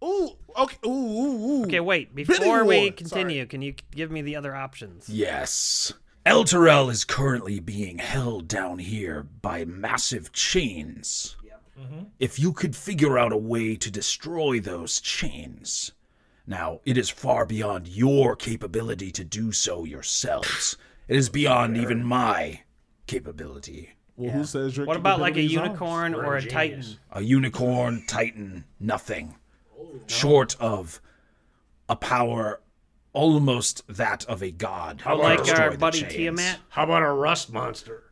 Ooh, 0.03 0.33
okay. 0.55 0.77
Ooh, 0.85 0.89
ooh, 0.89 1.45
ooh. 1.45 1.63
Okay, 1.63 1.79
wait. 1.79 2.13
Bidding 2.13 2.27
Before 2.37 2.63
we 2.63 2.81
war. 2.81 2.91
continue, 2.91 3.45
can 3.47 3.63
you 3.63 3.73
give 3.89 4.11
me 4.11 4.21
the 4.21 4.35
other 4.35 4.55
options? 4.55 5.09
Yes. 5.09 5.93
Elturel 6.27 6.91
is 6.91 7.05
currently 7.05 7.59
being 7.59 7.97
held 7.97 8.47
down 8.47 8.77
here 8.77 9.23
by 9.23 9.65
massive 9.65 10.31
chains. 10.31 11.35
If 12.19 12.39
you 12.39 12.53
could 12.53 12.75
figure 12.75 13.17
out 13.17 13.33
a 13.33 13.37
way 13.37 13.75
to 13.77 13.89
destroy 13.89 14.59
those 14.59 15.01
chains. 15.01 15.91
Now, 16.47 16.79
it 16.85 16.97
is 16.97 17.09
far 17.09 17.45
beyond 17.45 17.87
your 17.87 18.35
capability 18.35 19.11
to 19.11 19.23
do 19.23 19.51
so 19.51 19.83
yourselves. 19.83 20.77
It 21.07 21.15
is 21.17 21.29
beyond 21.29 21.75
even 21.77 22.03
my 22.03 22.61
capability. 23.07 23.91
Well, 24.15 24.31
who 24.31 24.43
says 24.45 24.77
your 24.77 24.85
What 24.85 24.95
about 24.97 25.19
like 25.19 25.33
a 25.33 25.41
capabilities 25.41 25.57
are? 25.57 25.65
unicorn 25.65 26.15
or 26.15 26.35
a 26.35 26.45
titan? 26.45 26.83
A 27.11 27.21
unicorn, 27.21 28.03
titan, 28.07 28.65
nothing. 28.79 29.35
Short 30.07 30.55
of 30.59 31.01
a 31.89 31.95
power 31.95 32.61
almost 33.13 33.83
that 33.87 34.25
of 34.25 34.41
a 34.43 34.51
god. 34.51 35.01
How 35.01 35.15
to 35.15 35.21
Like 35.21 35.39
destroy 35.39 35.63
our 35.65 35.71
the 35.71 35.77
buddy 35.77 36.01
chains. 36.01 36.13
Tiamat? 36.13 36.57
How 36.69 36.83
about 36.83 37.03
a 37.03 37.11
rust 37.11 37.51
monster? 37.51 38.03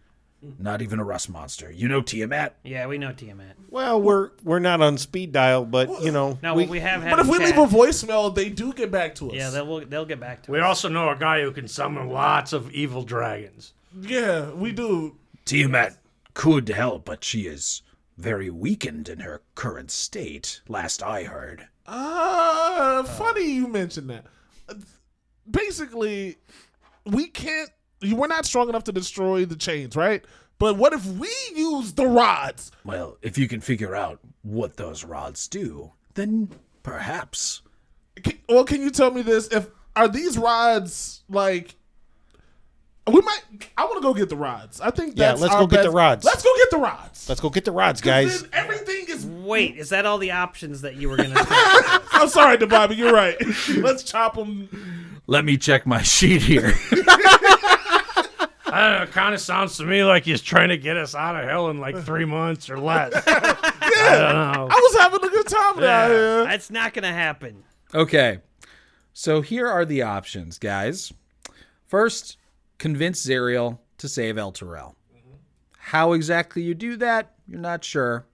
Not 0.59 0.81
even 0.81 0.99
a 0.99 1.03
rust 1.03 1.29
monster. 1.29 1.71
You 1.71 1.87
know 1.87 2.01
Tiamat? 2.01 2.57
Yeah, 2.63 2.87
we 2.87 2.97
know 2.97 3.11
Tiamat. 3.13 3.55
Well, 3.69 4.01
we're 4.01 4.31
we're 4.43 4.59
not 4.59 4.81
on 4.81 4.97
speed 4.97 5.31
dial, 5.31 5.65
but 5.65 6.01
you 6.03 6.11
know, 6.11 6.37
No, 6.43 6.53
we, 6.53 6.65
we, 6.65 6.79
have 6.79 7.01
had 7.01 7.11
But 7.11 7.19
if 7.19 7.25
him 7.27 7.31
we 7.31 7.37
chat. 7.39 7.57
leave 7.57 7.73
a 7.73 7.75
voicemail, 7.75 8.33
they 8.35 8.49
do 8.49 8.73
get 8.73 8.91
back 8.91 9.15
to 9.15 9.29
us. 9.29 9.35
Yeah, 9.35 9.49
they'll 9.49 9.85
they'll 9.85 10.05
get 10.05 10.19
back 10.19 10.43
to 10.43 10.51
us. 10.51 10.53
We 10.53 10.59
us. 10.59 10.65
also 10.65 10.89
know 10.89 11.09
a 11.09 11.15
guy 11.15 11.41
who 11.41 11.51
can 11.51 11.67
summon 11.67 12.09
lots 12.09 12.53
of 12.53 12.71
evil 12.71 13.03
dragons. 13.03 13.73
yeah, 13.99 14.51
we 14.51 14.71
do. 14.71 15.17
Tiamat 15.45 15.97
could 16.33 16.67
help, 16.69 17.05
but 17.05 17.23
she 17.23 17.41
is 17.47 17.81
very 18.17 18.49
weakened 18.49 19.09
in 19.09 19.19
her 19.21 19.41
current 19.55 19.91
state, 19.91 20.61
last 20.67 21.01
I 21.03 21.23
heard. 21.23 21.67
Uh, 21.87 23.03
funny 23.03 23.51
you 23.51 23.67
mentioned 23.67 24.09
that. 24.09 24.25
Uh, 24.69 24.75
Basically, 25.49 26.37
we 27.05 27.27
can't. 27.27 27.69
We're 28.11 28.27
not 28.27 28.45
strong 28.45 28.69
enough 28.69 28.83
to 28.85 28.91
destroy 28.91 29.45
the 29.45 29.55
chains, 29.55 29.95
right? 29.95 30.23
But 30.59 30.77
what 30.77 30.93
if 30.93 31.05
we 31.05 31.29
use 31.55 31.93
the 31.93 32.05
rods? 32.07 32.71
Well, 32.83 33.17
if 33.21 33.37
you 33.37 33.47
can 33.47 33.59
figure 33.61 33.95
out 33.95 34.19
what 34.43 34.77
those 34.77 35.03
rods 35.03 35.47
do, 35.47 35.91
then 36.13 36.49
perhaps. 36.83 37.61
Can, 38.23 38.37
well, 38.47 38.63
can 38.63 38.81
you 38.81 38.89
tell 38.91 39.11
me 39.11 39.21
this? 39.21 39.47
If 39.47 39.67
are 39.95 40.07
these 40.07 40.37
rods 40.37 41.23
like? 41.29 41.75
We 43.05 43.19
might. 43.19 43.41
I 43.77 43.83
want 43.83 43.97
to 43.97 44.01
go 44.01 44.13
get 44.13 44.29
the 44.29 44.37
rods. 44.37 44.79
I 44.79 44.89
think 44.89 45.17
Yeah, 45.17 45.33
let's 45.33 45.53
our 45.53 45.61
go 45.61 45.67
get 45.67 45.83
the 45.83 45.91
rods. 45.91 46.23
Let's 46.23 46.41
go 46.41 46.49
get 46.55 46.71
the 46.71 46.77
rods. 46.77 47.27
let's 47.27 47.41
go 47.41 47.49
get 47.49 47.65
the 47.65 47.71
rods, 47.71 47.99
guys. 47.99 48.41
then 48.43 48.49
everything 48.53 49.05
is. 49.09 49.25
Wait, 49.25 49.75
is 49.75 49.89
that 49.89 50.05
all 50.05 50.17
the 50.17 50.31
options 50.31 50.81
that 50.81 50.95
you 50.95 51.09
were 51.09 51.17
gonna 51.17 51.35
say? 51.43 51.55
I'm 52.13 52.29
sorry, 52.29 52.55
Bobby. 52.57 52.95
You're 52.95 53.11
right. 53.11 53.35
let's 53.77 54.03
chop 54.03 54.35
them. 54.35 54.69
Let 55.27 55.43
me 55.43 55.57
check 55.57 55.85
my 55.85 56.01
sheet 56.01 56.41
here. 56.43 56.73
I 58.73 58.81
don't 58.81 58.97
know, 58.97 59.03
it 59.03 59.11
kind 59.11 59.35
of 59.35 59.41
sounds 59.41 59.77
to 59.77 59.85
me 59.85 60.03
like 60.03 60.25
he's 60.25 60.41
trying 60.41 60.69
to 60.69 60.77
get 60.77 60.97
us 60.97 61.13
out 61.13 61.35
of 61.35 61.47
hell 61.47 61.69
in 61.69 61.79
like 61.79 61.95
three 62.03 62.25
months 62.25 62.69
or 62.69 62.79
less. 62.79 63.13
I 63.27 63.69
don't 64.09 64.53
know. 64.57 64.67
I 64.71 64.75
was 64.75 64.99
having 64.99 65.23
a 65.23 65.29
good 65.29 65.47
time 65.47 65.79
down 65.79 66.09
here. 66.09 66.43
That's 66.45 66.71
not 66.71 66.93
gonna 66.93 67.13
happen. 67.13 67.63
Okay. 67.93 68.39
So 69.13 69.41
here 69.41 69.67
are 69.67 69.85
the 69.85 70.01
options, 70.01 70.57
guys. 70.57 71.13
First, 71.85 72.37
convince 72.79 73.23
Zariel 73.23 73.77
to 73.99 74.07
save 74.07 74.35
Elturel. 74.35 74.95
How 75.77 76.13
exactly 76.13 76.63
you 76.63 76.73
do 76.73 76.95
that, 76.97 77.35
you're 77.47 77.59
not 77.59 77.83
sure. 77.83 78.25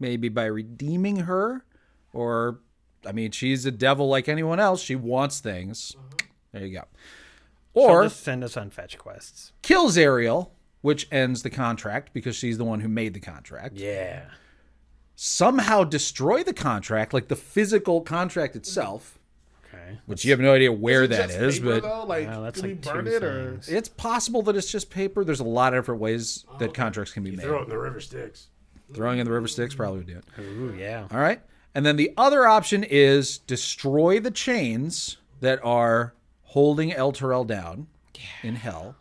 Maybe 0.00 0.28
by 0.28 0.46
redeeming 0.46 1.18
her 1.18 1.64
or 2.12 2.58
I 3.06 3.12
mean, 3.12 3.30
she's 3.30 3.64
a 3.66 3.70
devil 3.70 4.08
like 4.08 4.28
anyone 4.28 4.58
else. 4.58 4.82
She 4.82 4.96
wants 4.96 5.40
things. 5.40 5.94
Mm-hmm. 5.96 6.26
There 6.52 6.66
you 6.66 6.78
go. 6.78 6.84
She'll 7.74 7.82
Or 7.82 8.02
just 8.04 8.22
send 8.22 8.44
us 8.44 8.56
on 8.56 8.70
fetch 8.70 8.96
quests. 8.98 9.52
kill 9.62 9.88
Zariel, 9.90 10.50
which 10.80 11.08
ends 11.10 11.42
the 11.42 11.50
contract 11.50 12.12
because 12.12 12.36
she's 12.36 12.56
the 12.58 12.64
one 12.64 12.80
who 12.80 12.88
made 12.88 13.14
the 13.14 13.20
contract. 13.20 13.76
Yeah. 13.76 14.22
Somehow 15.16 15.84
destroy 15.84 16.42
the 16.42 16.52
contract, 16.54 17.12
like 17.14 17.28
the 17.28 17.36
physical 17.36 18.00
contract 18.00 18.56
itself, 18.56 19.18
Okay. 19.72 19.98
which 20.06 20.24
you 20.24 20.30
have 20.32 20.40
no 20.40 20.52
idea 20.54 20.72
where 20.72 21.06
that 21.06 21.28
Just 21.28 21.38
is, 21.40 21.58
paper, 21.60 21.80
but 21.80 21.82
though? 21.82 22.04
like, 22.04 22.26
Wow, 22.26 22.40
that's 22.42 22.60
can 22.60 22.70
like 22.70 22.84
we 22.84 22.90
burn 22.92 23.06
it 23.06 23.22
or? 23.22 23.60
it's 23.68 23.88
possible 23.88 24.42
that 24.42 24.56
it's 24.56 24.70
just 24.70 24.90
paper. 24.90 25.24
There's 25.24 25.40
a 25.40 25.44
lot 25.44 25.72
of 25.74 25.78
different 25.82 26.00
ways 26.00 26.44
that 26.58 26.70
oh. 26.70 26.72
contracts 26.72 27.12
can 27.12 27.22
be 27.22 27.30
made. 27.30 27.42
Throw 27.42 27.60
it 27.60 27.64
in 27.64 27.68
the 27.70 27.78
river 27.78 28.00
Styx. 28.00 28.48
Throwing 28.92 29.18
in 29.18 29.24
the 29.24 29.32
river 29.32 29.46
Styx 29.48 29.74
probably 29.74 29.98
would 29.98 30.06
do 30.08 30.18
it. 30.18 30.24
Ooh, 30.40 30.74
yeah. 30.78 31.06
All 31.10 31.18
right. 31.20 31.40
And 31.74 31.84
then 31.86 31.96
the 31.96 32.12
other 32.16 32.46
option 32.46 32.84
is 32.84 33.38
destroy 33.38 34.20
the 34.20 34.30
chains 34.30 35.16
that 35.40 35.58
are 35.64 36.14
holding 36.54 36.90
Elturel 36.92 37.44
down 37.44 37.88
in 38.44 38.54
hell 38.54 38.94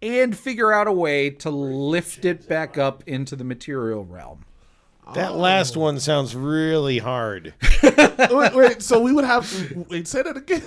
and 0.00 0.36
figure 0.38 0.72
out 0.72 0.86
a 0.86 0.92
way 0.92 1.28
to 1.28 1.50
lift 1.50 2.24
it 2.24 2.48
back 2.48 2.78
up 2.78 3.02
into 3.04 3.34
the 3.34 3.42
material 3.42 4.04
realm. 4.04 4.44
That 5.14 5.34
last 5.34 5.76
one 5.76 5.98
sounds 5.98 6.36
really 6.36 6.98
hard. 6.98 7.52
wait, 7.82 8.54
wait, 8.54 8.80
so 8.82 9.00
we 9.00 9.12
would 9.12 9.24
have 9.24 9.50
to 9.50 9.86
wait. 9.90 10.06
Say 10.06 10.22
that 10.22 10.36
again. 10.36 10.62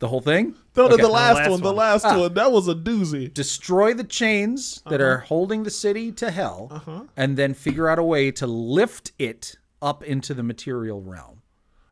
The 0.00 0.08
whole 0.08 0.20
thing? 0.20 0.54
No, 0.76 0.88
no, 0.88 0.94
Okay. 0.94 1.02
the 1.02 1.08
last, 1.08 1.36
last 1.36 1.50
one, 1.50 1.60
the 1.62 1.72
last 1.72 2.04
Ah. 2.04 2.18
one. 2.18 2.34
That 2.34 2.50
was 2.52 2.66
a 2.68 2.74
doozy. 2.74 3.32
Destroy 3.32 3.94
the 3.94 4.04
chains 4.04 4.82
that 4.90 5.00
are 5.00 5.18
holding 5.18 5.62
the 5.62 5.70
city 5.70 6.12
to 6.12 6.30
hell 6.30 6.68
Uh-huh. 6.70 7.04
and 7.16 7.36
then 7.38 7.54
figure 7.54 7.88
out 7.88 7.98
a 7.98 8.02
way 8.02 8.30
to 8.32 8.46
lift 8.46 9.12
it 9.18 9.56
up 9.80 10.02
into 10.02 10.34
the 10.34 10.42
material 10.42 11.00
realm. 11.00 11.39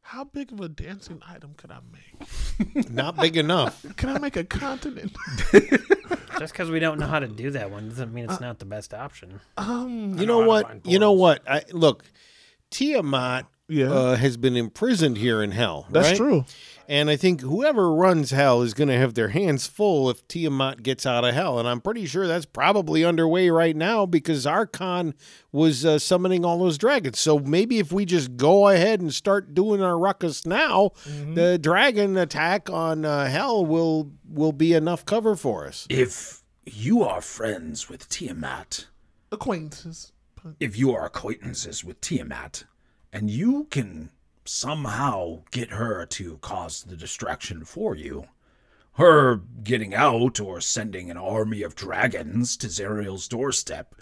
How 0.09 0.25
big 0.25 0.53
of 0.53 0.61
a 0.61 0.71
dancing 0.71 1.21
item 1.29 1.53
could 1.59 1.71
I 1.71 1.81
make? 1.93 2.91
Not 2.91 3.19
big 3.19 3.37
enough. 3.37 3.85
Can 3.99 4.09
I 4.09 4.19
make 4.19 4.39
a 4.39 4.45
continent? 4.45 5.15
Just 6.39 6.55
because 6.55 6.71
we 6.71 6.81
don't 6.81 6.99
know 6.99 7.07
how 7.07 7.19
to 7.19 7.29
do 7.29 7.51
that 7.51 7.71
one 7.71 7.91
doesn't 7.91 8.15
mean 8.15 8.25
it's 8.25 8.41
not 8.41 8.59
the 8.59 8.65
best 8.65 8.95
option. 8.95 9.39
Um, 9.59 10.19
You 10.19 10.25
know 10.25 10.39
how 10.39 10.45
to 10.45 10.49
what? 10.49 10.87
You 10.87 10.99
know 10.99 11.13
what? 11.13 11.43
I 11.47 11.63
look. 11.73 12.05
Tiamat 12.71 13.45
Yeah. 13.69 13.91
uh, 13.91 14.17
has 14.17 14.37
been 14.37 14.57
imprisoned 14.57 15.19
here 15.19 15.43
in 15.43 15.51
hell. 15.53 15.87
That's 15.91 16.09
right? 16.09 16.17
true. 16.17 16.45
And 16.91 17.11
I 17.11 17.17
think 17.17 17.43
whoever 17.43 17.93
runs 17.93 18.31
hell 18.31 18.63
is 18.63 18.73
going 18.73 18.89
to 18.89 18.97
have 18.97 19.13
their 19.13 19.29
hands 19.29 19.67
full 19.67 20.09
if 20.09 20.27
Tiamat 20.27 20.83
gets 20.83 21.05
out 21.05 21.23
of 21.23 21.35
hell. 21.35 21.59
And 21.59 21.69
I'm 21.69 21.83
pretty 21.83 22.07
sure 22.07 22.27
that's 22.27 22.47
probably 22.47 23.05
underway 23.05 23.51
right 23.51 23.77
now 23.77 24.07
because 24.07 24.47
Arkhan 24.47 25.13
was 25.53 25.85
uh, 25.85 25.99
summoning 25.99 26.47
all 26.47 26.59
those 26.59 26.79
dragons. 26.79 27.19
So 27.19 27.39
maybe 27.39 27.79
if 27.79 27.93
we 27.93 28.07
just 28.07 28.39
go 28.39 28.69
ahead 28.69 29.03
and 29.03 29.13
start 29.13 29.53
doing 29.55 29.83
our 29.83 29.99
ruckus 29.99 30.47
now, 30.47 30.93
the 31.35 31.59
dragon 31.59 32.17
attack 32.17 32.71
on 32.71 33.05
uh, 33.05 33.27
hell 33.27 33.67
will 33.67 34.11
will 34.27 34.53
be 34.53 34.73
enough 34.73 35.05
cover 35.05 35.37
for 35.37 35.67
us. 35.67 35.87
If 35.91 36.43
you 36.65 37.03
are 37.03 37.21
friends 37.21 37.91
with 37.91 38.09
Tiamat, 38.09 38.87
Acquaintances. 39.31 40.13
if 40.59 40.79
you 40.79 40.95
are 40.95 41.05
acquaintances 41.05 41.85
with 41.85 42.01
Tiamat, 42.01 42.65
and 43.13 43.31
you 43.31 43.67
can 43.71 44.11
somehow 44.45 45.43
get 45.51 45.71
her 45.71 46.07
to 46.07 46.39
cause 46.39 46.83
the 46.83 46.97
distraction 46.97 47.65
for 47.65 47.95
you, 47.95 48.27
her 48.93 49.37
getting 49.63 49.95
out 49.95 50.41
or 50.41 50.61
sending 50.61 51.11
an 51.11 51.17
army 51.17 51.63
of 51.63 51.75
dragons 51.75 52.57
to 52.57 52.67
Zariel's 52.67 53.29
doorstep, 53.29 53.95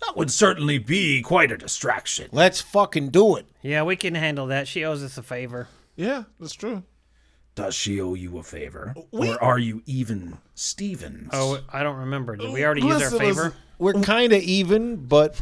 that 0.00 0.16
would 0.16 0.30
certainly 0.30 0.78
be 0.78 1.22
quite 1.22 1.52
a 1.52 1.56
distraction. 1.56 2.28
Let's 2.32 2.60
fucking 2.60 3.10
do 3.10 3.36
it. 3.36 3.46
Yeah, 3.62 3.82
we 3.82 3.96
can 3.96 4.14
handle 4.14 4.46
that. 4.48 4.68
She 4.68 4.84
owes 4.84 5.02
us 5.02 5.16
a 5.16 5.22
favor. 5.22 5.68
Yeah, 5.94 6.24
that's 6.38 6.54
true. 6.54 6.82
Does 7.56 7.74
she 7.74 8.00
owe 8.00 8.14
you 8.14 8.38
a 8.38 8.42
favor? 8.44 8.94
We- 9.10 9.30
Or 9.30 9.42
are 9.42 9.58
you 9.58 9.82
even 9.86 10.38
Stevens? 10.54 11.30
Oh, 11.32 11.58
I 11.72 11.82
don't 11.82 11.96
remember. 11.96 12.36
Did 12.36 12.52
we 12.52 12.64
already 12.64 12.82
use 12.82 13.02
our 13.02 13.18
favor? 13.18 13.54
We're 13.78 13.94
kind 13.94 14.32
of 14.32 14.42
even, 14.42 14.96
but 14.96 15.40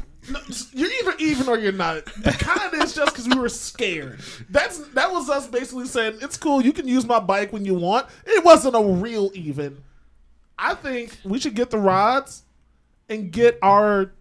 You're 0.73 0.91
either 1.03 1.15
even 1.19 1.49
or 1.49 1.59
you're 1.59 1.73
not. 1.73 2.05
The 2.07 2.31
kind 2.33 2.73
is 2.83 2.95
just 2.95 3.13
because 3.13 3.29
we 3.29 3.37
were 3.39 3.49
scared. 3.49 4.21
That's 4.49 4.79
that 4.95 5.11
was 5.13 5.29
us 5.29 5.47
basically 5.49 5.87
saying 5.87 6.19
it's 6.23 6.37
cool. 6.37 6.63
You 6.63 6.73
can 6.73 6.89
use 6.89 7.05
my 7.05 7.21
bike 7.21 7.53
when 7.53 7.65
you 7.65 7.75
want. 7.75 8.07
It 8.25 8.45
wasn't 8.45 8.75
a 8.77 8.81
real 8.83 9.31
even. 9.35 9.83
I 10.59 10.75
think 10.75 11.19
we 11.25 11.39
should 11.41 11.55
get 11.55 11.71
the 11.71 11.79
rods 11.79 12.43
and 13.09 13.31
get 13.33 13.59
our 13.61 14.13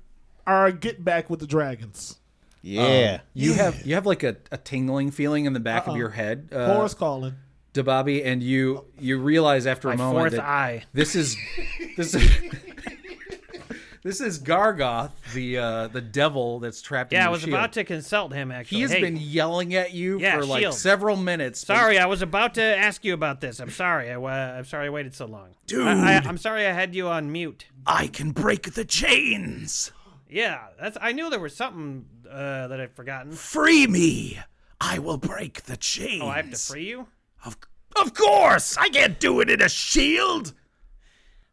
our 0.46 0.72
get 0.72 1.04
back 1.06 1.30
with 1.30 1.40
the 1.40 1.48
dragons. 1.48 2.18
yeah. 2.64 3.22
You 3.34 3.54
have 3.54 3.86
you 3.86 3.94
have 3.96 4.06
like 4.08 4.24
a, 4.24 4.36
a 4.52 4.58
tingling 4.58 5.12
feeling 5.12 5.46
in 5.46 5.54
the 5.54 5.60
back 5.60 5.84
of 5.84 5.90
Uh-uh. 5.90 5.98
your 5.98 6.10
head, 6.10 6.50
uh, 6.52 6.74
Horse 6.76 6.94
calling. 6.96 7.36
Dababi, 7.74 8.26
and 8.26 8.42
you 8.44 8.86
you 9.00 9.18
realize 9.20 9.66
after 9.68 9.88
My 9.88 9.94
a 9.96 9.98
moment 9.98 10.20
fourth 10.20 10.32
that 10.34 10.44
eye. 10.46 10.84
this 10.94 11.16
is 11.16 11.36
this 11.98 12.14
is 12.14 12.30
this 14.04 14.20
is 14.22 14.40
Gargauth, 14.40 15.12
the 15.34 15.58
uh, 15.58 15.88
the 15.88 16.02
devil 16.02 16.60
that's 16.60 16.82
trapped. 16.82 17.14
in 17.14 17.18
Yeah, 17.20 17.28
I 17.28 17.30
was 17.30 17.42
shield. 17.42 17.54
about 17.54 17.74
to 17.74 17.84
consult 17.84 18.34
him, 18.34 18.52
actually. 18.52 18.78
He 18.78 18.82
has 18.84 18.92
Hey, 18.92 19.02
been 19.02 19.18
yelling 19.18 19.74
at 19.76 19.92
you 19.94 20.20
Yeah, 20.20 20.38
for 20.38 20.46
like 20.46 20.62
shield. 20.62 20.74
several 20.76 21.16
minutes. 21.16 21.66
Sorry, 21.66 21.98
I 21.98 22.06
was 22.06 22.22
about 22.22 22.54
to 22.56 22.62
ask 22.64 23.04
you 23.06 23.14
about 23.14 23.42
this. 23.42 23.60
I'm 23.60 23.70
sorry. 23.72 24.12
I, 24.12 24.16
uh, 24.16 24.58
I'm 24.58 24.66
sorry 24.66 24.88
I 24.88 24.90
waited 24.90 25.16
so 25.16 25.26
long. 25.26 25.50
Dude. 25.68 25.88
I, 25.88 26.16
I, 26.18 26.22
I'm 26.26 26.38
sorry 26.38 26.68
I 26.68 26.72
had 26.74 26.94
you 26.94 27.08
on 27.08 27.32
mute. 27.32 27.66
I 27.88 28.08
can 28.08 28.32
break 28.32 28.74
the 28.74 28.86
chains. 28.86 29.92
Yeah, 30.30 30.60
that's. 30.80 30.98
I 31.00 31.12
knew 31.12 31.30
there 31.30 31.40
was 31.40 31.56
something 31.56 32.06
uh, 32.30 32.68
that 32.68 32.80
I'd 32.82 32.94
forgotten. 32.96 33.32
Free 33.32 33.88
me. 33.88 34.40
I 34.82 35.00
will 35.00 35.18
break 35.18 35.64
the 35.64 35.78
chains. 35.78 36.22
Oh, 36.24 36.28
I 36.28 36.38
have 36.38 36.50
to 36.52 36.58
free 36.58 36.88
you. 36.90 37.08
Of, 37.46 37.58
of 38.02 38.14
course. 38.14 38.78
I 38.78 38.90
can't 38.90 39.20
do 39.20 39.40
it 39.40 39.50
in 39.50 39.62
a 39.62 39.70
shield. 39.70 40.54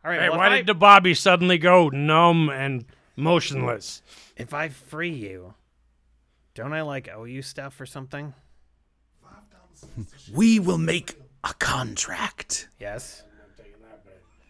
All 0.05 0.11
right. 0.11 0.21
Hey, 0.21 0.29
well, 0.29 0.39
why 0.39 0.47
if, 0.47 0.53
I, 0.53 0.57
did 0.59 0.67
the 0.67 0.75
Bobby 0.75 1.15
suddenly 1.15 1.59
go 1.59 1.89
numb 1.89 2.49
and 2.49 2.85
motionless? 3.17 4.03
if 4.37 4.55
I 4.55 4.69
free 4.69 5.11
you, 5.11 5.55
don't 6.55 6.73
I 6.73 6.83
like 6.83 7.09
owe 7.15 7.25
you 7.25 7.43
stuff 7.43 7.81
or 7.81 7.87
something? 7.87 8.33
We 10.33 10.59
will 10.59 10.79
make 10.79 11.17
a 11.45 11.55
contract. 11.55 12.69
Yes. 12.79 13.23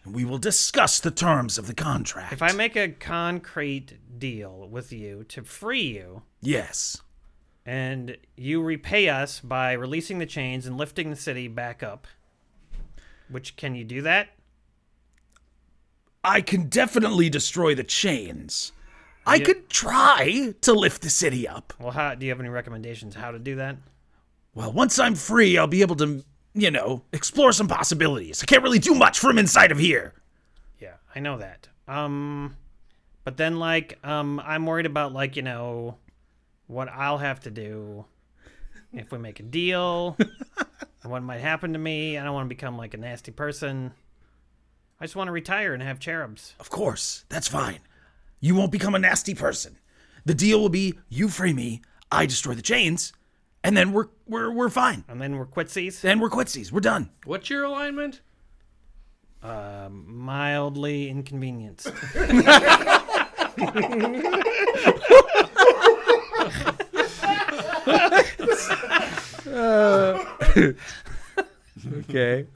We 0.06 0.24
will 0.24 0.38
discuss 0.38 0.98
the 0.98 1.10
terms 1.10 1.58
of 1.58 1.66
the 1.66 1.74
contract. 1.74 2.32
If 2.32 2.42
I 2.42 2.52
make 2.52 2.74
a 2.74 2.88
concrete 2.88 4.18
deal 4.18 4.66
with 4.68 4.92
you 4.92 5.24
to 5.24 5.42
free 5.42 5.82
you, 5.82 6.22
Yes. 6.40 7.02
And 7.70 8.16
you 8.36 8.60
repay 8.60 9.08
us 9.08 9.38
by 9.38 9.70
releasing 9.70 10.18
the 10.18 10.26
chains 10.26 10.66
and 10.66 10.76
lifting 10.76 11.08
the 11.08 11.14
city 11.14 11.46
back 11.46 11.84
up, 11.84 12.08
which 13.28 13.54
can 13.54 13.76
you 13.76 13.84
do 13.84 14.02
that? 14.02 14.30
I 16.24 16.40
can 16.40 16.68
definitely 16.68 17.30
destroy 17.30 17.76
the 17.76 17.84
chains. 17.84 18.72
I 19.24 19.38
could 19.38 19.70
try 19.70 20.52
to 20.62 20.72
lift 20.72 21.02
the 21.02 21.10
city 21.10 21.46
up. 21.46 21.72
Well, 21.78 21.92
how 21.92 22.16
do 22.16 22.26
you 22.26 22.32
have 22.32 22.40
any 22.40 22.48
recommendations 22.48 23.14
how 23.14 23.30
to 23.30 23.38
do 23.38 23.54
that? 23.54 23.76
Well, 24.52 24.72
once 24.72 24.98
I'm 24.98 25.14
free, 25.14 25.56
I'll 25.56 25.68
be 25.68 25.82
able 25.82 25.94
to, 25.96 26.24
you 26.54 26.72
know, 26.72 27.04
explore 27.12 27.52
some 27.52 27.68
possibilities. 27.68 28.42
I 28.42 28.46
can't 28.46 28.64
really 28.64 28.80
do 28.80 28.96
much 28.96 29.20
from 29.20 29.38
inside 29.38 29.70
of 29.70 29.78
here. 29.78 30.14
Yeah, 30.80 30.94
I 31.14 31.20
know 31.20 31.38
that. 31.38 31.68
Um, 31.86 32.56
but 33.22 33.36
then 33.36 33.60
like, 33.60 33.96
um, 34.02 34.42
I'm 34.44 34.66
worried 34.66 34.86
about 34.86 35.12
like 35.12 35.36
you 35.36 35.42
know, 35.42 35.98
what 36.70 36.88
I'll 36.88 37.18
have 37.18 37.40
to 37.40 37.50
do 37.50 38.04
if 38.92 39.10
we 39.10 39.18
make 39.18 39.40
a 39.40 39.42
deal, 39.42 40.16
and 40.18 40.30
what 41.10 41.22
might 41.22 41.40
happen 41.40 41.72
to 41.72 41.78
me. 41.78 42.16
I 42.16 42.24
don't 42.24 42.32
want 42.32 42.46
to 42.46 42.54
become 42.54 42.78
like 42.78 42.94
a 42.94 42.96
nasty 42.96 43.32
person. 43.32 43.92
I 45.00 45.04
just 45.04 45.16
want 45.16 45.28
to 45.28 45.32
retire 45.32 45.74
and 45.74 45.82
have 45.82 45.98
cherubs. 45.98 46.54
Of 46.60 46.70
course, 46.70 47.24
that's 47.28 47.48
fine. 47.48 47.80
You 48.40 48.54
won't 48.54 48.72
become 48.72 48.94
a 48.94 48.98
nasty 48.98 49.34
person. 49.34 49.78
The 50.24 50.34
deal 50.34 50.60
will 50.60 50.68
be 50.68 50.98
you 51.08 51.28
free 51.28 51.52
me, 51.52 51.82
I 52.12 52.26
destroy 52.26 52.54
the 52.54 52.62
chains, 52.62 53.12
and 53.64 53.76
then 53.76 53.92
we're 53.92 54.08
we're 54.26 54.52
we're 54.52 54.68
fine. 54.68 55.04
And 55.08 55.20
then 55.20 55.36
we're 55.36 55.46
quitsies. 55.46 56.00
Then 56.00 56.20
we're 56.20 56.30
quitsies. 56.30 56.70
We're 56.70 56.80
done. 56.80 57.10
What's 57.24 57.50
your 57.50 57.64
alignment? 57.64 58.20
Um, 59.42 60.04
mildly 60.06 61.08
inconvenienced. 61.08 61.90
Okay. 72.00 72.46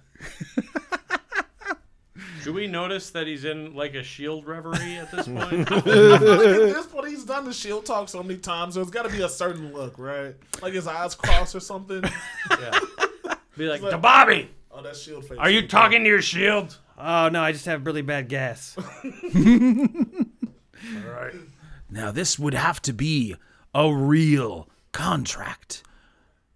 Do 2.43 2.53
we 2.53 2.67
notice 2.67 3.09
that 3.11 3.27
he's 3.27 3.45
in 3.47 3.75
like 3.75 3.95
a 3.95 4.03
shield 4.03 4.47
reverie 4.47 4.97
at 4.97 5.11
this 5.11 5.27
point? 5.27 5.71
At 5.73 5.85
this 5.85 6.87
point, 6.87 7.09
he's 7.09 7.25
done 7.25 7.47
the 7.47 7.53
shield 7.55 7.87
talk 7.87 8.09
so 8.11 8.23
many 8.23 8.39
times. 8.39 8.75
so 8.75 8.83
it's 8.83 8.91
got 8.91 9.05
to 9.05 9.09
be 9.09 9.23
a 9.23 9.29
certain 9.29 9.73
look, 9.73 9.99
right? 9.99 10.35
Like 10.61 10.75
his 10.75 10.87
eyes 10.87 11.15
crossed 11.15 11.55
or 11.55 11.61
something. 11.61 12.03
yeah. 12.51 12.79
Be 13.57 13.67
like, 13.69 13.81
the 13.81 13.97
Bobby, 13.97 14.51
Oh, 14.71 14.83
that 14.83 14.97
shield 14.97 15.25
face. 15.27 15.39
Are 15.39 15.49
you 15.49 15.67
talking 15.69 16.03
to 16.03 16.09
your 16.09 16.21
shield? 16.21 16.77
oh 16.99 17.29
no, 17.29 17.41
I 17.43 17.53
just 17.53 17.65
have 17.67 17.87
really 17.87 18.03
bad 18.03 18.29
gas. 18.29 18.77
All 18.77 18.85
right. 21.07 21.35
Now 21.89 22.11
this 22.11 22.37
would 22.39 22.55
have 22.55 22.83
to 22.83 22.93
be 22.93 23.37
a 23.75 23.91
real 23.95 24.69
contract. 24.95 25.83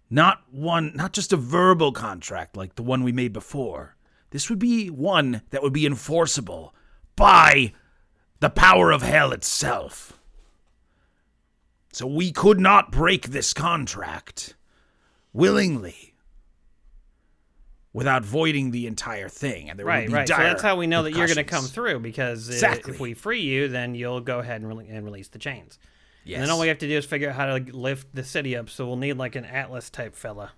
Not 0.09 0.41
one, 0.51 0.91
not 0.95 1.13
just 1.13 1.31
a 1.31 1.37
verbal 1.37 1.91
contract 1.91 2.57
like 2.57 2.73
the 2.75 2.81
one 2.81 3.03
we 3.03 3.11
made 3.11 3.31
before. 3.31 3.95
This 4.31 4.49
would 4.49 4.57
be 4.57 4.89
one 4.89 5.43
that 5.51 5.61
would 5.61 5.73
be 5.73 5.85
enforceable 5.85 6.73
by 7.15 7.73
the 8.39 8.49
power 8.49 8.91
of 8.91 9.03
hell 9.03 9.31
itself. 9.31 10.13
So 11.93 12.07
we 12.07 12.31
could 12.31 12.59
not 12.59 12.91
break 12.91 13.27
this 13.27 13.53
contract 13.53 14.55
willingly 15.33 16.15
without 17.93 18.23
voiding 18.23 18.71
the 18.71 18.85
entire 18.87 19.29
thing. 19.29 19.69
And 19.69 19.77
there 19.77 19.85
would 19.85 19.91
Right, 19.91 20.07
be 20.07 20.13
right. 20.13 20.27
So 20.27 20.37
that's 20.37 20.61
how 20.61 20.75
we 20.75 20.87
know 20.87 21.03
that 21.03 21.11
you're 21.13 21.25
going 21.25 21.37
to 21.37 21.43
come 21.43 21.65
through 21.65 21.99
because 21.99 22.49
uh, 22.49 22.53
Exactly. 22.53 22.93
if 22.93 22.99
we 22.99 23.13
free 23.13 23.41
you, 23.41 23.67
then 23.67 23.95
you'll 23.95 24.21
go 24.21 24.39
ahead 24.39 24.61
and, 24.61 24.71
rele- 24.71 24.87
and 24.89 25.03
release 25.03 25.27
the 25.27 25.39
chains. 25.39 25.79
Yes. 26.29 26.35
And 26.37 26.43
then 26.43 26.51
all 26.51 26.59
we 26.59 26.67
have 26.67 26.77
to 26.77 26.87
do 26.87 26.95
is 26.95 27.05
figure 27.05 27.31
out 27.31 27.35
how 27.35 27.47
to 27.47 27.53
like, 27.53 27.73
lift 27.73 28.13
the 28.13 28.23
city 28.23 28.55
up. 28.55 28.69
So 28.69 28.85
we'll 28.85 28.97
need 28.97 29.13
like 29.13 29.35
an 29.35 29.45
Atlas 29.45 29.89
type 29.89 30.15
fella, 30.15 30.51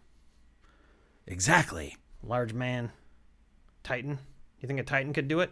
exactly. 1.25 1.95
large 2.21 2.53
man, 2.53 2.91
Titan. 3.81 4.19
You 4.59 4.67
think 4.67 4.81
a 4.81 4.83
Titan 4.83 5.13
could 5.13 5.29
do 5.29 5.39
it? 5.39 5.49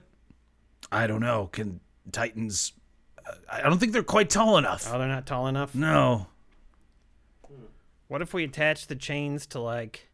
I 0.92 1.08
don't 1.08 1.22
know. 1.22 1.48
Can 1.54 1.80
Titans? 2.12 2.74
uh, 3.26 3.32
I 3.50 3.62
don't 3.62 3.80
think 3.80 3.94
they're 3.94 4.04
quite 4.04 4.30
tall 4.30 4.58
enough. 4.58 4.92
Oh, 4.92 5.00
they're 5.00 5.08
not 5.08 5.26
tall 5.26 5.48
enough. 5.48 5.74
No. 5.74 6.28
What 8.10 8.22
if 8.22 8.34
we 8.34 8.44
attach 8.44 8.88
the 8.88 8.98
chains 8.98 9.48
to 9.48 9.62
like? 9.62 10.10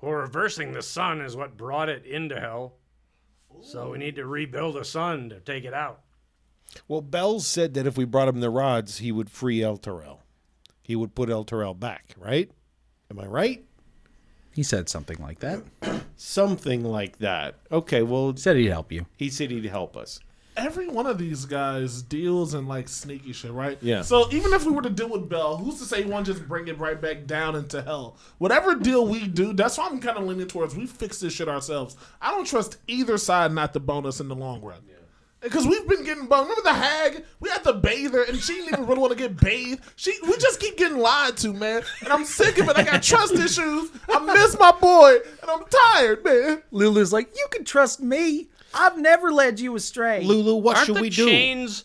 Well, 0.00 0.12
reversing 0.12 0.70
the 0.70 0.82
sun 0.82 1.20
is 1.20 1.34
what 1.34 1.56
brought 1.56 1.88
it 1.88 2.06
into 2.06 2.38
hell. 2.38 2.74
So 3.62 3.90
we 3.90 3.98
need 3.98 4.14
to 4.14 4.26
rebuild 4.26 4.76
a 4.76 4.84
sun 4.84 5.30
to 5.30 5.40
take 5.40 5.64
it 5.64 5.74
out. 5.74 6.02
Well, 6.88 7.00
Bells 7.00 7.46
said 7.46 7.74
that 7.74 7.86
if 7.86 7.96
we 7.96 8.04
brought 8.04 8.28
him 8.28 8.40
the 8.40 8.50
rods, 8.50 8.98
he 8.98 9.10
would 9.12 9.30
free 9.30 9.58
Elturel. 9.60 10.18
He 10.82 10.94
would 10.96 11.14
put 11.14 11.28
Elturel 11.28 11.78
back, 11.78 12.14
right? 12.18 12.50
Am 13.10 13.18
I 13.18 13.26
right? 13.26 13.64
He 14.52 14.62
said 14.62 14.88
something 14.88 15.18
like 15.20 15.40
that. 15.40 15.62
Something 16.16 16.82
like 16.82 17.18
that. 17.18 17.56
Okay, 17.70 18.02
well, 18.02 18.32
He 18.32 18.38
said 18.38 18.56
he'd 18.56 18.68
help 18.68 18.90
you. 18.90 19.04
he 19.18 19.28
said 19.28 19.50
he'd 19.50 19.66
help 19.66 19.96
us. 19.98 20.18
Every 20.56 20.88
one 20.88 21.04
of 21.06 21.18
these 21.18 21.44
guys 21.44 22.00
deals 22.00 22.54
in 22.54 22.66
like 22.66 22.88
sneaky 22.88 23.34
shit, 23.34 23.52
right? 23.52 23.76
Yeah. 23.82 24.00
So 24.00 24.26
even 24.32 24.54
if 24.54 24.64
we 24.64 24.72
were 24.72 24.80
to 24.80 24.88
deal 24.88 25.10
with 25.10 25.28
Bel, 25.28 25.58
who's 25.58 25.78
to 25.80 25.84
say 25.84 26.02
he 26.02 26.10
won't 26.10 26.24
just 26.24 26.48
bring 26.48 26.68
it 26.68 26.78
right 26.78 26.98
back 26.98 27.26
down 27.26 27.54
into 27.54 27.82
hell? 27.82 28.16
Whatever 28.38 28.74
deal 28.76 29.06
we 29.06 29.26
do, 29.28 29.52
that's 29.52 29.76
why 29.76 29.86
I'm 29.88 30.00
kind 30.00 30.16
of 30.16 30.24
leaning 30.24 30.46
towards 30.48 30.74
we 30.74 30.86
fix 30.86 31.20
this 31.20 31.34
shit 31.34 31.48
ourselves. 31.50 31.94
I 32.22 32.30
don't 32.30 32.46
trust 32.46 32.78
either 32.86 33.18
side 33.18 33.52
not 33.52 33.74
to 33.74 33.80
bone 33.80 34.06
us 34.06 34.20
in 34.20 34.28
the 34.28 34.34
long 34.34 34.62
run. 34.62 34.80
Because 35.40 35.66
we've 35.66 35.86
been 35.86 36.02
getting 36.02 36.26
boned. 36.26 36.48
Remember 36.48 36.62
the 36.62 36.72
hag? 36.74 37.24
We 37.40 37.50
had 37.50 37.62
to 37.64 37.74
bathe 37.74 38.12
her, 38.14 38.24
and 38.24 38.38
she 38.38 38.54
didn't 38.54 38.72
even 38.72 38.86
really 38.86 39.00
want 39.00 39.12
to 39.12 39.18
get 39.18 39.36
bathed. 39.36 39.82
She, 39.94 40.12
we 40.24 40.36
just 40.38 40.58
keep 40.58 40.76
getting 40.76 40.98
lied 40.98 41.36
to, 41.38 41.52
man. 41.52 41.82
And 42.00 42.12
I'm 42.12 42.24
sick 42.24 42.58
of 42.58 42.68
it. 42.68 42.76
I 42.76 42.82
got 42.82 43.02
trust 43.02 43.34
issues. 43.34 43.90
I 44.08 44.18
miss 44.20 44.58
my 44.58 44.72
boy, 44.72 45.16
and 45.42 45.50
I'm 45.50 45.64
tired, 45.92 46.24
man. 46.24 46.62
Lulu's 46.70 47.12
like, 47.12 47.28
you 47.36 47.46
can 47.50 47.64
trust 47.64 48.00
me. 48.00 48.48
I've 48.74 48.98
never 48.98 49.30
led 49.30 49.60
you 49.60 49.76
astray. 49.76 50.24
Lulu, 50.24 50.56
what 50.56 50.76
Aren't 50.76 50.86
should 50.86 50.96
the 50.96 51.02
we 51.02 51.10
do? 51.10 51.26
chains 51.26 51.84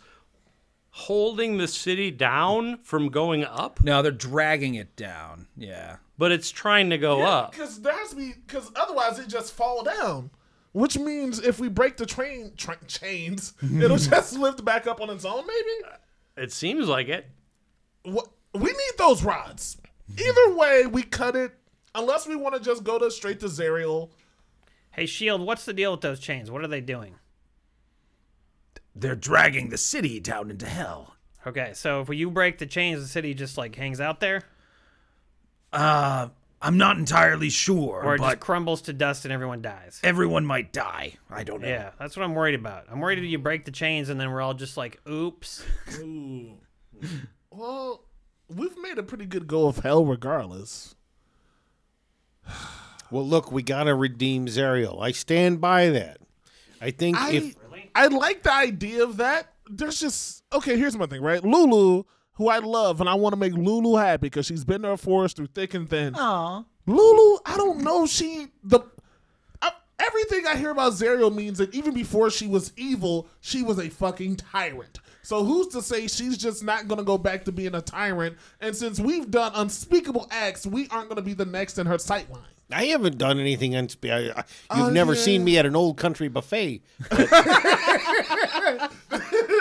holding 0.89 1.57
the 1.57 1.67
city 1.67 2.09
down 2.09 2.79
from 2.83 3.09
going 3.09 3.43
up? 3.43 3.81
No, 3.83 4.01
they're 4.01 4.11
dragging 4.11 4.75
it 4.75 4.95
down. 4.95 5.47
Yeah. 5.55 5.97
But 6.17 6.31
it's 6.31 6.51
trying 6.51 6.89
to 6.91 6.97
go 6.97 7.21
up. 7.21 7.51
Because 7.51 7.81
there 7.81 7.93
has 7.93 8.09
to 8.09 8.15
be, 8.15 8.33
because 8.45 8.71
otherwise 8.75 9.19
it 9.19 9.27
just 9.27 9.53
fall 9.53 9.83
down. 9.83 10.31
Which 10.73 10.97
means 10.97 11.39
if 11.39 11.59
we 11.59 11.67
break 11.67 11.97
the 11.97 12.05
train 12.05 12.53
tra- 12.55 12.77
chains, 12.87 13.53
it'll 13.61 13.97
just 13.97 14.37
lift 14.37 14.63
back 14.63 14.87
up 14.87 15.01
on 15.01 15.09
its 15.09 15.25
own. 15.25 15.45
Maybe. 15.45 15.93
It 16.37 16.51
seems 16.53 16.87
like 16.87 17.09
it. 17.09 17.29
What 18.03 18.29
we 18.53 18.71
need 18.71 18.91
those 18.97 19.23
rods. 19.23 19.77
Either 20.17 20.55
way, 20.55 20.85
we 20.85 21.03
cut 21.03 21.35
it. 21.35 21.51
Unless 21.93 22.25
we 22.27 22.35
want 22.37 22.55
to 22.55 22.61
just 22.61 22.83
go 22.85 22.97
to 22.97 23.11
straight 23.11 23.39
to 23.41 23.47
Zariel. 23.47 24.09
Hey, 24.91 25.05
Shield, 25.05 25.41
what's 25.41 25.65
the 25.65 25.73
deal 25.73 25.91
with 25.91 26.01
those 26.01 26.19
chains? 26.19 26.49
What 26.49 26.63
are 26.63 26.67
they 26.67 26.81
doing? 26.81 27.15
They're 28.95 29.15
dragging 29.15 29.69
the 29.69 29.77
city 29.77 30.19
down 30.19 30.49
into 30.49 30.65
hell. 30.65 31.15
Okay, 31.47 31.71
so 31.73 32.01
if 32.01 32.09
you 32.09 32.29
break 32.29 32.59
the 32.59 32.65
chains, 32.65 33.01
the 33.01 33.07
city 33.07 33.33
just 33.33 33.57
like 33.57 33.75
hangs 33.75 33.99
out 34.01 34.19
there, 34.19 34.43
Uh, 35.73 36.27
I'm 36.61 36.77
not 36.77 36.97
entirely 36.97 37.49
sure, 37.49 38.03
or 38.03 38.15
it 38.15 38.19
but 38.19 38.27
just 38.27 38.39
crumbles 38.39 38.83
to 38.83 38.93
dust 38.93 39.25
and 39.25 39.31
everyone 39.33 39.61
dies. 39.61 39.99
everyone 40.03 40.45
might 40.45 40.71
die. 40.71 41.15
I 41.29 41.43
don't 41.43 41.61
know. 41.61 41.67
Yeah, 41.67 41.91
that's 41.99 42.15
what 42.15 42.23
I'm 42.23 42.35
worried 42.35 42.55
about. 42.55 42.85
I'm 42.91 42.99
worried 42.99 43.19
that 43.19 43.25
you 43.25 43.39
break 43.39 43.65
the 43.65 43.71
chains 43.71 44.09
and 44.09 44.19
then 44.19 44.31
we're 44.31 44.41
all 44.41 44.53
just 44.53 44.77
like, 44.77 44.99
oops. 45.09 45.63
Ooh. 45.99 46.57
well, 47.49 48.03
we've 48.47 48.77
made 48.77 48.97
a 48.97 49.03
pretty 49.03 49.25
good 49.25 49.47
go 49.47 49.67
of 49.67 49.77
hell, 49.77 50.05
regardless. 50.05 50.95
Well, 53.11 53.27
look, 53.27 53.51
we 53.51 53.61
got 53.61 53.83
to 53.83 53.93
redeem 53.93 54.47
Zariel. 54.47 55.01
I 55.01 55.11
stand 55.11 55.59
by 55.59 55.89
that. 55.89 56.21
I 56.79 56.91
think 56.91 57.17
I 57.17 57.31
if 57.33 57.55
I 57.93 58.07
like 58.07 58.43
the 58.43 58.53
idea 58.53 59.03
of 59.03 59.17
that. 59.17 59.53
There's 59.69 59.99
just 59.99 60.43
okay. 60.53 60.77
Here's 60.77 60.95
my 60.95 61.07
thing, 61.07 61.21
right? 61.21 61.43
Lulu, 61.43 62.03
who 62.33 62.47
I 62.49 62.59
love, 62.59 62.99
and 63.01 63.09
I 63.09 63.13
want 63.15 63.33
to 63.33 63.39
make 63.39 63.53
Lulu 63.53 63.95
happy 63.97 64.21
because 64.27 64.45
she's 64.45 64.63
been 64.63 64.81
there 64.81 64.97
for 64.97 65.25
us 65.25 65.33
through 65.33 65.47
thick 65.47 65.73
and 65.73 65.89
thin. 65.89 66.15
Aw. 66.15 66.63
Lulu, 66.87 67.39
I 67.45 67.57
don't 67.57 67.81
know. 67.83 68.05
She 68.07 68.47
the 68.63 68.79
I, 69.61 69.71
everything 69.99 70.47
I 70.47 70.55
hear 70.55 70.71
about 70.71 70.93
Zariel 70.93 71.33
means 71.33 71.57
that 71.59 71.73
even 71.75 71.93
before 71.93 72.29
she 72.31 72.47
was 72.47 72.71
evil, 72.75 73.27
she 73.41 73.61
was 73.63 73.77
a 73.77 73.89
fucking 73.89 74.37
tyrant. 74.37 74.99
So 75.23 75.43
who's 75.43 75.67
to 75.67 75.81
say 75.83 76.07
she's 76.07 76.37
just 76.37 76.63
not 76.63 76.87
gonna 76.87 77.03
go 77.03 77.17
back 77.19 77.45
to 77.45 77.51
being 77.51 77.75
a 77.75 77.81
tyrant? 77.81 78.37
And 78.59 78.75
since 78.75 78.99
we've 78.99 79.29
done 79.29 79.51
unspeakable 79.53 80.27
acts, 80.31 80.65
we 80.65 80.87
aren't 80.89 81.09
gonna 81.09 81.21
be 81.21 81.33
the 81.33 81.45
next 81.45 81.77
in 81.77 81.85
her 81.85 81.97
sightline. 81.97 82.39
I 82.73 82.85
haven't 82.85 83.17
done 83.17 83.37
anything 83.39 83.73
unspe- 83.73 84.09
I, 84.11 84.39
I, 84.39 84.77
You've 84.77 84.87
Oh, 84.87 84.89
never 84.91 85.13
yeah. 85.13 85.19
seen 85.21 85.43
me 85.43 85.57
at 85.57 85.65
an 85.65 85.75
old 85.75 85.97
country 85.97 86.29
buffet. 86.29 86.81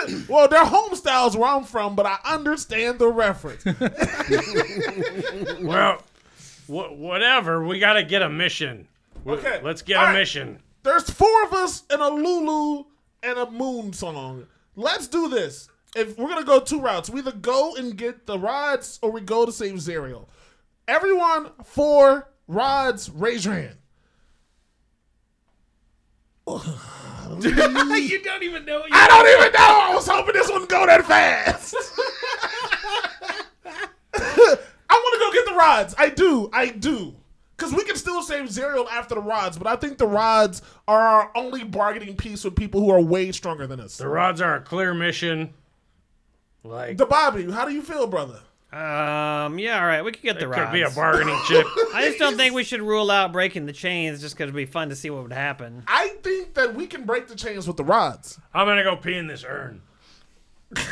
Well, 0.29 0.47
they're 0.47 0.65
home 0.65 0.95
styles 0.95 1.35
where 1.37 1.49
I'm 1.49 1.63
from, 1.63 1.95
but 1.95 2.05
I 2.05 2.17
understand 2.25 2.99
the 2.99 3.07
reference. 3.09 3.63
Well, 5.61 6.01
wh- 6.67 6.91
whatever. 6.97 7.63
We 7.65 7.79
got 7.79 7.93
to 7.93 8.03
get 8.03 8.21
a 8.21 8.29
mission. 8.29 8.87
W- 9.25 9.39
Okay, 9.39 9.61
Let's 9.63 9.81
get 9.81 9.97
all 9.97 10.03
a 10.03 10.07
right. 10.07 10.13
mission. 10.19 10.59
There's 10.83 11.09
for 11.09 11.43
of 11.45 11.53
us 11.53 11.83
in 11.91 11.99
a 11.99 12.09
Lulu 12.09 12.85
and 13.23 13.37
a 13.37 13.49
Moon 13.51 13.93
song. 13.93 14.47
Let's 14.75 15.07
do 15.07 15.29
this. 15.29 15.69
If 15.95 16.17
we're 16.17 16.29
gonna 16.29 16.45
go 16.45 16.59
two 16.59 16.79
routes, 16.79 17.09
we 17.09 17.19
either 17.19 17.33
go 17.33 17.75
and 17.75 17.95
get 17.97 18.25
the 18.25 18.39
rods 18.39 18.97
or 19.01 19.11
we 19.11 19.21
go 19.21 19.45
to 19.45 19.51
save 19.51 19.73
Zariel. 19.75 20.25
Everyone, 20.87 21.51
four 21.65 22.29
rods, 22.47 23.09
raise 23.09 23.43
your 23.45 23.53
hand. 23.55 23.75
you 26.47 28.23
don't 28.23 28.43
even 28.43 28.65
know. 28.65 28.83
I 28.91 29.07
don't 29.07 29.27
even 29.27 29.53
know. 29.53 29.59
I 29.59 29.91
was 29.93 30.07
hoping 30.07 30.33
this 30.33 30.49
wouldn't 30.49 30.69
go 30.69 30.85
that 30.85 31.05
fast. 31.05 31.75
I 34.13 34.57
want 34.89 35.13
to 35.13 35.19
go 35.19 35.31
get 35.31 35.45
the 35.45 35.55
rods. 35.55 35.95
I 35.97 36.09
do. 36.09 36.49
I 36.51 36.67
do. 36.67 37.15
Because 37.55 37.73
we 37.73 37.83
can 37.85 37.95
still 37.95 38.23
save 38.23 38.49
Zariel 38.49 38.87
after 38.89 39.13
the 39.13 39.21
rods, 39.21 39.57
but 39.57 39.67
I 39.67 39.75
think 39.75 39.99
the 39.99 40.07
rods 40.07 40.63
are 40.87 40.99
our 40.99 41.31
only 41.35 41.63
bargaining 41.63 42.17
piece 42.17 42.43
with 42.43 42.55
people 42.55 42.81
who 42.81 42.89
are 42.89 42.99
way 42.99 43.31
stronger 43.31 43.67
than 43.67 43.79
us. 43.79 43.97
The 43.97 44.07
rods 44.07 44.41
are 44.41 44.55
a 44.55 44.61
clear 44.61 44.95
mission. 44.95 45.53
Like, 46.63 46.97
The 46.97 47.05
Bobby, 47.05 47.51
how 47.51 47.65
do 47.65 47.71
you 47.73 47.83
feel, 47.83 48.07
brother? 48.07 48.39
Um, 48.73 49.59
yeah, 49.59 49.79
all 49.81 49.85
right, 49.85 50.01
we 50.03 50.13
could 50.13 50.21
get 50.21 50.39
the 50.39 50.45
it 50.45 50.47
rods. 50.47 50.61
could 50.63 50.73
be 50.73 50.81
a 50.81 50.89
bargaining 50.89 51.37
chip. 51.45 51.65
I 51.93 52.05
just 52.07 52.19
don't 52.19 52.37
think 52.37 52.53
we 52.55 52.63
should 52.63 52.81
rule 52.81 53.11
out 53.11 53.33
breaking 53.33 53.65
the 53.65 53.73
chains 53.73 54.21
just 54.21 54.33
because 54.35 54.43
it'd 54.45 54.55
be 54.55 54.65
fun 54.65 54.87
to 54.89 54.95
see 54.95 55.09
what 55.09 55.23
would 55.23 55.33
happen. 55.33 55.83
I 55.87 56.15
think 56.23 56.53
that 56.53 56.73
we 56.73 56.87
can 56.87 57.03
break 57.03 57.27
the 57.27 57.35
chains 57.35 57.67
with 57.67 57.75
the 57.75 57.83
rods. 57.83 58.39
I'm 58.53 58.65
going 58.67 58.77
to 58.77 58.83
go 58.83 58.95
pee 58.95 59.17
in 59.17 59.27
this 59.27 59.43
urn. 59.45 59.81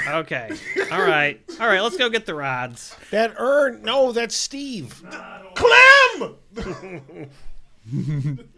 Okay, 0.10 0.52
all 0.92 1.02
right, 1.02 1.40
all 1.62 1.68
right, 1.68 1.80
let's 1.80 1.96
go 1.96 2.10
get 2.10 2.26
the 2.26 2.36
rods. 2.36 2.98
That 3.12 3.36
urn, 3.38 3.82
no, 3.82 4.12
that's 4.12 4.36
Steve. 4.36 5.02
Clem! 5.56 6.36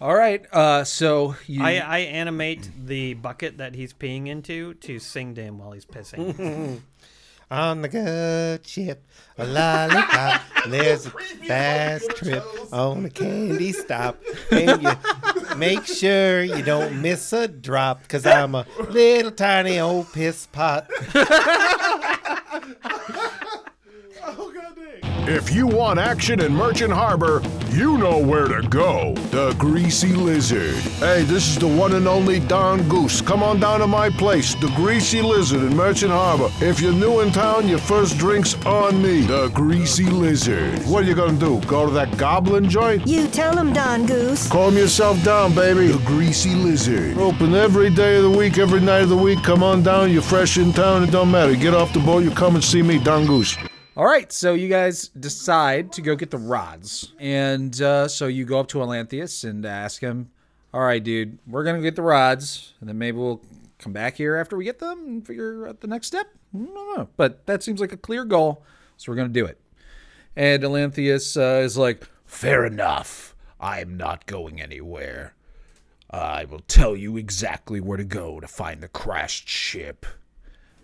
All 0.00 0.14
right. 0.14 0.46
Uh, 0.50 0.84
so 0.84 1.34
you. 1.46 1.62
I, 1.62 1.72
I 1.76 1.98
animate 1.98 2.70
the 2.86 3.14
bucket 3.14 3.58
that 3.58 3.74
he's 3.74 3.92
peeing 3.92 4.28
into 4.28 4.74
to 4.74 4.98
sing 4.98 5.34
to 5.34 5.42
him 5.42 5.58
while 5.58 5.72
he's 5.72 5.84
pissing. 5.84 6.80
On 7.50 7.82
the 7.82 7.88
good 7.88 8.64
ship, 8.64 9.04
a 9.36 9.44
lollipop. 9.44 10.40
There's 10.68 11.06
a 11.06 11.10
fast 11.10 12.08
trip 12.10 12.44
on 12.72 13.04
a 13.06 13.10
candy 13.10 13.72
stop. 13.72 14.22
And 14.52 14.82
you 14.82 14.92
make 15.56 15.84
sure 15.84 16.44
you 16.44 16.62
don't 16.62 17.02
miss 17.02 17.32
a 17.32 17.48
drop, 17.48 18.02
because 18.02 18.24
I'm 18.24 18.54
a 18.54 18.66
little 18.88 19.32
tiny 19.32 19.80
old 19.80 20.12
piss 20.12 20.46
pot. 20.46 20.88
Oh, 24.22 24.52
god. 24.52 24.59
If 25.28 25.52
you 25.52 25.66
want 25.66 25.98
action 25.98 26.40
in 26.40 26.52
Merchant 26.54 26.92
Harbor, 26.92 27.42
you 27.70 27.98
know 27.98 28.18
where 28.18 28.48
to 28.48 28.66
go. 28.68 29.14
The 29.30 29.54
Greasy 29.58 30.12
Lizard. 30.14 30.74
Hey, 30.98 31.22
this 31.22 31.46
is 31.46 31.58
the 31.58 31.68
one 31.68 31.92
and 31.94 32.08
only 32.08 32.40
Don 32.40 32.88
Goose. 32.88 33.20
Come 33.20 33.42
on 33.42 33.60
down 33.60 33.80
to 33.80 33.86
my 33.86 34.10
place, 34.10 34.54
the 34.56 34.72
Greasy 34.74 35.22
Lizard 35.22 35.62
in 35.62 35.76
Merchant 35.76 36.10
Harbor. 36.10 36.50
If 36.60 36.80
you're 36.80 36.92
new 36.92 37.20
in 37.20 37.30
town, 37.32 37.68
your 37.68 37.78
first 37.78 38.18
drink's 38.18 38.54
on 38.66 39.00
me. 39.00 39.20
The 39.20 39.48
Greasy 39.48 40.06
Lizard. 40.06 40.80
What 40.86 41.04
are 41.04 41.06
you 41.06 41.14
gonna 41.14 41.38
do? 41.38 41.60
Go 41.66 41.86
to 41.86 41.92
that 41.92 42.16
goblin 42.16 42.68
joint? 42.68 43.06
You 43.06 43.28
tell 43.28 43.56
him, 43.56 43.72
Don 43.72 44.06
Goose. 44.06 44.48
Calm 44.48 44.76
yourself 44.76 45.22
down, 45.22 45.54
baby. 45.54 45.88
The 45.88 45.98
Greasy 46.06 46.54
Lizard. 46.54 47.18
Open 47.18 47.54
every 47.54 47.90
day 47.90 48.16
of 48.16 48.24
the 48.24 48.30
week, 48.30 48.58
every 48.58 48.80
night 48.80 49.02
of 49.02 49.10
the 49.10 49.16
week. 49.16 49.42
Come 49.44 49.62
on 49.62 49.82
down. 49.82 50.10
You're 50.10 50.22
fresh 50.22 50.56
in 50.56 50.72
town. 50.72 51.04
It 51.04 51.10
don't 51.12 51.30
matter. 51.30 51.54
Get 51.54 51.74
off 51.74 51.92
the 51.92 52.00
boat. 52.00 52.24
You 52.24 52.30
come 52.30 52.56
and 52.56 52.64
see 52.64 52.82
me, 52.82 52.98
Don 52.98 53.26
Goose. 53.26 53.56
All 54.00 54.06
right, 54.06 54.32
so 54.32 54.54
you 54.54 54.70
guys 54.70 55.08
decide 55.08 55.92
to 55.92 56.00
go 56.00 56.16
get 56.16 56.30
the 56.30 56.38
rods. 56.38 57.12
And 57.18 57.78
uh, 57.82 58.08
so 58.08 58.28
you 58.28 58.46
go 58.46 58.58
up 58.58 58.68
to 58.68 58.78
Olanthius 58.78 59.44
and 59.44 59.66
ask 59.66 60.00
him, 60.00 60.30
All 60.72 60.80
right, 60.80 61.04
dude, 61.04 61.38
we're 61.46 61.64
going 61.64 61.76
to 61.76 61.82
get 61.82 61.96
the 61.96 62.02
rods, 62.02 62.72
and 62.80 62.88
then 62.88 62.96
maybe 62.96 63.18
we'll 63.18 63.42
come 63.78 63.92
back 63.92 64.16
here 64.16 64.36
after 64.36 64.56
we 64.56 64.64
get 64.64 64.78
them 64.78 65.04
and 65.06 65.26
figure 65.26 65.68
out 65.68 65.82
the 65.82 65.86
next 65.86 66.06
step. 66.06 66.28
I 66.54 66.64
don't 66.64 66.96
know. 66.96 67.08
But 67.18 67.44
that 67.44 67.62
seems 67.62 67.78
like 67.78 67.92
a 67.92 67.98
clear 67.98 68.24
goal, 68.24 68.64
so 68.96 69.12
we're 69.12 69.16
going 69.16 69.28
to 69.28 69.38
do 69.38 69.44
it. 69.44 69.60
And 70.34 70.62
Olanthius 70.62 71.36
uh, 71.36 71.62
is 71.62 71.76
like, 71.76 72.08
Fair 72.24 72.64
enough. 72.64 73.36
I'm 73.60 73.98
not 73.98 74.24
going 74.24 74.62
anywhere. 74.62 75.34
I 76.10 76.46
will 76.46 76.62
tell 76.68 76.96
you 76.96 77.18
exactly 77.18 77.80
where 77.82 77.98
to 77.98 78.04
go 78.04 78.40
to 78.40 78.48
find 78.48 78.80
the 78.80 78.88
crashed 78.88 79.46
ship. 79.46 80.06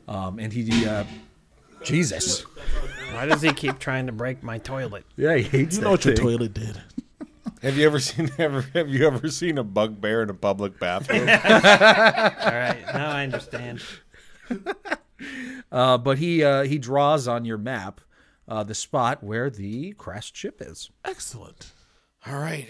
um, 0.07 0.39
and 0.39 0.53
he, 0.53 0.85
uh, 0.85 1.05
Jesus. 1.83 2.43
Why 3.13 3.27
does 3.27 3.43
he 3.43 3.53
keep 3.53 3.79
trying 3.79 4.07
to 4.07 4.13
break 4.13 4.43
my 4.43 4.59
toilet? 4.59 5.05
Yeah, 5.17 5.37
he 5.37 5.43
hates 5.45 5.77
You 5.77 5.81
that 5.81 5.85
know 5.85 5.91
what 5.93 6.05
your 6.05 6.15
toilet 6.15 6.55
did. 6.55 6.81
Have 7.63 7.77
you 7.77 7.87
ever 7.87 7.99
seen 7.99 8.31
ever 8.39 8.63
have 8.75 8.89
you 8.89 9.07
ever 9.07 9.29
seen 9.29 9.59
a 9.59 9.65
bugbear 9.65 10.23
in 10.23 10.31
a 10.31 10.35
public 10.35 10.79
bathroom? 10.79 11.21
All 11.23 11.27
right, 11.27 12.83
now 12.93 13.11
I 13.11 13.23
understand. 13.25 13.83
Uh, 15.73 15.99
but 15.99 16.19
he 16.19 16.45
uh, 16.45 16.63
he 16.65 16.79
draws 16.79 17.27
on 17.27 17.45
your 17.45 17.59
map 17.59 18.01
uh, 18.49 18.63
the 18.63 18.75
spot 18.75 19.23
where 19.23 19.51
the 19.51 19.93
crashed 19.93 20.37
ship 20.37 20.61
is. 20.61 20.91
Excellent. 21.05 21.73
All 22.27 22.39
right. 22.39 22.69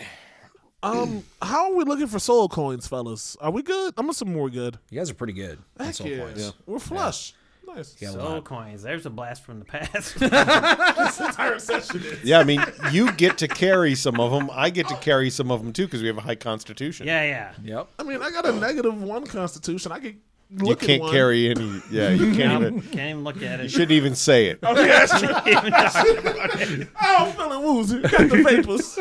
Um, 0.82 1.24
how 1.42 1.70
are 1.70 1.74
we 1.74 1.84
looking 1.84 2.06
for 2.06 2.18
soul 2.18 2.48
coins, 2.48 2.86
fellas? 2.86 3.36
Are 3.40 3.50
we 3.50 3.62
good? 3.62 3.94
I'm 3.96 4.08
assuming 4.08 4.38
we're 4.38 4.50
good. 4.50 4.78
You 4.90 4.98
guys 4.98 5.10
are 5.10 5.14
pretty 5.14 5.32
good. 5.32 5.58
on 5.80 5.86
Heck 5.86 5.94
soul 5.96 6.06
yeah. 6.06 6.50
We're 6.64 6.78
flush. 6.78 7.34
Nice. 7.66 7.94
got 7.94 8.08
a 8.08 8.12
Soul 8.12 8.22
lot. 8.30 8.44
coins. 8.44 8.82
There's 8.82 9.06
a 9.06 9.10
blast 9.10 9.44
from 9.44 9.58
the 9.58 9.64
past. 9.64 10.16
This 10.20 11.20
entire 11.20 11.58
session 11.58 12.02
is. 12.02 12.24
yeah, 12.24 12.38
I 12.38 12.44
mean, 12.44 12.62
you 12.92 13.12
get 13.12 13.38
to 13.38 13.48
carry 13.48 13.94
some 13.94 14.18
of 14.20 14.30
them. 14.32 14.50
I 14.52 14.70
get 14.70 14.88
to 14.88 14.96
carry 14.96 15.30
some 15.30 15.50
of 15.50 15.62
them 15.62 15.72
too 15.72 15.84
because 15.86 16.00
we 16.02 16.08
have 16.08 16.18
a 16.18 16.22
high 16.22 16.34
constitution. 16.36 17.06
yeah, 17.06 17.22
yeah. 17.24 17.52
Yep. 17.62 17.88
I 17.98 18.02
mean, 18.02 18.22
I 18.22 18.30
got 18.30 18.46
a 18.46 18.52
negative 18.52 19.00
one 19.02 19.26
constitution. 19.26 19.92
I 19.92 20.00
could 20.00 20.16
you 20.50 20.64
look 20.64 20.82
at 20.82 20.86
can't 20.86 21.02
one. 21.02 21.12
carry 21.12 21.48
any. 21.50 21.82
Yeah, 21.90 22.10
you 22.10 22.34
can't 22.34 22.60
No, 22.62 22.66
even. 22.68 22.82
can't 22.82 23.10
even 23.10 23.24
look 23.24 23.36
at 23.42 23.58
it. 23.60 23.62
You 23.62 23.64
it. 23.64 23.70
shouldn't 23.70 23.90
even 23.92 24.14
say 24.14 24.46
it. 24.46 24.58
Oh, 24.62 24.78
yeah, 24.80 25.04
that's 25.06 25.18
true. 26.70 26.86
oh, 27.02 27.16
I'm 27.26 27.32
feeling 27.32 27.62
woozy. 27.64 28.00
Got 28.02 28.10
the 28.30 28.42
vapors. 28.44 28.98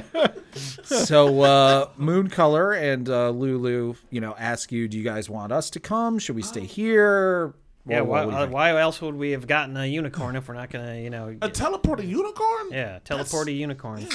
so 0.84 1.42
uh, 1.42 1.88
Moon 1.96 2.28
Color 2.28 2.72
and 2.72 3.08
uh, 3.08 3.30
Lulu, 3.30 3.94
you 4.10 4.20
know, 4.20 4.34
ask 4.38 4.72
you, 4.72 4.88
do 4.88 4.96
you 4.98 5.04
guys 5.04 5.28
want 5.30 5.52
us 5.52 5.70
to 5.70 5.80
come? 5.80 6.18
Should 6.18 6.36
we 6.36 6.42
stay 6.42 6.64
here? 6.64 7.54
Yeah, 7.86 8.00
What- 8.02 8.08
why, 8.08 8.24
what 8.26 8.30
do 8.32 8.36
uh, 8.38 8.46
why 8.48 8.70
else 8.80 9.00
would 9.02 9.14
we 9.16 9.32
have 9.32 9.46
gotten 9.46 9.76
a 9.76 9.86
unicorn 9.86 10.36
if 10.36 10.46
we're 10.48 10.54
not 10.54 10.70
gonna, 10.70 10.96
you 10.96 11.10
know, 11.10 11.28
A 11.28 11.34
get- 11.34 11.54
teleporting 11.54 12.08
unicorn? 12.08 12.68
yeah, 12.70 12.98
teleport 13.04 13.48
a 13.48 13.52
unicorn. 13.52 14.06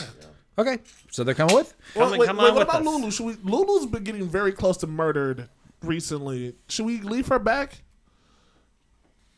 Okay, 0.60 0.80
so 1.12 1.24
they're 1.24 1.36
coming 1.36 1.56
with. 1.56 1.76
Come, 1.94 2.02
Well, 2.10 2.20
wait, 2.20 2.26
come 2.28 2.38
wait, 2.38 2.48
on 2.50 2.56
what 2.56 2.60
with 2.68 2.70
about 2.70 2.82
us. 2.82 2.88
Lulu? 2.88 3.12
Should 3.12 3.26
we? 3.26 3.36
Lulu's 3.44 3.86
been 3.86 4.04
getting 4.04 4.28
very 4.28 4.52
close 4.52 4.78
to 4.78 4.88
murdered 4.88 5.50
recently. 5.84 6.56
Should 6.68 6.86
we 6.88 7.00
leave 7.02 7.28
her 7.28 7.38
back? 7.40 7.84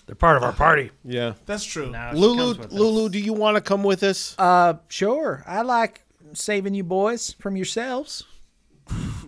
They're 0.06 0.16
part 0.16 0.38
of 0.38 0.44
our 0.44 0.54
party. 0.54 0.92
Yeah, 1.04 1.34
That's 1.46 1.64
true. 1.64 1.90
No, 1.92 2.10
she 2.14 2.20
Lulu, 2.20 2.52
us. 2.64 2.72
Lulu, 2.72 3.10
do 3.10 3.20
you 3.20 3.34
want 3.34 3.58
to 3.58 3.62
come 3.62 3.84
with 3.84 4.02
us? 4.02 4.34
Uh, 4.40 4.76
sure. 4.88 5.44
I 5.46 5.62
like 5.62 6.04
saving 6.34 6.74
you 6.74 6.84
boys 6.84 7.36
from 7.40 7.56
yourselves. 7.56 8.24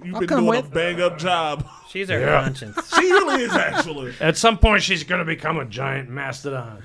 You've 0.03 0.15
I'll 0.15 0.19
been 0.21 0.29
come 0.29 0.45
doing 0.45 0.59
a 0.65 0.67
bang 0.67 1.01
up 1.01 1.17
job. 1.19 1.67
She's 1.89 2.09
our 2.09 2.19
Yeah. 2.19 2.43
conscience. 2.43 2.77
She 2.95 3.01
really 3.11 3.43
is 3.43 3.53
actually. 3.53 4.13
At 4.19 4.37
some 4.37 4.57
point, 4.57 4.81
she's 4.83 5.03
going 5.03 5.19
to 5.19 5.25
become 5.25 5.57
a 5.57 5.65
giant 5.65 6.09
mastodon. 6.09 6.83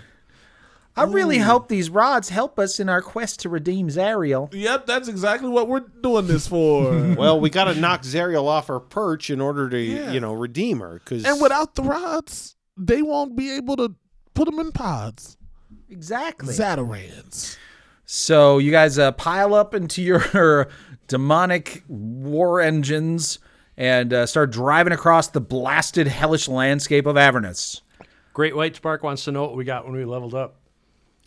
I 0.99 1.03
really 1.03 1.37
hope 1.39 1.69
these 1.69 1.91
rods 1.91 2.31
help 2.31 2.59
us 2.59 2.81
in 2.81 2.89
our 2.89 3.03
quest 3.03 3.41
to 3.41 3.51
redeem 3.51 3.89
Zariel. 3.89 4.49
Yep, 4.55 4.87
that's 4.87 5.09
exactly 5.09 5.51
what 5.51 5.69
we're 5.69 5.81
doing 5.81 6.27
this 6.27 6.47
for. 6.47 6.93
Well, 7.17 7.39
we 7.39 7.51
got 7.51 7.65
to 7.65 7.75
knock 7.75 8.03
Zariel 8.03 8.45
off 8.47 8.69
her 8.69 8.81
perch 8.81 9.29
in 9.29 9.41
order 9.43 9.69
to, 9.69 9.79
you 9.79 10.21
know, 10.21 10.33
redeem 10.33 10.81
her. 10.81 10.95
Because 11.05 11.25
and 11.27 11.41
without 11.41 11.75
the 11.75 11.83
rods, 11.83 12.57
they 12.79 13.03
won't 13.03 13.37
be 13.37 13.53
able 13.57 13.77
to 13.77 13.95
put 14.35 14.47
them 14.47 14.59
in 14.59 14.73
pods. 14.73 15.37
Exactly. 15.91 16.55
Zatarans. 16.55 17.57
So 18.07 18.59
you 18.59 18.71
guys 18.71 18.99
uh, 18.99 19.13
pile 19.13 19.53
up 19.53 19.75
into 19.75 20.01
your 20.01 20.69
demonic 21.09 21.83
war 21.89 22.61
engines 22.61 23.41
and 23.77 24.13
uh, 24.13 24.27
start 24.27 24.53
driving 24.53 24.93
across 24.93 25.29
the 25.29 25.41
blasted, 25.41 26.07
hellish 26.07 26.49
landscape 26.49 27.05
of 27.05 27.17
Avernus. 27.17 27.83
Great 28.33 28.55
White 28.55 28.77
Spark 28.77 29.03
wants 29.03 29.25
to 29.25 29.33
know 29.33 29.43
what 29.43 29.57
we 29.57 29.65
got 29.65 29.85
when 29.85 29.95
we 29.95 30.05
leveled 30.05 30.35
up. 30.35 30.57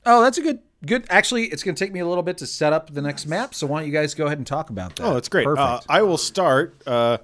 Oh, 0.06 0.24
that's 0.24 0.38
a 0.38 0.42
good, 0.42 0.60
good. 0.86 1.06
Actually, 1.10 1.46
it's 1.48 1.64
going 1.64 1.76
to 1.76 1.84
take 1.84 1.92
me 1.92 2.00
a 2.00 2.08
little 2.08 2.24
bit 2.24 2.38
to 2.38 2.48
set 2.48 2.72
up 2.72 2.94
the 2.94 3.02
next 3.02 3.26
map. 3.26 3.54
So 3.54 3.68
why 3.68 3.82
don't 3.82 3.88
you 3.88 3.94
guys 3.94 4.14
go 4.14 4.26
ahead 4.28 4.38
and 4.38 4.48
talk 4.48 4.70
about 4.70 4.96
that? 4.96 5.04
Oh, 5.04 5.14
that's 5.16 5.28
great. 5.28 5.44
Perfect. 5.44 5.60
Uh, 5.60 5.80
I 5.90 6.02
will 6.02 6.18
start 6.18 6.82
uh, 6.88 7.18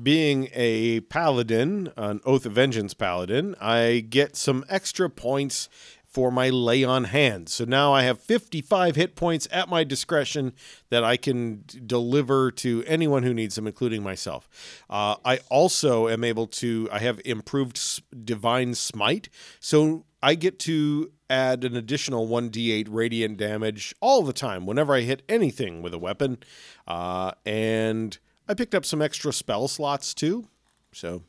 being 0.00 0.48
a 0.52 1.00
paladin, 1.00 1.92
an 1.96 2.20
Oath 2.26 2.44
of 2.44 2.52
Vengeance 2.52 2.92
paladin. 2.92 3.54
I 3.60 4.04
get 4.08 4.36
some 4.36 4.64
extra 4.68 5.08
points 5.08 5.70
for 6.08 6.32
my 6.32 6.48
lay 6.48 6.82
on 6.82 7.04
hands. 7.04 7.52
So 7.52 7.64
now 7.64 7.92
I 7.92 8.02
have 8.02 8.18
55 8.18 8.96
hit 8.96 9.14
points 9.14 9.46
at 9.52 9.68
my 9.68 9.84
discretion 9.84 10.54
that 10.88 11.04
I 11.04 11.18
can 11.18 11.64
d- 11.66 11.80
deliver 11.86 12.50
to 12.52 12.82
anyone 12.86 13.22
who 13.24 13.34
needs 13.34 13.56
them, 13.56 13.66
including 13.66 14.02
myself. 14.02 14.48
Uh, 14.88 15.16
I 15.24 15.40
also 15.50 16.08
am 16.08 16.24
able 16.24 16.46
to, 16.46 16.88
I 16.90 17.00
have 17.00 17.20
improved 17.26 17.76
s- 17.76 18.00
Divine 18.24 18.74
Smite. 18.74 19.28
So 19.60 20.06
I 20.22 20.34
get 20.34 20.58
to 20.60 21.12
add 21.28 21.62
an 21.62 21.76
additional 21.76 22.26
1d8 22.26 22.86
radiant 22.88 23.36
damage 23.36 23.94
all 24.00 24.22
the 24.22 24.32
time 24.32 24.64
whenever 24.64 24.94
I 24.94 25.02
hit 25.02 25.22
anything 25.28 25.82
with 25.82 25.92
a 25.92 25.98
weapon. 25.98 26.38
Uh, 26.86 27.32
and 27.44 28.16
I 28.48 28.54
picked 28.54 28.74
up 28.74 28.86
some 28.86 29.02
extra 29.02 29.30
spell 29.30 29.68
slots 29.68 30.14
too. 30.14 30.48
So 30.90 31.22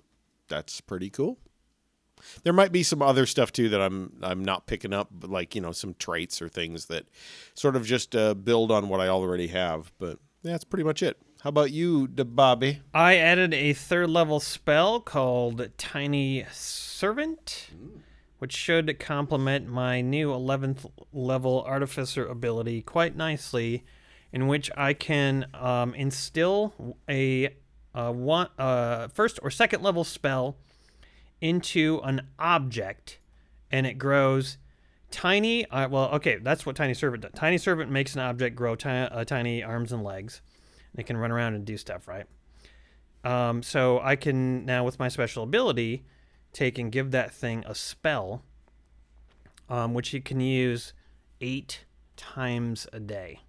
that's 0.47 0.79
pretty 0.79 1.09
cool. 1.09 1.37
There 2.43 2.53
might 2.53 2.71
be 2.71 2.83
some 2.83 3.01
other 3.01 3.25
stuff 3.25 3.51
too 3.51 3.69
that 3.69 3.81
I'm 3.81 4.13
I'm 4.21 4.43
not 4.43 4.67
picking 4.67 4.93
up, 4.93 5.09
like 5.21 5.55
you 5.55 5.61
know 5.61 5.71
some 5.71 5.95
traits 5.95 6.41
or 6.41 6.49
things 6.49 6.85
that 6.85 7.05
sort 7.53 7.75
of 7.75 7.85
just 7.85 8.15
uh, 8.15 8.33
build 8.33 8.71
on 8.71 8.89
what 8.89 8.99
I 8.99 9.07
already 9.07 9.47
have. 9.47 9.91
But 9.97 10.19
yeah, 10.43 10.51
that's 10.51 10.63
pretty 10.63 10.83
much 10.83 11.03
it. 11.03 11.17
How 11.41 11.49
about 11.49 11.71
you, 11.71 12.07
the 12.07 12.25
Bobby? 12.25 12.81
I 12.93 13.15
added 13.15 13.53
a 13.53 13.71
third 13.71 14.09
level 14.09 14.41
spell 14.41 14.99
called 14.99 15.69
Tiny 15.77 16.45
Servant, 16.51 17.69
which 18.39 18.51
should 18.51 18.99
complement 18.99 19.65
my 19.67 20.01
new 20.01 20.31
11th 20.31 20.91
level 21.13 21.63
Artificer 21.65 22.25
ability 22.25 22.81
quite 22.81 23.15
nicely, 23.15 23.85
in 24.33 24.47
which 24.47 24.69
I 24.75 24.93
can 24.93 25.45
um, 25.53 25.93
instill 25.93 26.97
a, 27.09 27.55
a 27.95 28.11
one, 28.11 28.49
uh, 28.57 29.07
first 29.07 29.39
or 29.41 29.49
second 29.49 29.81
level 29.81 30.03
spell 30.03 30.57
into 31.41 32.01
an 32.03 32.27
object, 32.37 33.19
and 33.71 33.85
it 33.85 33.95
grows 33.95 34.57
tiny. 35.11 35.65
Uh, 35.67 35.87
well, 35.89 36.09
okay, 36.15 36.37
that's 36.37 36.65
what 36.65 36.75
Tiny 36.75 36.93
Servant 36.93 37.23
does. 37.23 37.31
Tiny 37.35 37.57
Servant 37.57 37.91
makes 37.91 38.15
an 38.15 38.21
object 38.21 38.55
grow 38.55 38.75
ti- 38.75 38.89
uh, 38.89 39.23
tiny 39.23 39.63
arms 39.63 39.91
and 39.91 40.03
legs. 40.03 40.41
and 40.93 40.99
It 40.99 41.07
can 41.07 41.17
run 41.17 41.31
around 41.31 41.55
and 41.55 41.65
do 41.65 41.77
stuff, 41.77 42.07
right? 42.07 42.25
Um, 43.23 43.63
so 43.63 43.99
I 43.99 44.15
can 44.15 44.65
now, 44.65 44.83
with 44.83 44.99
my 44.99 45.07
special 45.09 45.43
ability, 45.43 46.05
take 46.53 46.77
and 46.77 46.91
give 46.91 47.11
that 47.11 47.33
thing 47.33 47.63
a 47.67 47.75
spell, 47.75 48.43
um, 49.67 49.93
which 49.93 50.13
you 50.13 50.21
can 50.21 50.39
use 50.39 50.93
eight 51.41 51.85
times 52.15 52.87
a 52.91 52.99
day, 52.99 53.41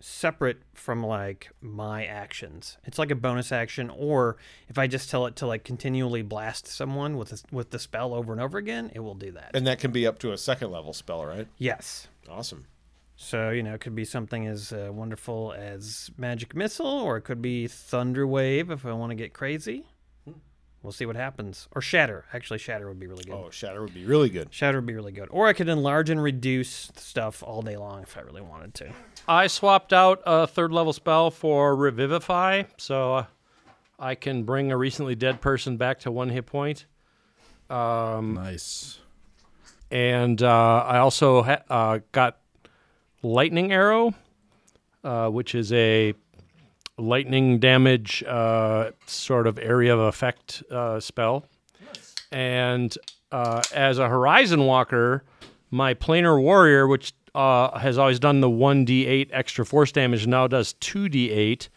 separate 0.00 0.58
from 0.74 1.04
like 1.04 1.50
my 1.60 2.04
actions. 2.04 2.78
It's 2.84 2.98
like 2.98 3.10
a 3.10 3.14
bonus 3.14 3.52
action, 3.52 3.90
or 3.90 4.36
if 4.68 4.78
I 4.78 4.86
just 4.86 5.10
tell 5.10 5.26
it 5.26 5.36
to 5.36 5.46
like 5.46 5.64
continually 5.64 6.22
blast 6.22 6.66
someone 6.66 7.16
with 7.16 7.32
a, 7.32 7.38
with 7.54 7.70
the 7.70 7.78
spell 7.78 8.14
over 8.14 8.32
and 8.32 8.40
over 8.40 8.58
again, 8.58 8.90
it 8.94 9.00
will 9.00 9.14
do 9.14 9.32
that. 9.32 9.50
And 9.54 9.66
that 9.66 9.78
can 9.78 9.90
be 9.90 10.06
up 10.06 10.18
to 10.20 10.32
a 10.32 10.38
second 10.38 10.70
level 10.70 10.92
spell, 10.92 11.24
right? 11.24 11.48
yes. 11.58 12.08
Awesome. 12.28 12.66
So, 13.20 13.50
you 13.50 13.64
know, 13.64 13.74
it 13.74 13.80
could 13.80 13.96
be 13.96 14.04
something 14.04 14.46
as 14.46 14.72
uh, 14.72 14.90
wonderful 14.92 15.52
as 15.56 16.08
Magic 16.16 16.54
Missile, 16.54 16.86
or 16.86 17.16
it 17.16 17.22
could 17.22 17.42
be 17.42 17.66
Thunder 17.66 18.26
Wave 18.26 18.70
if 18.70 18.86
I 18.86 18.92
want 18.92 19.10
to 19.10 19.16
get 19.16 19.32
crazy. 19.32 19.86
We'll 20.88 20.92
see 20.94 21.04
what 21.04 21.16
happens. 21.16 21.68
Or 21.76 21.82
shatter. 21.82 22.24
Actually, 22.32 22.58
shatter 22.60 22.88
would 22.88 22.98
be 22.98 23.06
really 23.06 23.22
good. 23.24 23.34
Oh, 23.34 23.50
shatter 23.50 23.82
would 23.82 23.92
be 23.92 24.06
really 24.06 24.30
good. 24.30 24.48
Shatter 24.50 24.78
would 24.78 24.86
be 24.86 24.94
really 24.94 25.12
good. 25.12 25.28
Or 25.30 25.46
I 25.46 25.52
could 25.52 25.68
enlarge 25.68 26.08
and 26.08 26.22
reduce 26.22 26.90
stuff 26.96 27.42
all 27.42 27.60
day 27.60 27.76
long 27.76 28.04
if 28.04 28.16
I 28.16 28.22
really 28.22 28.40
wanted 28.40 28.72
to. 28.76 28.92
I 29.28 29.48
swapped 29.48 29.92
out 29.92 30.22
a 30.24 30.46
third 30.46 30.72
level 30.72 30.94
spell 30.94 31.30
for 31.30 31.76
Revivify, 31.76 32.62
so 32.78 33.16
uh, 33.16 33.24
I 33.98 34.14
can 34.14 34.44
bring 34.44 34.72
a 34.72 34.78
recently 34.78 35.14
dead 35.14 35.42
person 35.42 35.76
back 35.76 35.98
to 36.00 36.10
one 36.10 36.30
hit 36.30 36.46
point. 36.46 36.86
Um, 37.68 38.32
Nice. 38.32 38.98
and 39.90 40.42
uh, 40.42 40.84
I 40.86 40.98
also 41.00 41.42
ha- 41.42 41.62
uh, 41.68 41.98
got 42.12 42.38
Lightning 43.22 43.72
Arrow, 43.72 44.14
uh, 45.04 45.28
which 45.28 45.54
is 45.54 45.70
a 45.74 46.14
lightning 46.98 47.58
damage 47.58 48.22
uh, 48.24 48.90
sort 49.06 49.46
of 49.46 49.58
area 49.58 49.94
of 49.94 50.00
effect 50.00 50.62
uh, 50.70 51.00
spell. 51.00 51.46
And 52.30 52.96
uh, 53.32 53.62
as 53.74 53.98
a 53.98 54.08
Horizon 54.08 54.64
Walker, 54.64 55.24
my 55.70 55.94
Planar 55.94 56.40
Warrior, 56.40 56.86
which 56.86 57.12
uh, 57.34 57.78
has 57.78 57.98
always 57.98 58.18
done 58.18 58.40
the 58.40 58.50
1d8 58.50 59.28
extra 59.32 59.64
force 59.64 59.92
damage, 59.92 60.26
now 60.26 60.46
does 60.46 60.74
2d8. 60.74 61.68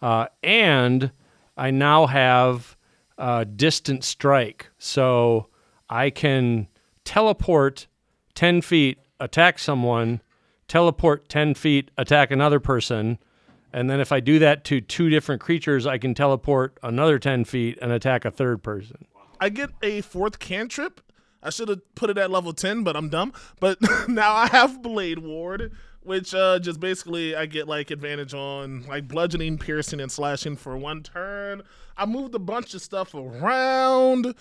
Uh, 0.00 0.26
and 0.42 1.10
I 1.56 1.70
now 1.70 2.06
have 2.06 2.76
uh, 3.18 3.44
Distant 3.44 4.04
Strike. 4.04 4.70
So 4.78 5.48
I 5.88 6.10
can 6.10 6.68
teleport 7.04 7.86
10 8.34 8.62
feet, 8.62 8.98
attack 9.18 9.58
someone, 9.58 10.22
teleport 10.68 11.28
10 11.28 11.54
feet, 11.54 11.90
attack 11.98 12.30
another 12.30 12.60
person. 12.60 13.18
And 13.72 13.88
then 13.88 14.00
if 14.00 14.12
I 14.12 14.20
do 14.20 14.38
that 14.40 14.64
to 14.64 14.80
two 14.80 15.10
different 15.10 15.40
creatures, 15.40 15.86
I 15.86 15.98
can 15.98 16.14
teleport 16.14 16.78
another 16.82 17.18
10 17.18 17.44
feet 17.44 17.78
and 17.80 17.92
attack 17.92 18.24
a 18.24 18.30
third 18.30 18.62
person. 18.62 19.06
I 19.40 19.48
get 19.48 19.70
a 19.82 20.00
fourth 20.02 20.38
cantrip. 20.38 21.00
I 21.42 21.50
should 21.50 21.68
have 21.68 21.94
put 21.94 22.10
it 22.10 22.18
at 22.18 22.30
level 22.30 22.52
10, 22.52 22.84
but 22.84 22.96
I'm 22.96 23.08
dumb. 23.08 23.32
But 23.58 23.78
now 24.08 24.34
I 24.34 24.48
have 24.48 24.82
Blade 24.82 25.20
Ward, 25.20 25.72
which 26.02 26.34
uh, 26.34 26.58
just 26.58 26.80
basically 26.80 27.34
I 27.34 27.46
get 27.46 27.66
like 27.66 27.90
advantage 27.90 28.34
on 28.34 28.84
like 28.86 29.08
bludgeoning, 29.08 29.58
piercing, 29.58 30.00
and 30.00 30.12
slashing 30.12 30.56
for 30.56 30.76
one 30.76 31.02
turn. 31.02 31.62
I 31.96 32.06
moved 32.06 32.34
a 32.34 32.38
bunch 32.38 32.74
of 32.74 32.82
stuff 32.82 33.14
around. 33.14 34.34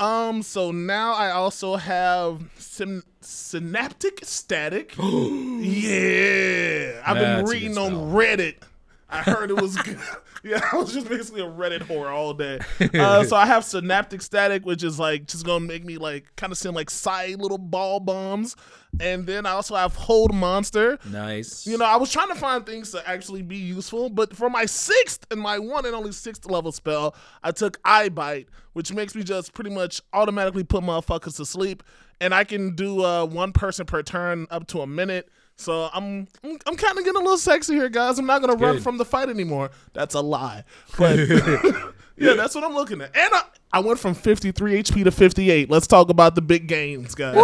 Um, 0.00 0.42
so 0.42 0.70
now 0.70 1.12
I 1.12 1.30
also 1.30 1.76
have 1.76 2.42
syn- 2.56 3.02
synaptic 3.20 4.24
static. 4.24 4.94
yeah, 4.98 7.02
I've 7.04 7.16
been 7.16 7.36
That's 7.36 7.50
a 7.50 7.52
reading 7.52 7.76
on. 7.76 7.92
Reddit. 8.12 8.62
I 9.10 9.22
heard 9.22 9.50
it 9.50 9.60
was 9.60 9.76
good. 9.76 9.98
yeah, 10.44 10.60
I 10.72 10.76
was 10.76 10.92
just 10.92 11.08
basically 11.08 11.42
a 11.42 11.46
Reddit 11.46 11.80
whore 11.80 12.10
all 12.10 12.34
day. 12.34 12.60
Uh, 13.00 13.24
so 13.24 13.36
I 13.36 13.46
have 13.46 13.64
synaptic 13.64 14.20
static, 14.20 14.66
which 14.66 14.82
is 14.82 14.98
like 14.98 15.26
just 15.26 15.46
gonna 15.46 15.64
make 15.64 15.84
me 15.84 15.96
like 15.96 16.24
kind 16.36 16.52
of 16.52 16.58
send 16.58 16.74
like 16.74 16.90
side 16.90 17.40
little 17.40 17.58
ball 17.58 18.00
bombs, 18.00 18.56
and 18.98 19.26
then 19.26 19.46
I 19.46 19.50
also 19.50 19.74
have 19.76 19.94
hold 19.94 20.34
monster. 20.34 20.98
Nice. 21.10 21.66
You 21.66 21.78
know, 21.78 21.84
I 21.84 21.96
was 21.96 22.10
trying 22.10 22.28
to 22.28 22.34
find 22.34 22.66
things 22.66 22.90
to 22.92 23.08
actually 23.08 23.42
be 23.42 23.56
useful, 23.56 24.10
but 24.10 24.36
for 24.36 24.50
my 24.50 24.66
sixth 24.66 25.26
and 25.30 25.40
my 25.40 25.58
one 25.58 25.86
and 25.86 25.94
only 25.94 26.12
sixth 26.12 26.46
level 26.46 26.72
spell, 26.72 27.14
I 27.42 27.52
took 27.52 27.78
Eye 27.84 28.08
Bite, 28.08 28.48
which 28.72 28.92
makes 28.92 29.14
me 29.14 29.22
just 29.22 29.52
pretty 29.52 29.70
much 29.70 30.00
automatically 30.12 30.64
put 30.64 30.82
motherfuckers 30.82 31.36
to 31.36 31.46
sleep, 31.46 31.82
and 32.20 32.34
I 32.34 32.44
can 32.44 32.74
do 32.74 33.04
uh, 33.04 33.24
one 33.26 33.52
person 33.52 33.86
per 33.86 34.02
turn 34.02 34.46
up 34.50 34.66
to 34.68 34.80
a 34.80 34.86
minute. 34.86 35.28
So 35.60 35.90
I'm 35.92 36.26
I'm, 36.42 36.58
I'm 36.66 36.76
kind 36.76 36.98
of 36.98 37.04
getting 37.04 37.16
a 37.20 37.24
little 37.24 37.36
sexy 37.38 37.74
here, 37.74 37.88
guys. 37.88 38.18
I'm 38.18 38.26
not 38.26 38.40
gonna 38.40 38.56
run 38.56 38.80
from 38.80 38.96
the 38.98 39.04
fight 39.04 39.28
anymore. 39.28 39.70
That's 39.92 40.14
a 40.14 40.20
lie, 40.20 40.64
but 40.98 41.18
yeah, 42.16 42.32
that's 42.34 42.54
what 42.54 42.64
I'm 42.64 42.74
looking 42.74 43.00
at. 43.00 43.14
And 43.16 43.32
I, 43.34 43.42
I 43.72 43.80
went 43.80 43.98
from 43.98 44.14
53 44.14 44.82
HP 44.82 45.04
to 45.04 45.10
58. 45.10 45.70
Let's 45.70 45.86
talk 45.86 46.08
about 46.08 46.34
the 46.34 46.42
big 46.42 46.66
gains, 46.66 47.14
guys. 47.14 47.36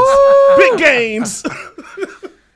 Big 0.59 0.79
gains. 0.79 1.45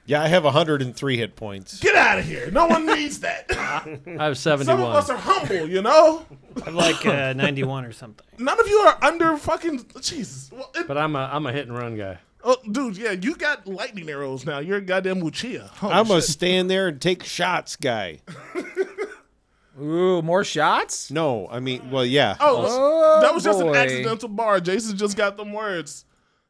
Yeah, 0.07 0.21
I 0.25 0.27
have 0.27 0.43
103 0.43 1.17
hit 1.17 1.37
points. 1.37 1.79
Get 1.79 1.95
out 1.95 2.19
of 2.19 2.25
here. 2.25 2.51
No 2.51 2.67
one 2.67 2.85
needs 2.85 3.21
that. 3.21 3.45
I 3.49 4.25
have 4.25 4.37
Some 4.37 4.59
of 4.61 4.67
71. 4.67 4.97
us 4.97 5.09
are 5.09 5.17
humble, 5.17 5.69
you 5.69 5.83
know? 5.83 6.27
I'm 6.67 6.75
like 6.75 7.07
uh, 7.07 7.33
91 7.35 7.85
or 7.85 7.93
something. 7.93 8.27
None 8.37 8.59
of 8.59 8.67
you 8.67 8.77
are 8.79 8.99
under 9.05 9.37
fucking. 9.37 9.87
Jesus. 10.01 10.51
Well, 10.53 10.69
it- 10.75 10.89
But 10.89 10.99
I'm 10.99 11.15
a, 11.15 11.31
I'm 11.33 11.47
a 11.47 11.53
hit 11.53 11.69
and 11.69 11.79
run 11.79 11.97
guy. 11.97 12.19
Oh, 12.45 12.57
dude, 12.70 12.97
yeah, 12.97 13.12
you 13.12 13.34
got 13.34 13.66
lightning 13.66 14.09
arrows 14.09 14.45
now. 14.45 14.59
You're 14.59 14.78
a 14.78 14.82
goddamn 14.82 15.20
Lucia. 15.20 15.70
Holy 15.74 15.93
I'm 15.93 16.11
a 16.11 16.20
shit. 16.20 16.24
stand 16.24 16.70
there 16.70 16.88
and 16.88 17.01
take 17.01 17.24
shots 17.24 17.76
guy. 17.76 18.20
Ooh, 19.80 20.20
more 20.20 20.45
shots? 20.45 21.11
No, 21.11 21.49
I 21.51 21.61
mean, 21.61 21.91
well, 21.91 22.05
yeah. 22.05 22.36
Oh, 22.41 23.20
that 23.22 23.32
was 23.32 23.45
just 23.45 23.61
boy. 23.61 23.70
an 23.70 23.76
accidental 23.76 24.28
bar. 24.28 24.61
Jason 24.61 24.97
just 24.97 25.16
got 25.16 25.36
them 25.36 25.53
words. 25.53 26.05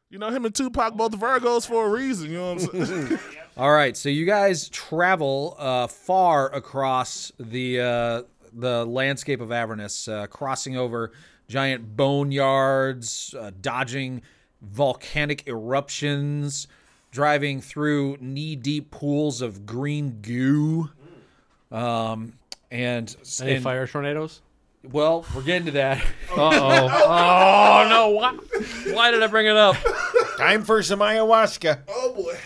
You 0.09 0.19
know, 0.19 0.29
him 0.29 0.43
and 0.43 0.53
Tupac 0.53 0.95
both 0.95 1.13
Virgos 1.13 1.65
for 1.65 1.85
a 1.85 1.89
reason. 1.89 2.31
You 2.31 2.37
know 2.37 2.53
what 2.55 2.73
I'm 2.75 2.85
saying? 2.85 3.19
All 3.57 3.71
right, 3.71 3.95
so 3.95 4.09
you 4.09 4.25
guys 4.25 4.67
travel 4.69 5.55
uh, 5.57 5.87
far 5.87 6.53
across 6.53 7.31
the 7.39 7.79
uh, 7.79 8.21
the 8.53 8.85
landscape 8.85 9.39
of 9.39 9.51
Avernus, 9.51 10.07
uh, 10.07 10.27
crossing 10.27 10.75
over 10.75 11.13
giant 11.47 11.95
boneyards, 11.95 13.33
uh, 13.35 13.51
dodging 13.61 14.21
volcanic 14.61 15.47
eruptions, 15.47 16.67
driving 17.11 17.61
through 17.61 18.17
knee-deep 18.21 18.91
pools 18.91 19.41
of 19.41 19.65
green 19.65 20.19
goo, 20.21 20.89
um, 21.71 22.33
and, 22.69 23.15
Any 23.41 23.55
and 23.55 23.63
fire 23.63 23.87
tornadoes? 23.87 24.41
well, 24.91 25.25
we're 25.35 25.43
getting 25.43 25.65
to 25.65 25.71
that. 25.73 26.03
Uh 26.31 26.49
oh. 26.53 27.03
oh 27.05 27.87
no! 27.89 28.09
Why, 28.09 28.37
why 28.93 29.11
did 29.11 29.21
I 29.21 29.27
bring 29.27 29.45
it 29.47 29.57
up? 29.57 29.75
Time 30.37 30.63
for 30.63 30.81
some 30.81 30.99
ayahuasca. 30.99 31.79
oh, 31.89 32.13
boy. 32.13 32.37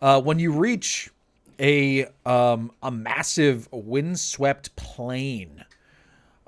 Uh, 0.00 0.20
when 0.20 0.38
you 0.38 0.52
reach 0.52 1.10
a 1.58 2.06
um, 2.24 2.70
a 2.80 2.90
massive 2.92 3.68
windswept 3.72 4.76
plain 4.76 5.64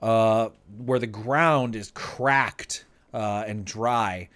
uh, 0.00 0.50
where 0.84 1.00
the 1.00 1.08
ground 1.08 1.74
is 1.74 1.90
cracked 1.92 2.84
uh, 3.12 3.42
and 3.46 3.64
dry, 3.64 4.28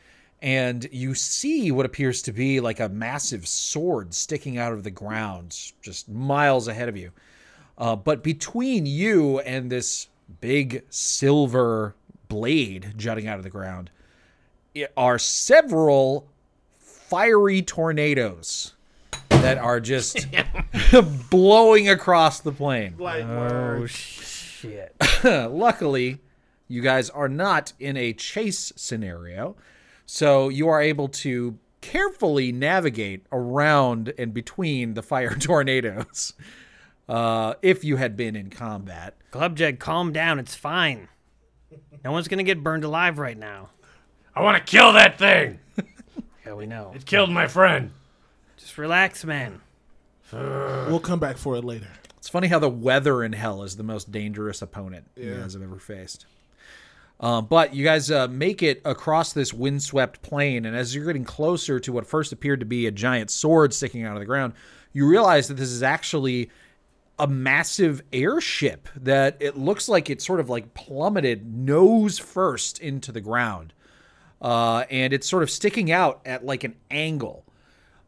and 0.45 0.86
you 0.92 1.14
see 1.14 1.72
what 1.72 1.86
appears 1.86 2.20
to 2.22 2.32
be 2.32 2.61
like 2.61 2.78
a 2.78 2.88
massive 2.90 3.49
sword 3.49 4.12
sticking 4.12 4.59
out 4.59 4.72
of 4.74 4.84
the 4.84 4.90
ground, 4.90 5.59
just 5.80 6.07
miles 6.09 6.68
ahead 6.68 6.88
of 6.90 6.97
you. 6.99 7.11
Uh, 7.78 7.97
but 7.97 8.22
between 8.22 8.84
you 8.84 9.38
and 9.40 9.70
this 9.70 10.09
big 10.42 10.84
silver 10.90 11.95
blade 12.28 12.92
jutting 12.97 13.26
out 13.26 13.38
of 13.38 13.42
the 13.42 13.49
ground 13.51 13.90
i- 14.76 14.86
are 14.99 15.18
several 15.18 16.26
fiery 16.78 17.62
tornadoes 17.62 18.74
that 19.30 19.57
are 19.57 19.80
just 19.80 20.26
blowing 21.30 21.88
across 21.88 22.40
the 22.40 22.53
plain. 22.53 22.95
Like, 22.99 23.24
Oh, 23.24 23.86
shit. 23.86 24.95
Luckily, 25.24 26.18
you 26.68 26.82
guys 26.82 27.09
are 27.11 27.28
not 27.28 27.72
in 27.80 27.97
a 27.97 28.12
chase 28.12 28.72
scenario, 28.76 29.57
so 30.07 30.49
you 30.49 30.69
are 30.69 30.81
able 30.81 31.09
to 31.09 31.59
carefully 31.81 32.51
navigate 32.53 33.27
around 33.33 34.13
and 34.19 34.33
between 34.33 34.95
the 34.95 35.03
fire 35.03 35.35
tornadoes. 35.39 36.33
Uh, 37.09 37.55
if 37.61 37.85
you 37.85 37.97
had 37.97 38.17
been 38.17 38.35
in 38.35 38.49
combat, 38.51 39.15
Clubjeg, 39.33 39.79
calm 39.79 40.13
down. 40.13 40.39
It's 40.39 40.55
fine. 40.55 41.09
No 42.03 42.13
one's 42.13 42.29
going 42.29 42.39
to 42.39 42.45
get 42.45 42.63
burned 42.63 42.85
alive 42.85 43.19
right 43.19 43.37
now. 43.37 43.71
I 44.35 44.43
want 44.43 44.57
to 44.57 44.71
kill 44.71 44.93
that 44.95 45.19
thing. 45.19 45.61
Yeah, 46.47 46.55
we 46.55 46.67
know. 46.67 46.93
It 46.95 47.07
killed 47.07 47.31
my 47.31 47.47
friend. 47.47 47.93
Just 48.57 48.77
relax, 48.79 49.25
man. 49.25 49.61
we'll 50.33 51.01
come 51.01 51.19
back 51.19 51.37
for 51.37 51.57
it 51.57 51.65
later. 51.65 51.89
It's 52.17 52.29
funny 52.29 52.49
how 52.49 52.59
the 52.59 52.71
weather 52.71 53.23
in 53.23 53.33
hell 53.35 53.63
is 53.63 53.77
the 53.77 53.83
most 53.83 54.11
dangerous 54.11 54.63
opponent 54.63 55.07
you 55.17 55.35
guys 55.37 55.53
have 55.55 55.63
ever 55.63 55.79
faced. 55.79 56.27
Um, 57.21 57.47
but 57.47 57.75
you 57.75 57.85
guys 57.85 58.11
uh, 58.11 58.29
make 58.29 58.62
it 58.62 58.83
across 58.85 59.33
this 59.33 59.53
windswept 59.55 60.21
plain, 60.23 60.65
and 60.67 60.77
as 60.77 60.95
you're 60.95 61.07
getting 61.07 61.25
closer 61.25 61.79
to 61.81 61.93
what 61.93 62.07
first 62.07 62.33
appeared 62.33 62.61
to 62.61 62.67
be 62.67 62.87
a 62.87 62.91
giant 62.91 63.31
sword 63.31 63.73
sticking 63.73 64.05
out 64.05 64.15
of 64.15 64.21
the 64.21 64.27
ground, 64.27 64.53
you 64.93 65.07
realize 65.07 65.49
that 65.49 65.55
this 65.55 65.71
is 65.71 65.83
actually 65.83 66.51
a 67.19 67.27
massive 67.27 68.03
airship 68.12 68.89
that 68.97 69.37
it 69.39 69.57
looks 69.57 69.89
like 69.89 70.11
it 70.11 70.21
sort 70.21 70.41
of 70.41 70.51
like 70.51 70.75
plummeted 70.75 71.55
nose 71.55 72.19
first 72.19 72.81
into 72.81 73.12
the 73.12 73.21
ground. 73.21 73.73
Uh, 74.43 74.85
and 74.91 75.12
it's 75.12 75.29
sort 75.29 75.43
of 75.43 75.51
sticking 75.51 75.93
out 75.93 76.21
at 76.27 76.45
like 76.45 76.65
an 76.65 76.75
angle 76.91 77.45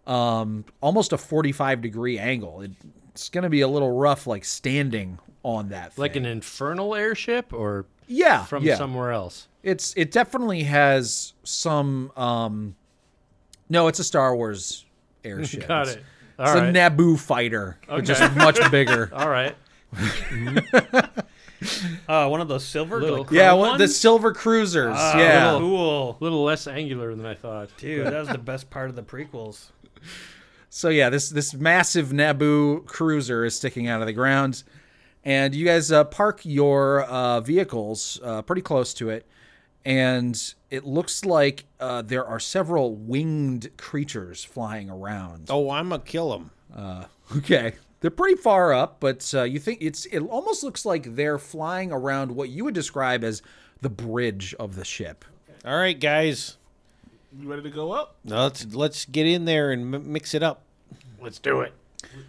um, 0.06 0.64
almost 0.80 1.12
a 1.12 1.18
45 1.18 1.82
degree 1.82 2.18
angle. 2.18 2.62
It, 2.62 2.72
it's 3.10 3.28
going 3.28 3.42
to 3.42 3.50
be 3.50 3.62
a 3.62 3.68
little 3.68 3.90
rough, 3.90 4.26
like 4.26 4.44
standing 4.44 5.18
on 5.46 5.68
that. 5.68 5.92
Thing. 5.94 6.02
Like 6.02 6.16
an 6.16 6.26
infernal 6.26 6.94
airship 6.94 7.52
or 7.52 7.86
yeah, 8.08 8.44
from 8.44 8.64
yeah. 8.64 8.74
somewhere 8.76 9.12
else? 9.12 9.46
It's 9.62 9.94
it 9.96 10.10
definitely 10.10 10.64
has 10.64 11.32
some. 11.44 12.10
Um, 12.16 12.74
no, 13.68 13.86
it's 13.86 13.98
a 14.00 14.04
Star 14.04 14.34
Wars 14.36 14.84
airship. 15.24 15.66
Got 15.68 15.82
It's- 15.88 15.96
it. 15.96 16.04
It's 16.38 16.50
All 16.50 16.58
a 16.58 16.60
right. 16.64 16.74
Naboo 16.74 17.18
fighter, 17.18 17.78
which 17.88 18.10
is 18.10 18.20
much 18.36 18.58
bigger. 18.70 19.08
All 19.14 19.30
right. 19.30 19.54
Uh, 22.06 22.28
one 22.28 22.42
of 22.42 22.48
those 22.48 22.64
silver. 22.66 23.00
Little- 23.00 23.22
like, 23.22 23.30
Yeah, 23.30 23.48
chrome 23.48 23.60
one, 23.60 23.78
the 23.78 23.88
silver 23.88 24.34
cruisers. 24.34 24.94
Ah, 24.94 25.18
yeah. 25.18 25.56
cool. 25.58 26.18
A 26.20 26.22
little 26.22 26.44
less 26.44 26.66
angular 26.66 27.14
than 27.14 27.24
I 27.24 27.34
thought. 27.34 27.70
Dude, 27.78 28.06
that 28.06 28.12
was 28.12 28.28
the 28.28 28.36
best 28.36 28.68
part 28.68 28.90
of 28.90 28.94
the 28.96 29.02
prequels. 29.02 29.70
So 30.68 30.90
yeah, 30.90 31.08
this 31.08 31.30
this 31.30 31.54
massive 31.54 32.08
Naboo 32.08 32.84
cruiser 32.84 33.46
is 33.46 33.54
sticking 33.56 33.88
out 33.88 34.02
of 34.02 34.06
the 34.06 34.12
ground, 34.12 34.64
and 35.26 35.54
you 35.54 35.66
guys 35.66 35.90
uh, 35.92 36.04
park 36.04 36.40
your 36.44 37.02
uh, 37.02 37.40
vehicles 37.40 38.18
uh, 38.22 38.40
pretty 38.42 38.62
close 38.62 38.94
to 38.94 39.10
it, 39.10 39.26
and 39.84 40.54
it 40.70 40.86
looks 40.86 41.24
like 41.24 41.64
uh, 41.80 42.00
there 42.02 42.24
are 42.24 42.38
several 42.40 42.94
winged 42.94 43.70
creatures 43.76 44.44
flying 44.44 44.88
around. 44.88 45.48
Oh, 45.50 45.68
I'm 45.70 45.90
gonna 45.90 46.02
kill 46.02 46.32
him. 46.34 46.50
Okay, 47.38 47.72
they're 48.00 48.10
pretty 48.12 48.40
far 48.40 48.72
up, 48.72 49.00
but 49.00 49.34
uh, 49.34 49.42
you 49.42 49.58
think 49.58 49.78
it's 49.82 50.06
it 50.06 50.20
almost 50.20 50.62
looks 50.62 50.86
like 50.86 51.16
they're 51.16 51.38
flying 51.38 51.90
around 51.90 52.30
what 52.30 52.50
you 52.50 52.62
would 52.62 52.74
describe 52.74 53.24
as 53.24 53.42
the 53.80 53.90
bridge 53.90 54.54
of 54.60 54.76
the 54.76 54.84
ship. 54.84 55.24
All 55.64 55.76
right, 55.76 55.98
guys. 55.98 56.56
You 57.36 57.50
ready 57.50 57.62
to 57.62 57.70
go 57.70 57.90
up? 57.90 58.14
Now 58.22 58.44
let's 58.44 58.64
let's 58.76 59.06
get 59.06 59.26
in 59.26 59.44
there 59.44 59.72
and 59.72 59.92
m- 59.92 60.12
mix 60.12 60.34
it 60.34 60.44
up. 60.44 60.62
Let's 61.20 61.40
do 61.40 61.62
it. 61.62 61.72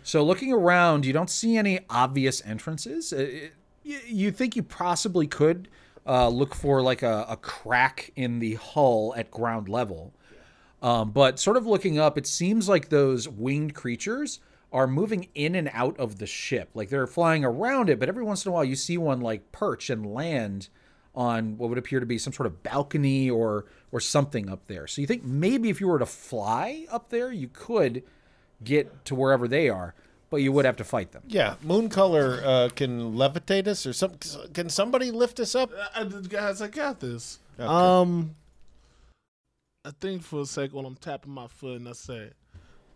So 0.03 0.23
looking 0.23 0.51
around, 0.53 1.05
you 1.05 1.13
don't 1.13 1.29
see 1.29 1.57
any 1.57 1.79
obvious 1.89 2.41
entrances. 2.45 3.13
Uh, 3.13 3.17
it- 3.17 3.53
you, 3.83 3.99
you 4.05 4.31
think 4.31 4.57
you 4.57 4.63
possibly 4.63 5.27
could 5.27 5.69
uh, 6.05 6.27
look 6.27 6.53
for 6.53 6.81
like 6.81 7.03
a, 7.03 7.25
a 7.29 7.37
crack 7.37 8.11
in 8.17 8.39
the 8.39 8.55
hull 8.55 9.13
at 9.15 9.31
ground 9.31 9.69
level. 9.69 10.13
Um, 10.81 11.11
but 11.11 11.39
sort 11.39 11.55
of 11.55 11.65
looking 11.65 11.97
up, 11.97 12.17
it 12.17 12.27
seems 12.27 12.67
like 12.67 12.89
those 12.89 13.29
winged 13.29 13.73
creatures 13.75 14.41
are 14.73 14.87
moving 14.87 15.29
in 15.35 15.55
and 15.55 15.69
out 15.73 15.97
of 15.97 16.17
the 16.19 16.27
ship. 16.27 16.69
Like 16.73 16.89
they're 16.89 17.07
flying 17.07 17.45
around 17.45 17.89
it, 17.89 17.97
but 17.97 18.09
every 18.09 18.23
once 18.23 18.45
in 18.45 18.49
a 18.49 18.53
while 18.53 18.65
you 18.65 18.75
see 18.75 18.97
one 18.97 19.21
like 19.21 19.53
perch 19.53 19.89
and 19.89 20.05
land 20.13 20.67
on 21.15 21.57
what 21.57 21.69
would 21.69 21.77
appear 21.79 21.99
to 22.01 22.05
be 22.05 22.17
some 22.17 22.33
sort 22.33 22.45
of 22.47 22.61
balcony 22.63 23.29
or 23.29 23.65
or 23.91 23.99
something 24.01 24.49
up 24.49 24.67
there. 24.67 24.85
So 24.85 24.99
you 25.01 25.07
think 25.07 25.23
maybe 25.23 25.69
if 25.69 25.79
you 25.79 25.87
were 25.87 25.97
to 25.99 26.05
fly 26.05 26.85
up 26.91 27.09
there, 27.09 27.31
you 27.31 27.47
could 27.51 28.03
get 28.63 29.05
to 29.05 29.15
wherever 29.15 29.47
they 29.47 29.69
are, 29.69 29.93
but 30.29 30.37
you 30.37 30.51
would 30.51 30.65
have 30.65 30.77
to 30.77 30.83
fight 30.83 31.11
them. 31.11 31.23
Yeah, 31.27 31.55
Mooncolor 31.63 32.43
uh, 32.43 32.69
can 32.69 33.13
levitate 33.15 33.67
us, 33.67 33.85
or 33.85 33.93
some. 33.93 34.13
Can 34.53 34.69
somebody 34.69 35.11
lift 35.11 35.39
us 35.39 35.55
up? 35.55 35.71
I, 35.95 36.01
I, 36.01 36.03
guys, 36.05 36.61
I 36.61 36.67
got 36.67 36.99
this. 36.99 37.39
Um, 37.59 38.35
I 39.85 39.91
think 40.01 40.21
for 40.21 40.41
a 40.41 40.45
second 40.45 40.75
when 40.75 40.85
I'm 40.85 40.95
tapping 40.95 41.31
my 41.31 41.47
foot 41.47 41.79
and 41.79 41.87
I 41.87 41.93
say, 41.93 42.31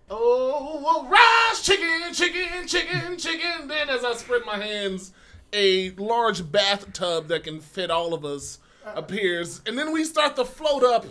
"Oh, 0.09 1.07
rise, 1.09 1.61
chicken, 1.61 2.13
chicken, 2.13 2.67
chicken, 2.67 3.17
chicken." 3.17 3.67
Then 3.67 3.89
as 3.89 4.03
I 4.03 4.13
spread 4.13 4.41
my 4.45 4.57
hands, 4.57 5.13
a 5.53 5.91
large 5.91 6.51
bathtub 6.51 7.27
that 7.29 7.43
can 7.43 7.59
fit 7.59 7.89
all 7.89 8.13
of 8.13 8.25
us 8.25 8.59
appears, 8.85 9.61
and 9.65 9.77
then 9.77 9.93
we 9.93 10.03
start 10.03 10.35
to 10.35 10.45
float 10.45 10.83
up. 10.83 11.05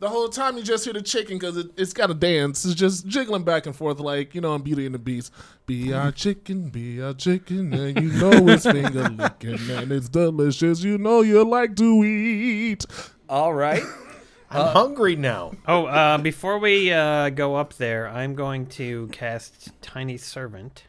The 0.00 0.08
whole 0.08 0.28
time 0.28 0.56
you 0.56 0.62
just 0.62 0.84
hear 0.84 0.92
the 0.92 1.02
chicken 1.02 1.38
because 1.38 1.56
it, 1.56 1.70
it's 1.76 1.92
got 1.92 2.08
a 2.10 2.14
dance. 2.14 2.64
It's 2.64 2.74
just 2.74 3.06
jiggling 3.08 3.42
back 3.42 3.66
and 3.66 3.74
forth 3.74 3.98
like, 3.98 4.32
you 4.32 4.40
know, 4.40 4.54
in 4.54 4.62
Beauty 4.62 4.86
and 4.86 4.94
the 4.94 4.98
Beast. 4.98 5.32
Be 5.66 5.92
our 5.92 6.12
chicken, 6.12 6.70
be 6.70 7.02
our 7.02 7.14
chicken, 7.14 7.74
and 7.74 8.00
you 8.00 8.12
know 8.12 8.48
it's 8.48 8.64
finger 8.64 9.08
licking 9.08 9.58
and 9.70 9.90
it's 9.90 10.08
delicious. 10.08 10.84
You 10.84 10.98
know 10.98 11.22
you 11.22 11.44
like 11.44 11.74
to 11.76 12.04
eat. 12.04 12.86
All 13.28 13.52
right. 13.52 13.82
I'm 14.50 14.72
hungry 14.72 15.16
now. 15.16 15.52
Oh, 15.66 15.86
uh, 15.86 16.16
before 16.18 16.58
we 16.58 16.92
uh, 16.92 17.30
go 17.30 17.56
up 17.56 17.74
there, 17.74 18.08
I'm 18.08 18.34
going 18.34 18.66
to 18.66 19.08
cast 19.08 19.70
Tiny 19.82 20.16
Servant. 20.16 20.84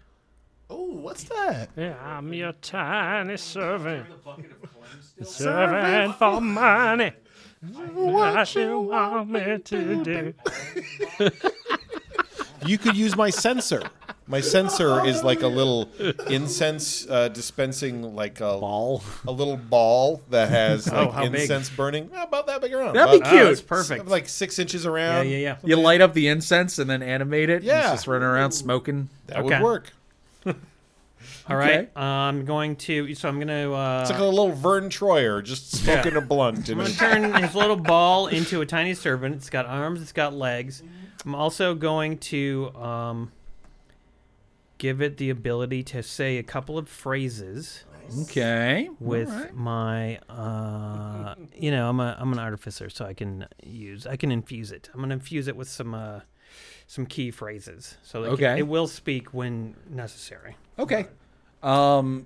Oh, 0.70 0.86
what's 0.86 1.24
that? 1.24 1.70
Yeah, 1.76 1.98
I'm 2.02 2.32
your 2.32 2.54
tiny 2.54 3.38
servant. 3.38 4.06
Servant 5.24 6.16
for 6.16 6.40
money. 6.40 7.12
What 7.62 8.56
you 8.56 8.80
want 8.80 9.30
me 9.30 9.58
to 9.64 10.04
do? 10.04 10.34
You 12.66 12.78
could 12.78 12.96
use 12.98 13.16
my 13.16 13.30
censer. 13.30 13.82
My 14.28 14.42
censer 14.42 15.04
is 15.06 15.24
like 15.24 15.42
a 15.42 15.48
little 15.48 15.90
incense 16.28 17.08
uh, 17.10 17.30
dispensing, 17.30 18.16
like 18.16 18.42
a 18.42 18.58
Ball. 18.60 19.02
a 19.26 19.32
little 19.32 19.58
ball 19.58 20.22
that 20.30 20.50
has 20.50 20.88
like 20.92 21.08
Oh, 21.08 21.10
how 21.12 21.28
big? 21.30 21.42
incense 21.42 21.70
burning. 21.70 22.10
About 22.16 22.46
that 22.48 22.62
big 22.62 22.74
around. 22.74 22.96
That'd 22.96 23.12
be 23.14 23.18
About- 23.20 23.30
cute. 23.32 23.42
Oh, 23.44 23.46
that's 23.48 23.62
perfect. 23.62 24.06
Like 24.08 24.28
six 24.30 24.60
inches 24.60 24.86
around. 24.86 25.28
yeah, 25.30 25.38
yeah. 25.38 25.58
yeah. 25.64 25.70
You 25.70 25.78
light 25.78 26.02
up 26.02 26.14
the 26.14 26.28
incense 26.28 26.80
and 26.80 26.90
then 26.90 27.02
animate 27.02 27.50
it. 27.50 27.56
and 27.58 27.64
Yeah. 27.64 27.80
It's 27.82 27.90
just 27.92 28.08
running 28.08 28.28
around 28.28 28.52
smoking. 28.52 29.10
That 29.28 29.38
Okay. 29.40 29.56
would 29.56 29.64
work. 29.64 29.94
All 31.48 31.56
right. 31.58 31.90
I'm 31.98 32.46
going 32.46 32.76
to. 32.78 33.14
So 33.16 33.28
I'm 33.30 33.36
going 33.36 33.48
to. 33.48 33.74
Uh, 33.74 34.02
It's 34.02 34.12
like 34.12 34.20
a 34.20 34.24
little 34.24 34.52
Vern 34.52 34.90
Troyer 34.90 35.44
just 35.44 35.72
smoking 35.72 36.16
a 36.16 36.22
blunt. 36.22 36.70
I'm 36.70 36.80
And 36.80 36.80
going 36.80 36.92
to 36.92 36.98
turn 36.98 37.34
his 37.44 37.56
little 37.56 37.76
ball 37.76 38.28
into 38.28 38.62
a 38.62 38.66
tiny 38.66 38.94
servant. 38.94 39.36
It's 39.36 39.50
got 39.50 39.66
arms. 39.66 40.02
It's 40.02 40.12
got 40.12 40.34
legs. 40.34 40.84
I'm 41.26 41.36
also 41.36 41.76
going 41.76 42.18
to 42.20 42.72
um, 42.76 43.32
give 44.78 45.02
it 45.02 45.18
the 45.18 45.30
ability 45.30 45.84
to 45.84 46.02
say 46.04 46.38
a 46.38 46.44
couple 46.44 46.78
of 46.78 46.88
phrases 46.88 47.84
Okay. 48.24 48.90
with 49.00 49.30
All 49.30 49.38
right. 49.38 49.54
my. 49.56 50.18
Uh, 50.30 51.36
you 51.56 51.70
know, 51.72 51.90
I'm 51.90 52.00
a 52.00 52.18
I'm 52.20 52.32
an 52.34 52.40
artificer, 52.40 52.90
so 52.90 53.06
I 53.06 53.14
can 53.14 53.46
use 53.64 54.08
I 54.08 54.16
can 54.16 54.32
infuse 54.32 54.72
it. 54.72 54.90
I'm 54.94 55.00
going 55.00 55.10
to 55.10 55.14
infuse 55.16 55.48
it 55.48 55.56
with 55.56 55.70
some 55.70 55.94
uh, 55.94 56.22
some 56.92 57.06
key 57.06 57.30
phrases, 57.30 57.98
so 58.02 58.24
Okay. 58.24 58.58
it 58.58 58.68
will 58.68 58.88
speak 58.88 59.32
when 59.32 59.76
necessary. 59.88 60.58
Okay. 60.80 61.06
Um, 61.62 62.26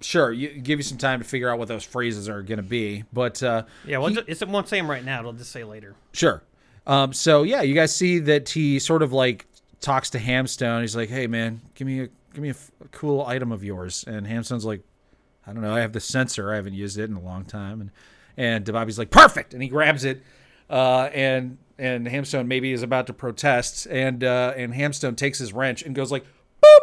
sure. 0.00 0.32
You 0.32 0.48
give 0.48 0.80
you 0.80 0.82
some 0.82 0.98
time 0.98 1.20
to 1.20 1.24
figure 1.24 1.48
out 1.48 1.60
what 1.60 1.68
those 1.68 1.84
phrases 1.84 2.28
are 2.28 2.42
going 2.42 2.56
to 2.56 2.62
be, 2.64 3.04
but 3.12 3.40
uh, 3.40 3.62
Yeah, 3.86 3.98
well, 3.98 4.08
he- 4.10 4.18
it 4.26 4.48
won't 4.48 4.68
say 4.68 4.78
them 4.78 4.90
right 4.90 5.04
now. 5.04 5.20
It'll 5.20 5.32
just 5.32 5.52
say 5.52 5.62
later. 5.62 5.94
Sure. 6.12 6.42
Um, 6.88 7.12
so 7.12 7.44
yeah, 7.44 7.62
you 7.62 7.72
guys 7.72 7.94
see 7.94 8.18
that 8.18 8.48
he 8.48 8.80
sort 8.80 9.02
of 9.02 9.12
like 9.12 9.46
talks 9.80 10.10
to 10.10 10.18
Hamstone. 10.18 10.80
He's 10.80 10.96
like, 10.96 11.08
"Hey 11.08 11.28
man, 11.28 11.60
give 11.76 11.86
me 11.86 12.00
a 12.00 12.08
give 12.34 12.42
me 12.42 12.48
a, 12.48 12.52
f- 12.52 12.70
a 12.84 12.88
cool 12.88 13.24
item 13.24 13.52
of 13.52 13.62
yours." 13.62 14.02
And 14.08 14.26
Hamstone's 14.26 14.64
like, 14.64 14.80
"I 15.46 15.52
don't 15.52 15.62
know. 15.62 15.72
I 15.76 15.80
have 15.80 15.92
the 15.92 16.00
censer. 16.00 16.52
I 16.52 16.56
haven't 16.56 16.72
used 16.74 16.98
it 16.98 17.04
in 17.10 17.14
a 17.14 17.20
long 17.20 17.44
time." 17.44 17.80
And 17.82 17.90
and 18.36 18.64
Bobby's 18.72 18.98
like, 18.98 19.10
"Perfect!" 19.10 19.52
And 19.54 19.62
he 19.62 19.68
grabs 19.68 20.04
it. 20.04 20.22
Uh, 20.70 21.10
and 21.12 21.58
and 21.80 22.06
Hamstone 22.06 22.46
maybe 22.46 22.72
is 22.72 22.82
about 22.82 23.06
to 23.08 23.12
protest, 23.12 23.86
and 23.86 24.22
uh, 24.22 24.52
and 24.56 24.74
Hamstone 24.74 25.16
takes 25.16 25.38
his 25.38 25.52
wrench 25.52 25.82
and 25.82 25.94
goes 25.94 26.12
like, 26.12 26.24
"Boop!" 26.62 26.80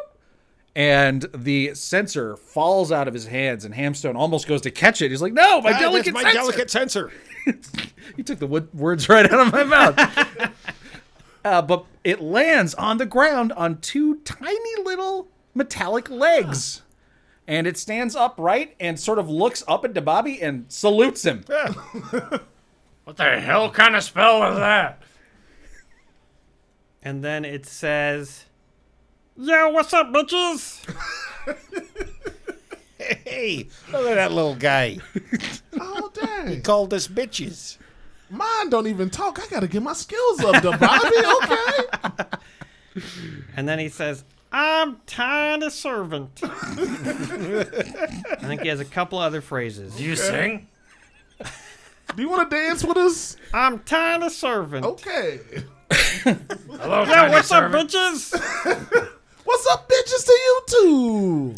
And 0.76 1.26
the 1.34 1.74
censer 1.76 2.36
falls 2.36 2.92
out 2.92 3.08
of 3.08 3.14
his 3.14 3.28
hands, 3.28 3.64
and 3.66 3.74
Hamstone 3.74 4.16
almost 4.16 4.48
goes 4.48 4.62
to 4.62 4.72
catch 4.72 5.02
it. 5.02 5.12
He's 5.12 5.22
like, 5.22 5.34
"No, 5.34 5.62
my 5.62 5.72
Ah, 5.74 5.80
delicate 5.80 6.14
my 6.14 6.24
censer!" 6.24 6.38
delicate 6.38 6.70
censer. 6.72 7.12
You 8.16 8.24
took 8.24 8.40
the 8.40 8.48
wo- 8.48 8.68
words 8.74 9.08
right 9.10 9.26
out 9.32 9.48
of 9.48 9.54
my 9.54 9.64
mouth. 9.64 10.52
uh, 11.46 11.62
but 11.62 11.86
it 12.04 12.20
lands 12.22 12.74
on 12.74 12.98
the 12.98 13.06
ground 13.06 13.52
on 13.54 13.78
two 13.80 14.16
tiny 14.26 14.84
little 14.84 15.28
metallic 15.54 16.10
legs. 16.10 16.82
And 17.48 17.68
it 17.68 17.78
stands 17.78 18.16
upright 18.16 18.76
and 18.80 19.00
sort 19.00 19.20
of 19.20 19.30
looks 19.30 19.64
up 19.68 19.86
at 19.86 20.04
Bobby 20.04 20.42
and 20.42 20.66
salutes 20.70 21.24
him. 21.26 21.44
What 23.08 23.16
the 23.16 23.40
hell 23.40 23.72
kind 23.72 23.96
of 23.96 24.04
spell 24.04 24.52
is 24.52 24.58
that? 24.58 25.02
And 27.02 27.24
then 27.24 27.46
it 27.46 27.66
says, 27.66 28.44
"Yo, 29.38 29.70
what's 29.70 29.94
up, 29.94 30.08
bitches?" 30.08 30.84
Hey, 32.98 33.70
look 33.94 34.08
at 34.08 34.16
that 34.16 34.34
little 34.34 34.56
guy. 34.56 34.98
Oh, 35.80 36.12
dang. 36.14 36.62
Called 36.64 36.94
us 36.94 37.08
bitches. 37.08 37.78
Mine 38.30 38.70
don't 38.70 38.88
even 38.88 39.10
talk. 39.10 39.40
I 39.42 39.48
got 39.48 39.62
to 39.62 39.70
get 39.70 39.82
my 39.82 39.94
skills 39.94 40.44
up 40.44 40.62
to 40.62 40.78
Bobby. 40.78 41.16
Okay. 41.38 43.06
And 43.56 43.70
then 43.70 43.80
he 43.80 43.88
says, 43.88 44.26
"I'm 44.52 44.98
tiny 45.06 45.70
servant." 45.70 46.42
I 46.44 46.50
think 48.42 48.64
he 48.64 48.68
has 48.68 48.82
a 48.82 48.86
couple 48.86 49.18
other 49.18 49.40
phrases. 49.40 49.96
Do 49.96 50.04
You 50.04 50.18
sing? 50.18 50.68
Do 52.16 52.22
you 52.24 52.30
want 52.30 52.50
to 52.50 52.56
dance 52.56 52.84
with 52.84 52.98
us? 52.98 53.38
I'm 53.54 53.80
tiny 53.80 54.30
servant. 54.30 54.86
Okay. 54.86 55.40
Hello, 56.24 57.04
Yo, 57.04 57.06
tiny 57.06 57.32
what's 57.32 57.52
up, 57.52 57.72
bitches? 57.72 58.34
What's 59.46 59.66
up, 59.72 59.90
bitches, 59.90 60.26
to 60.26 60.32
you 60.34 60.62
too? 60.68 61.56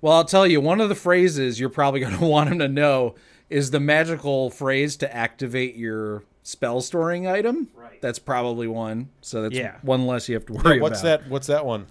Well, 0.00 0.12
I'll 0.12 0.24
tell 0.24 0.46
you, 0.46 0.60
one 0.60 0.80
of 0.80 0.88
the 0.88 0.94
phrases 0.94 1.58
you're 1.58 1.68
probably 1.70 1.98
going 1.98 2.16
to 2.18 2.24
want 2.24 2.50
him 2.50 2.60
to 2.60 2.68
know 2.68 3.16
is 3.50 3.72
the 3.72 3.80
magical 3.80 4.48
phrase 4.50 4.96
to 4.98 5.12
activate 5.14 5.74
your 5.74 6.22
spell 6.44 6.80
storing 6.80 7.26
item. 7.26 7.68
Right. 7.74 8.00
That's 8.00 8.20
probably 8.20 8.68
one. 8.68 9.08
So 9.22 9.42
that's 9.42 9.56
Yeah. 9.56 9.74
one 9.82 10.06
less 10.06 10.28
you 10.28 10.36
have 10.36 10.46
to 10.46 10.52
worry 10.52 10.76
about. 10.76 10.82
What's 10.82 11.00
about. 11.00 11.22
that? 11.22 11.30
What's 11.30 11.46
that 11.48 11.66
one? 11.66 11.86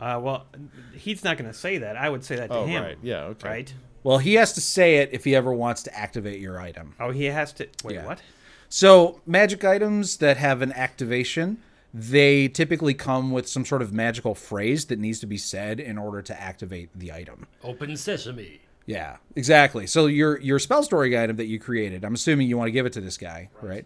Uh, 0.00 0.18
well, 0.20 0.46
he's 0.94 1.22
not 1.22 1.36
going 1.38 1.48
to 1.50 1.56
say 1.56 1.78
that. 1.78 1.96
I 1.96 2.08
would 2.10 2.24
say 2.24 2.34
that 2.36 2.48
to 2.48 2.54
Oh, 2.56 2.66
him. 2.66 2.82
right. 2.82 2.98
Yeah. 3.02 3.20
Okay. 3.26 3.48
Right? 3.48 3.74
Well, 4.02 4.18
he 4.18 4.34
has 4.34 4.52
to 4.54 4.60
say 4.60 4.96
it 4.96 5.10
if 5.12 5.24
he 5.24 5.34
ever 5.34 5.52
wants 5.52 5.82
to 5.84 5.96
activate 5.98 6.40
your 6.40 6.58
item. 6.60 6.94
Oh, 6.98 7.10
he 7.10 7.24
has 7.26 7.52
to. 7.54 7.68
Wait, 7.84 7.94
Yeah. 7.96 8.06
what? 8.06 8.20
So, 8.68 9.20
magic 9.26 9.64
items 9.64 10.18
that 10.18 10.36
have 10.36 10.62
an 10.62 10.72
activation, 10.72 11.58
they 11.92 12.46
typically 12.48 12.94
come 12.94 13.32
with 13.32 13.48
some 13.48 13.64
sort 13.64 13.82
of 13.82 13.92
magical 13.92 14.34
phrase 14.34 14.86
that 14.86 14.98
needs 14.98 15.18
to 15.20 15.26
be 15.26 15.36
said 15.36 15.80
in 15.80 15.98
order 15.98 16.22
to 16.22 16.40
activate 16.40 16.88
the 16.94 17.12
item. 17.12 17.46
Open 17.64 17.96
sesame. 17.96 18.60
Yeah, 18.86 19.16
exactly. 19.36 19.86
So 19.86 20.06
your 20.06 20.40
your 20.40 20.58
spell 20.58 20.82
story 20.82 21.18
item 21.18 21.36
that 21.36 21.46
you 21.46 21.58
created, 21.58 22.04
I'm 22.04 22.14
assuming 22.14 22.48
you 22.48 22.56
want 22.56 22.68
to 22.68 22.72
give 22.72 22.86
it 22.86 22.92
to 22.94 23.00
this 23.00 23.18
guy, 23.18 23.50
right? 23.60 23.84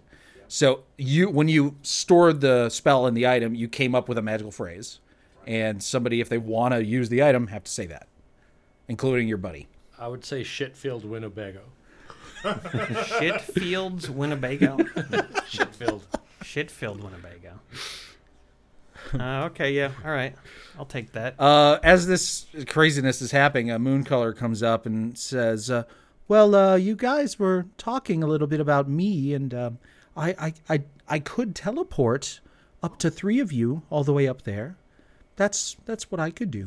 So 0.48 0.84
you 0.98 1.28
when 1.30 1.48
you 1.48 1.76
stored 1.82 2.40
the 2.42 2.68
spell 2.68 3.06
in 3.06 3.14
the 3.14 3.26
item, 3.26 3.54
you 3.54 3.68
came 3.68 3.94
up 3.94 4.08
with 4.08 4.18
a 4.18 4.22
magical 4.22 4.52
phrase, 4.52 5.00
and 5.46 5.82
somebody, 5.82 6.20
if 6.20 6.28
they 6.28 6.38
want 6.38 6.74
to 6.74 6.84
use 6.84 7.08
the 7.08 7.22
item, 7.22 7.46
have 7.48 7.64
to 7.64 7.70
say 7.72 7.86
that, 7.86 8.06
including 8.88 9.28
your 9.28 9.38
buddy. 9.38 9.66
I 10.04 10.08
would 10.08 10.22
say 10.22 10.42
Shitfield, 10.42 11.06
Winnebago. 11.06 11.62
Shitfields, 12.42 14.10
Winnebago. 14.10 14.76
Shitfield. 15.48 16.02
Shitfield, 16.42 17.02
Winnebago. 17.02 17.58
Uh, 19.18 19.46
okay, 19.46 19.72
yeah, 19.72 19.92
all 20.04 20.10
right. 20.10 20.34
I'll 20.78 20.84
take 20.84 21.12
that. 21.12 21.40
Uh, 21.40 21.78
as 21.82 22.06
this 22.06 22.44
craziness 22.66 23.22
is 23.22 23.30
happening, 23.30 23.70
a 23.70 23.78
moon 23.78 24.04
color 24.04 24.34
comes 24.34 24.62
up 24.62 24.84
and 24.84 25.16
says, 25.16 25.70
uh, 25.70 25.84
"Well, 26.28 26.54
uh, 26.54 26.76
you 26.76 26.96
guys 26.96 27.38
were 27.38 27.64
talking 27.78 28.22
a 28.22 28.26
little 28.26 28.46
bit 28.46 28.60
about 28.60 28.86
me, 28.86 29.32
and 29.32 29.54
um, 29.54 29.78
I, 30.14 30.34
I, 30.38 30.54
I, 30.68 30.82
I 31.08 31.18
could 31.18 31.54
teleport 31.54 32.40
up 32.82 32.98
to 32.98 33.10
three 33.10 33.40
of 33.40 33.52
you 33.52 33.84
all 33.88 34.04
the 34.04 34.12
way 34.12 34.28
up 34.28 34.42
there. 34.42 34.76
That's 35.36 35.78
that's 35.86 36.10
what 36.10 36.20
I 36.20 36.28
could 36.28 36.50
do." 36.50 36.66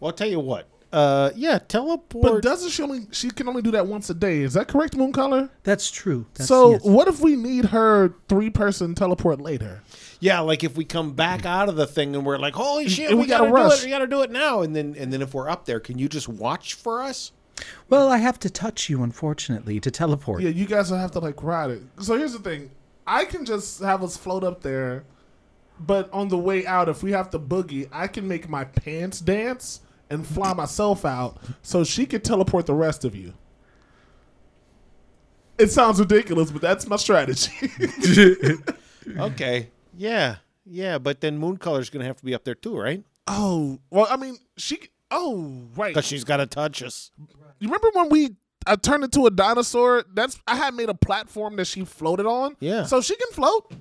Well, 0.00 0.08
I'll 0.08 0.16
tell 0.16 0.30
you 0.30 0.40
what. 0.40 0.71
Uh, 0.92 1.30
yeah, 1.34 1.58
teleport. 1.58 2.22
But 2.22 2.42
doesn't 2.42 2.68
she 2.68 2.82
only? 2.82 3.06
She 3.12 3.30
can 3.30 3.48
only 3.48 3.62
do 3.62 3.70
that 3.70 3.86
once 3.86 4.10
a 4.10 4.14
day. 4.14 4.40
Is 4.40 4.52
that 4.52 4.68
correct, 4.68 4.94
Moon 4.94 5.12
Color? 5.12 5.48
That's 5.62 5.90
true. 5.90 6.26
That's, 6.34 6.48
so 6.48 6.72
yes. 6.72 6.84
what 6.84 7.08
if 7.08 7.20
we 7.20 7.34
need 7.34 7.66
her 7.66 8.14
three 8.28 8.50
person 8.50 8.94
teleport 8.94 9.40
later? 9.40 9.82
Yeah, 10.20 10.40
like 10.40 10.62
if 10.62 10.76
we 10.76 10.84
come 10.84 11.14
back 11.14 11.46
out 11.46 11.70
of 11.70 11.76
the 11.76 11.86
thing 11.86 12.14
and 12.14 12.26
we're 12.26 12.36
like, 12.36 12.54
"Holy 12.54 12.90
shit, 12.90 13.08
And 13.08 13.18
we, 13.18 13.24
we 13.24 13.28
gotta 13.28 13.50
gotta, 13.50 13.70
do 13.70 13.74
it! 13.74 13.84
We 13.84 13.90
gotta 13.90 14.06
do 14.06 14.20
it 14.20 14.30
now!" 14.30 14.60
And 14.60 14.76
then, 14.76 14.94
and 14.98 15.10
then 15.10 15.22
if 15.22 15.32
we're 15.32 15.48
up 15.48 15.64
there, 15.64 15.80
can 15.80 15.98
you 15.98 16.10
just 16.10 16.28
watch 16.28 16.74
for 16.74 17.00
us? 17.00 17.32
Well, 17.88 18.10
I 18.10 18.18
have 18.18 18.38
to 18.40 18.50
touch 18.50 18.90
you, 18.90 19.02
unfortunately, 19.02 19.80
to 19.80 19.90
teleport. 19.90 20.42
Yeah, 20.42 20.50
you 20.50 20.66
guys 20.66 20.90
will 20.90 20.98
have 20.98 21.12
to 21.12 21.20
like 21.20 21.42
ride 21.42 21.70
it. 21.70 21.82
So 22.00 22.18
here's 22.18 22.34
the 22.34 22.38
thing: 22.38 22.70
I 23.06 23.24
can 23.24 23.46
just 23.46 23.80
have 23.80 24.02
us 24.04 24.18
float 24.18 24.44
up 24.44 24.62
there, 24.62 25.04
but 25.80 26.12
on 26.12 26.28
the 26.28 26.38
way 26.38 26.66
out, 26.66 26.90
if 26.90 27.02
we 27.02 27.12
have 27.12 27.30
to 27.30 27.38
boogie, 27.38 27.88
I 27.90 28.08
can 28.08 28.28
make 28.28 28.46
my 28.46 28.64
pants 28.64 29.18
dance 29.18 29.80
and 30.12 30.26
fly 30.26 30.52
myself 30.54 31.04
out, 31.04 31.38
so 31.62 31.82
she 31.84 32.06
could 32.06 32.22
teleport 32.24 32.66
the 32.66 32.74
rest 32.74 33.04
of 33.04 33.16
you. 33.16 33.32
It 35.58 35.70
sounds 35.70 35.98
ridiculous, 36.00 36.50
but 36.50 36.62
that's 36.62 36.86
my 36.86 36.96
strategy. 36.96 37.70
Okay. 39.18 39.68
Yeah, 39.96 40.36
yeah, 40.64 40.98
but 40.98 41.20
then 41.20 41.36
Moon 41.36 41.56
Color's 41.56 41.90
gonna 41.90 42.04
have 42.04 42.16
to 42.18 42.24
be 42.24 42.34
up 42.34 42.44
there 42.44 42.54
too, 42.54 42.78
right? 42.78 43.02
oh, 43.28 43.78
well, 43.90 44.06
I 44.10 44.16
mean, 44.16 44.36
she. 44.56 44.78
Oh, 45.10 45.66
right. 45.76 45.92
Because 45.94 46.06
she's 46.06 46.24
got 46.24 46.38
to 46.38 46.46
touch 46.46 46.82
us. 46.82 47.10
You 47.58 47.68
remember 47.68 47.90
when 47.92 48.08
we 48.08 48.30
I 48.66 48.76
turned 48.76 49.04
into 49.04 49.26
a 49.26 49.30
dinosaur? 49.30 50.04
That's 50.14 50.38
I 50.46 50.56
had 50.56 50.74
made 50.74 50.88
a 50.88 50.94
platform 50.94 51.56
that 51.56 51.66
she 51.66 51.84
floated 51.84 52.26
on. 52.26 52.56
Yeah. 52.60 52.84
So 52.84 53.00
she 53.00 53.16
can 53.16 53.28
float. 53.32 53.72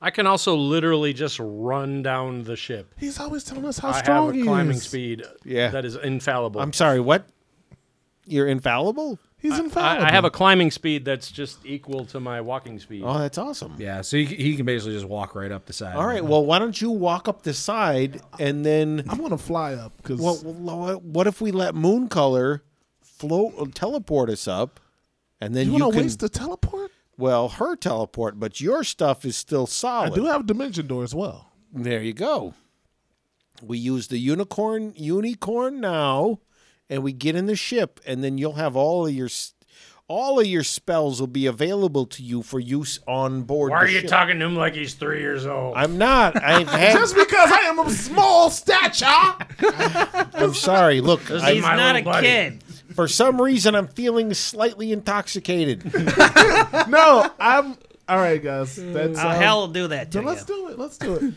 I 0.00 0.10
can 0.10 0.26
also 0.26 0.54
literally 0.54 1.12
just 1.12 1.38
run 1.40 2.02
down 2.02 2.44
the 2.44 2.54
ship. 2.56 2.94
He's 2.98 3.18
always 3.18 3.42
telling 3.44 3.64
us 3.64 3.78
how 3.78 3.88
I 3.90 4.00
strong 4.00 4.32
have 4.32 4.42
a 4.42 4.44
climbing 4.44 4.76
is. 4.76 4.82
speed 4.84 5.24
Yeah. 5.44 5.70
that 5.70 5.84
is 5.84 5.96
infallible. 5.96 6.60
I'm 6.60 6.72
sorry. 6.72 7.00
What? 7.00 7.26
You're 8.24 8.46
infallible? 8.46 9.18
He's 9.40 9.58
infallible. 9.58 10.04
I, 10.04 10.08
I 10.08 10.12
have 10.12 10.24
a 10.24 10.30
climbing 10.30 10.70
speed 10.70 11.04
that's 11.04 11.30
just 11.30 11.64
equal 11.64 12.04
to 12.06 12.20
my 12.20 12.40
walking 12.40 12.78
speed. 12.80 13.02
Oh, 13.04 13.18
that's 13.18 13.38
awesome. 13.38 13.76
Yeah, 13.78 14.02
so 14.02 14.16
he, 14.16 14.24
he 14.24 14.56
can 14.56 14.66
basically 14.66 14.94
just 14.94 15.06
walk 15.06 15.34
right 15.34 15.50
up 15.50 15.66
the 15.66 15.72
side. 15.72 15.94
All 15.96 16.06
right. 16.06 16.24
Well, 16.24 16.44
why 16.44 16.58
don't 16.58 16.78
you 16.80 16.90
walk 16.90 17.28
up 17.28 17.42
the 17.42 17.54
side 17.54 18.20
and 18.38 18.66
then? 18.66 19.04
I'm 19.08 19.18
gonna 19.20 19.38
fly 19.38 19.74
up 19.74 19.96
because 19.98 20.20
Well, 20.20 20.40
well, 20.44 21.00
what 21.00 21.26
if 21.28 21.40
we 21.40 21.52
let 21.52 21.74
Moon 21.76 22.08
Color 22.08 22.62
float, 23.00 23.54
uh, 23.58 23.66
teleport 23.74 24.28
us 24.28 24.46
up, 24.48 24.80
and 25.40 25.54
then 25.54 25.66
you 25.66 25.74
you, 25.74 25.78
want 25.84 25.92
to 25.92 25.96
can? 25.98 26.04
waste 26.06 26.18
the 26.20 26.28
teleport. 26.28 26.90
Well, 27.18 27.48
her 27.50 27.76
teleport, 27.76 28.40
but 28.40 28.60
your 28.60 28.82
stuff 28.84 29.24
is 29.26 29.36
still 29.36 29.66
solid. 29.66 30.04
I 30.04 30.08
solid. 30.08 30.14
do 30.20 30.24
have 30.26 30.46
dimension 30.46 30.86
door 30.86 31.02
as 31.04 31.14
well. 31.14 31.52
There 31.74 32.02
you 32.02 32.14
go. 32.14 32.54
We 33.62 33.76
use 33.76 34.06
the 34.06 34.18
unicorn 34.18 34.94
unicorn 34.96 35.80
now, 35.80 36.38
and 36.88 37.02
we 37.02 37.12
get 37.12 37.34
in 37.36 37.46
the 37.46 37.56
ship, 37.56 38.00
and 38.06 38.22
then 38.24 38.38
you'll 38.38 38.52
have 38.54 38.76
all 38.76 39.06
of 39.06 39.12
your 39.12 39.28
all 40.06 40.40
of 40.40 40.46
your 40.46 40.62
spells 40.62 41.20
will 41.20 41.26
be 41.26 41.44
available 41.44 42.06
to 42.06 42.22
you 42.22 42.40
for 42.42 42.58
use 42.58 42.98
on 43.06 43.42
board. 43.42 43.70
Why 43.72 43.78
are 43.82 43.86
the 43.86 43.92
you 43.92 44.00
ship. 44.00 44.08
talking 44.08 44.38
to 44.38 44.44
him 44.46 44.56
like 44.56 44.74
he's 44.74 44.94
three 44.94 45.20
years 45.20 45.44
old? 45.44 45.76
I'm 45.76 45.98
not. 45.98 46.42
I've 46.42 46.66
had. 46.70 46.92
Just 46.94 47.14
because 47.14 47.50
I 47.52 47.58
am 47.62 47.78
of 47.78 47.90
small 47.92 48.48
stature. 48.48 49.04
I'm 50.34 50.54
sorry. 50.54 51.00
Look, 51.02 51.24
This 51.24 51.42
I, 51.42 51.50
is 51.50 51.54
He's 51.56 51.62
not 51.64 51.96
a 51.96 52.02
buddy. 52.02 52.26
kid. 52.26 52.64
For 52.98 53.06
some 53.06 53.40
reason 53.40 53.76
I'm 53.76 53.86
feeling 53.86 54.34
slightly 54.34 54.90
intoxicated. 54.90 55.84
no, 56.88 57.30
I'm 57.38 57.76
all 58.08 58.16
right, 58.18 58.42
guys. 58.42 58.74
That's 58.74 59.20
Oh, 59.20 59.28
um, 59.28 59.36
hell 59.36 59.60
will 59.60 59.68
do 59.68 59.86
that 59.86 60.10
to 60.10 60.18
you. 60.18 60.26
let's 60.26 60.44
do 60.44 60.68
it. 60.68 60.80
Let's 60.80 60.98
do 60.98 61.14
it. 61.14 61.34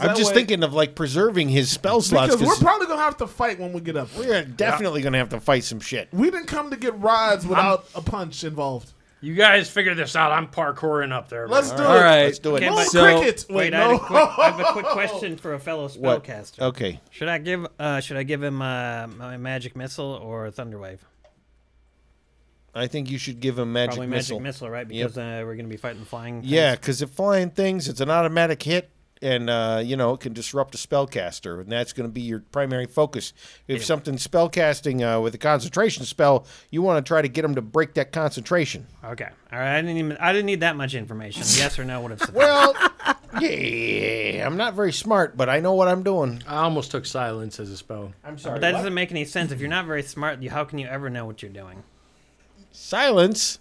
I'm 0.00 0.16
just 0.16 0.30
way- 0.32 0.38
thinking 0.38 0.64
of 0.64 0.74
like 0.74 0.96
preserving 0.96 1.50
his 1.50 1.70
spell 1.70 2.00
slots 2.00 2.34
because 2.34 2.44
we're 2.44 2.56
probably 2.56 2.88
gonna 2.88 3.00
have 3.00 3.16
to 3.18 3.28
fight 3.28 3.60
when 3.60 3.72
we 3.72 3.80
get 3.80 3.96
up. 3.96 4.08
we're 4.18 4.42
definitely 4.44 5.02
gonna 5.02 5.18
have 5.18 5.28
to 5.28 5.38
fight 5.38 5.62
some 5.62 5.78
shit. 5.78 6.08
We 6.10 6.32
didn't 6.32 6.48
come 6.48 6.70
to 6.70 6.76
get 6.76 6.98
rides 6.98 7.46
without 7.46 7.86
a 7.94 8.00
punch 8.02 8.42
involved. 8.42 8.90
You 9.22 9.34
guys 9.34 9.70
figure 9.70 9.94
this 9.94 10.16
out. 10.16 10.32
I'm 10.32 10.48
parkouring 10.48 11.12
up 11.12 11.28
there. 11.28 11.46
Let's 11.46 11.68
man. 11.70 11.78
do 11.78 11.84
All 11.84 11.96
it. 11.96 12.00
right. 12.00 12.22
Let's 12.24 12.38
do 12.40 12.56
it. 12.56 12.58
Okay, 12.58 12.66
No 12.68 12.74
but- 12.74 12.86
So- 12.88 13.02
cricket. 13.20 13.46
Wait, 13.48 13.56
Wait, 13.56 13.74
I, 13.74 13.78
no. 13.78 13.90
have 13.90 14.02
a 14.02 14.04
quick, 14.04 14.28
I 14.38 14.50
have 14.50 14.60
a 14.60 14.64
quick 14.72 14.86
question 14.92 15.36
for 15.36 15.54
a 15.54 15.60
fellow 15.60 15.88
What? 15.88 16.24
spellcaster. 16.24 16.60
Okay. 16.60 17.00
Should 17.10 17.28
I 17.28 17.38
give 17.38 17.66
uh, 17.78 18.00
should 18.00 18.16
I 18.16 18.24
give 18.24 18.42
him 18.42 18.60
uh, 18.60 19.06
my 19.06 19.36
magic 19.36 19.76
missile 19.76 20.12
or 20.22 20.46
a 20.46 20.52
thunderwave? 20.52 20.98
I 22.74 22.86
think 22.86 23.10
you 23.10 23.18
should 23.18 23.38
give 23.40 23.58
him 23.58 23.72
magic 23.72 23.90
Probably 23.96 24.06
missile. 24.08 24.40
magic 24.40 24.42
missile, 24.44 24.70
right? 24.70 24.88
Because 24.88 25.18
uh, 25.18 25.42
we're 25.44 25.56
gonna 25.56 25.68
be 25.68 25.76
fighting 25.76 26.04
flying. 26.04 26.40
things. 26.40 26.50
Yeah, 26.50 26.74
because 26.74 27.00
if 27.02 27.10
flying 27.10 27.50
things, 27.50 27.86
it's 27.88 28.00
an 28.00 28.10
automatic 28.10 28.62
hit, 28.62 28.90
and 29.22 29.48
uh, 29.48 29.80
you 29.84 29.96
know 29.96 30.12
it 30.14 30.20
can 30.20 30.32
disrupt 30.32 30.74
a 30.74 30.78
spellcaster, 30.78 31.60
and 31.60 31.70
that's 31.70 31.92
going 31.92 32.08
to 32.08 32.12
be 32.12 32.20
your 32.22 32.40
primary 32.52 32.86
focus. 32.86 33.32
If 33.68 33.84
something's 33.84 34.26
spellcasting 34.26 35.00
uh, 35.02 35.20
with 35.20 35.34
a 35.34 35.38
concentration 35.38 36.04
spell, 36.04 36.46
you 36.70 36.82
want 36.82 37.04
to 37.04 37.08
try 37.08 37.22
to 37.22 37.28
get 37.28 37.42
them 37.42 37.54
to 37.54 37.62
break 37.62 37.94
that 37.94 38.12
concentration. 38.12 38.86
Okay. 39.04 39.28
All 39.52 39.58
right. 39.58 39.78
I 39.78 39.80
didn't 39.80 39.96
even. 39.96 40.16
I 40.18 40.32
didn't 40.32 40.46
need 40.46 40.60
that 40.60 40.76
much 40.76 40.94
information. 40.94 41.42
Yes 41.56 41.78
or 41.78 41.84
no 41.84 42.00
would 42.02 42.10
have 42.10 42.20
sufficed. 42.20 42.36
Well, 42.36 42.74
yeah, 43.40 44.46
I'm 44.46 44.56
not 44.56 44.74
very 44.74 44.92
smart, 44.92 45.36
but 45.36 45.48
I 45.48 45.60
know 45.60 45.72
what 45.74 45.88
I'm 45.88 46.02
doing. 46.02 46.42
I 46.46 46.58
almost 46.58 46.90
took 46.90 47.06
silence 47.06 47.58
as 47.60 47.70
a 47.70 47.76
spell. 47.76 48.12
I'm 48.24 48.34
But 48.34 48.40
sorry. 48.40 48.60
that 48.60 48.72
what? 48.72 48.78
doesn't 48.78 48.94
make 48.94 49.10
any 49.10 49.24
sense. 49.24 49.52
If 49.52 49.60
you're 49.60 49.70
not 49.70 49.86
very 49.86 50.02
smart, 50.02 50.44
how 50.48 50.64
can 50.64 50.78
you 50.78 50.86
ever 50.86 51.08
know 51.10 51.24
what 51.24 51.42
you're 51.42 51.52
doing? 51.52 51.82
Silence. 52.92 53.58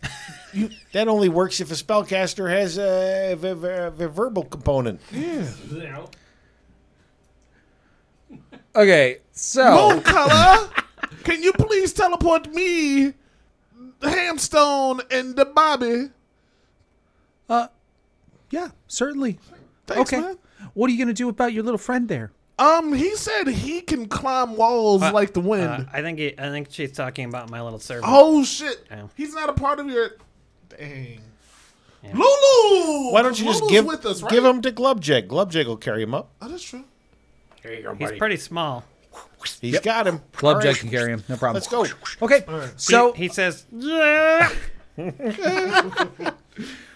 You, 0.54 0.70
that 0.92 1.08
only 1.08 1.30
works 1.30 1.62
if 1.62 1.72
a 1.72 1.76
spellcaster 1.76 2.52
has 2.52 2.78
a 2.78 3.34
verbal 3.38 4.44
component. 4.44 5.00
Yeah. 5.10 5.48
Okay, 8.76 9.20
so 9.32 9.94
Moon 9.94 10.04
color, 10.04 10.70
can 11.24 11.42
you 11.42 11.54
please 11.54 11.94
teleport 11.94 12.52
me, 12.52 13.14
the 14.02 14.10
Hamstone, 14.10 15.00
and 15.10 15.38
the 15.38 15.46
Bobby? 15.46 16.10
Uh, 17.48 17.68
yeah, 18.50 18.72
certainly. 18.88 19.40
Thanks, 19.88 20.12
okay, 20.12 20.22
man. 20.22 20.38
what 20.74 20.90
are 20.90 20.94
you 20.94 21.00
gonna 21.00 21.14
do 21.14 21.30
about 21.30 21.54
your 21.54 21.64
little 21.64 21.78
friend 21.78 22.10
there? 22.10 22.34
Um, 22.62 22.94
he 22.94 23.16
said 23.16 23.48
he 23.48 23.82
can 23.82 24.08
climb 24.08 24.56
walls 24.56 25.02
like 25.02 25.34
the 25.34 25.40
wind. 25.42 25.68
Uh, 25.68 25.84
I 25.92 26.02
think. 26.02 26.20
He, 26.20 26.34
I 26.38 26.50
think 26.50 26.68
she's 26.70 26.92
talking 26.92 27.26
about 27.26 27.50
my 27.50 27.62
little 27.62 27.80
servant. 27.80 28.06
oh 28.08 28.44
shit, 28.44 28.86
Yeah. 28.90 29.08
he's 29.16 29.34
not 29.34 29.50
a 29.50 29.54
part 29.54 29.80
of 29.80 29.88
your. 29.88 30.12
Dang. 30.70 31.22
Lulu. 32.04 33.12
Why 33.12 33.22
don't 33.22 33.38
you 33.40 33.46
just 33.46 33.62
Lulu's 33.62 33.72
give 33.72 33.86
with 33.86 34.06
us, 34.06 34.22
right? 34.24 34.32
give 34.32 34.44
him 34.46 34.62
to 34.64 34.72
Glubjeg? 34.72 35.28
Glubjeg 35.28 35.66
will 35.66 35.78
carry 35.78 36.02
him 36.04 36.14
up. 36.16 36.32
Oh, 36.42 36.48
that's 36.48 36.64
true. 36.64 36.84
Here 37.62 37.74
you 37.74 37.84
go, 37.84 37.94
He's 37.94 38.08
buddy. 38.08 38.18
pretty 38.20 38.38
small. 38.38 38.84
He's 39.60 39.80
got 39.80 40.08
him. 40.08 40.22
Club 40.34 40.56
All 40.58 40.62
Jack 40.62 40.74
right, 40.74 40.80
can 40.82 40.90
carry 40.90 41.12
him, 41.14 41.24
no 41.28 41.36
problem. 41.38 41.56
Let's 41.56 41.68
go. 41.68 41.86
Okay, 42.24 42.44
so 42.78 43.12
he, 43.14 43.24
he 43.24 43.30
says, 43.30 43.66
"Yeah." 43.72 44.52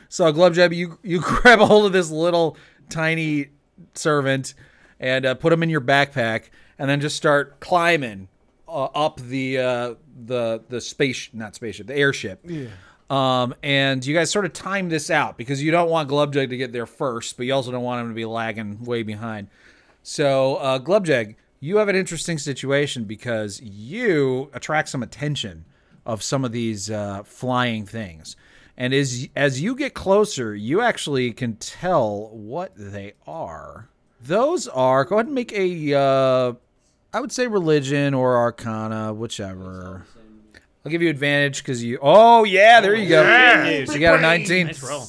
So 0.08 0.32
Glubjeg, 0.32 0.74
you 0.76 0.98
you 1.04 1.20
grab 1.24 1.60
a 1.60 1.66
hold 1.66 1.88
of 1.88 1.92
this 1.92 2.10
little 2.10 2.56
tiny 2.90 3.50
servant 3.96 4.54
and 5.00 5.26
uh, 5.26 5.36
put 5.36 5.50
them 5.50 5.64
in 5.64 5.70
your 5.70 5.82
backpack, 5.82 6.50
and 6.78 6.90
then 6.90 7.02
just 7.02 7.16
start 7.16 7.60
climbing 7.60 8.28
uh, 8.68 8.86
up 8.86 9.20
the 9.20 9.58
uh, 9.58 9.96
the 10.26 10.64
the 10.70 10.82
space 10.82 11.30
not 11.34 11.56
spaceship 11.56 11.88
the 11.88 11.96
airship. 11.96 12.40
Yeah. 12.44 12.68
Um, 13.10 13.54
and 13.62 14.04
you 14.04 14.16
guys 14.16 14.32
sort 14.32 14.46
of 14.46 14.54
time 14.54 14.90
this 14.90 15.12
out 15.12 15.38
because 15.38 15.62
you 15.62 15.70
don't 15.70 15.90
want 15.90 16.10
Glubjeg 16.10 16.50
to 16.50 16.58
get 16.58 16.72
there 16.72 16.88
first, 16.88 17.38
but 17.38 17.46
you 17.46 17.54
also 17.54 17.72
don't 17.72 17.84
want 17.84 18.02
him 18.02 18.10
to 18.10 18.16
be 18.16 18.26
lagging 18.26 18.84
way 18.84 19.04
behind. 19.04 19.48
So 20.02 20.56
uh, 20.56 20.80
Glubjeg, 20.80 21.36
you 21.60 21.78
have 21.78 21.88
an 21.88 21.96
interesting 21.96 22.40
situation 22.40 23.04
because 23.04 23.62
you 23.62 24.50
attract 24.54 24.90
some 24.90 25.04
attention 25.04 25.66
of 26.06 26.24
some 26.24 26.44
of 26.44 26.52
these 26.52 26.90
uh, 26.90 27.24
flying 27.24 27.86
things. 27.86 28.36
And 28.78 28.94
as 28.94 29.28
as 29.36 29.62
you 29.62 29.76
get 29.76 29.94
closer, 29.94 30.54
you 30.54 30.82
actually 30.82 31.32
can 31.32 31.56
tell 31.56 32.30
what 32.30 32.74
they 32.76 33.14
are. 33.26 33.88
Those 34.22 34.68
are 34.68 35.06
go 35.06 35.16
ahead 35.16 35.28
and 35.28 35.36
make 35.36 35.52
a 35.54 35.94
uh, 35.94 36.54
I 37.14 37.20
would 37.20 37.32
say 37.32 37.48
religion 37.48 38.14
or 38.14 38.38
arcana, 38.38 39.14
whichever. 39.14 40.06
I'll 40.86 40.92
give 40.92 41.02
you 41.02 41.10
advantage 41.10 41.60
because 41.64 41.84
you. 41.84 41.98
Oh 42.02 42.44
yeah, 42.44 42.82
there 42.82 42.94
you 42.94 43.10
go. 43.10 43.24
Yeah. 43.24 43.86
So 43.86 43.94
you 43.94 44.00
got 44.00 44.20
a 44.20 44.22
19. 44.22 44.68
Nice 44.68 44.84
roll. 44.84 45.08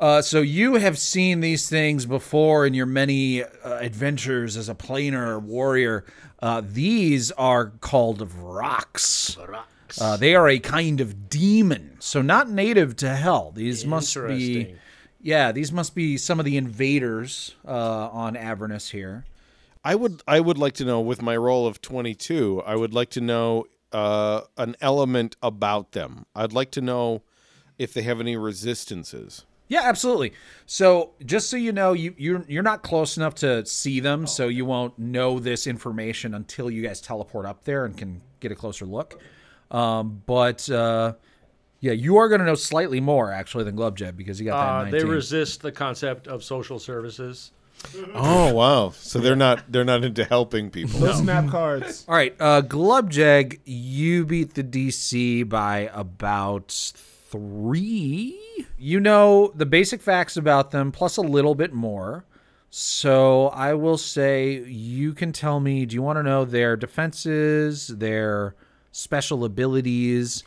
Uh, 0.00 0.22
so 0.22 0.40
you 0.40 0.74
have 0.74 0.96
seen 0.96 1.40
these 1.40 1.68
things 1.68 2.06
before 2.06 2.64
in 2.64 2.72
your 2.72 2.86
many 2.86 3.42
uh, 3.42 3.48
adventures 3.64 4.56
as 4.56 4.68
a 4.68 4.74
planar 4.74 5.42
warrior. 5.42 6.04
Uh, 6.40 6.62
these 6.64 7.32
are 7.32 7.66
called 7.80 8.26
vrocks. 8.30 9.36
Uh, 10.00 10.16
they 10.16 10.34
are 10.34 10.48
a 10.48 10.58
kind 10.60 11.00
of 11.00 11.28
demon, 11.28 11.96
so 11.98 12.22
not 12.22 12.48
native 12.48 12.94
to 12.96 13.14
hell. 13.14 13.50
These 13.54 13.84
must 13.84 14.14
be. 14.14 14.76
Yeah, 15.20 15.52
these 15.52 15.72
must 15.72 15.94
be 15.94 16.16
some 16.16 16.38
of 16.38 16.44
the 16.44 16.56
invaders 16.56 17.54
uh, 17.66 18.08
on 18.10 18.36
Avernus 18.36 18.90
here. 18.90 19.24
I 19.84 19.94
would 19.94 20.22
I 20.26 20.40
would 20.40 20.58
like 20.58 20.74
to 20.74 20.84
know 20.84 21.00
with 21.00 21.22
my 21.22 21.36
roll 21.36 21.66
of 21.66 21.80
22, 21.80 22.62
I 22.66 22.76
would 22.76 22.92
like 22.92 23.10
to 23.10 23.20
know 23.20 23.66
uh, 23.92 24.42
an 24.56 24.76
element 24.80 25.36
about 25.42 25.92
them. 25.92 26.26
I'd 26.34 26.52
like 26.52 26.70
to 26.72 26.80
know 26.80 27.22
if 27.78 27.94
they 27.94 28.02
have 28.02 28.20
any 28.20 28.36
resistances. 28.36 29.44
Yeah, 29.68 29.82
absolutely. 29.84 30.32
So 30.66 31.10
just 31.24 31.50
so 31.50 31.56
you 31.56 31.72
know, 31.72 31.92
you 31.92 32.14
you're 32.16 32.44
you're 32.48 32.62
not 32.62 32.82
close 32.82 33.16
enough 33.16 33.34
to 33.36 33.64
see 33.66 34.00
them, 34.00 34.26
so 34.26 34.48
you 34.48 34.64
won't 34.64 34.98
know 34.98 35.38
this 35.38 35.66
information 35.66 36.34
until 36.34 36.70
you 36.70 36.82
guys 36.82 37.00
teleport 37.00 37.46
up 37.46 37.64
there 37.64 37.84
and 37.84 37.96
can 37.96 38.22
get 38.40 38.50
a 38.50 38.54
closer 38.54 38.86
look. 38.86 39.20
Um, 39.70 40.22
but 40.24 40.68
uh, 40.70 41.14
yeah, 41.80 41.92
you 41.92 42.16
are 42.16 42.28
going 42.28 42.40
to 42.40 42.46
know 42.46 42.54
slightly 42.54 43.00
more 43.00 43.32
actually 43.32 43.64
than 43.64 43.76
Glubjeg 43.76 44.16
because 44.16 44.40
you 44.40 44.46
got 44.46 44.58
that. 44.58 44.88
Uh, 44.88 44.90
that 44.90 44.98
they 44.98 45.04
resist 45.04 45.62
the 45.62 45.72
concept 45.72 46.26
of 46.26 46.42
social 46.42 46.78
services. 46.78 47.52
Oh 48.12 48.52
wow! 48.52 48.90
So 48.90 49.20
they're 49.20 49.36
not 49.36 49.70
they're 49.70 49.84
not 49.84 50.02
into 50.02 50.24
helping 50.24 50.68
people. 50.68 50.98
Those 50.98 51.18
snap 51.18 51.48
cards. 51.48 52.04
All 52.08 52.14
right, 52.16 52.34
uh, 52.40 52.60
Glubjeg, 52.62 53.60
you 53.64 54.26
beat 54.26 54.54
the 54.54 54.64
DC 54.64 55.48
by 55.48 55.88
about 55.94 56.72
three. 56.72 58.66
You 58.76 58.98
know 58.98 59.52
the 59.54 59.64
basic 59.64 60.02
facts 60.02 60.36
about 60.36 60.72
them, 60.72 60.90
plus 60.90 61.16
a 61.16 61.22
little 61.22 61.54
bit 61.54 61.72
more. 61.72 62.24
So 62.70 63.48
I 63.48 63.74
will 63.74 63.96
say 63.98 64.64
you 64.64 65.14
can 65.14 65.32
tell 65.32 65.60
me. 65.60 65.86
Do 65.86 65.94
you 65.94 66.02
want 66.02 66.18
to 66.18 66.24
know 66.24 66.44
their 66.44 66.76
defenses, 66.76 67.86
their 67.86 68.56
special 68.90 69.44
abilities? 69.44 70.42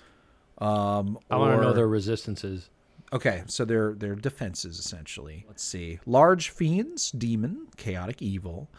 Um, 0.61 1.17
I 1.29 1.37
want 1.37 1.57
to 1.57 1.61
know 1.61 1.73
their 1.73 1.87
resistances. 1.87 2.69
Okay, 3.11 3.43
so 3.47 3.65
they're 3.65 3.93
they're 3.93 4.15
defenses 4.15 4.79
essentially. 4.79 5.43
Let's 5.47 5.63
see. 5.63 5.99
Large 6.05 6.49
fiends, 6.49 7.11
demon, 7.11 7.67
chaotic 7.75 8.21
evil. 8.21 8.69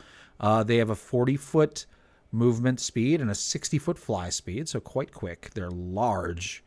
Uh, 0.40 0.62
they 0.62 0.78
have 0.78 0.90
a 0.90 0.94
40 0.94 1.36
foot 1.36 1.86
movement 2.30 2.80
speed 2.80 3.20
and 3.20 3.30
a 3.30 3.34
60 3.34 3.78
foot 3.78 3.98
fly 3.98 4.30
speed, 4.30 4.68
so 4.68 4.80
quite 4.80 5.12
quick. 5.12 5.50
They're 5.54 5.70
large. 5.70 6.64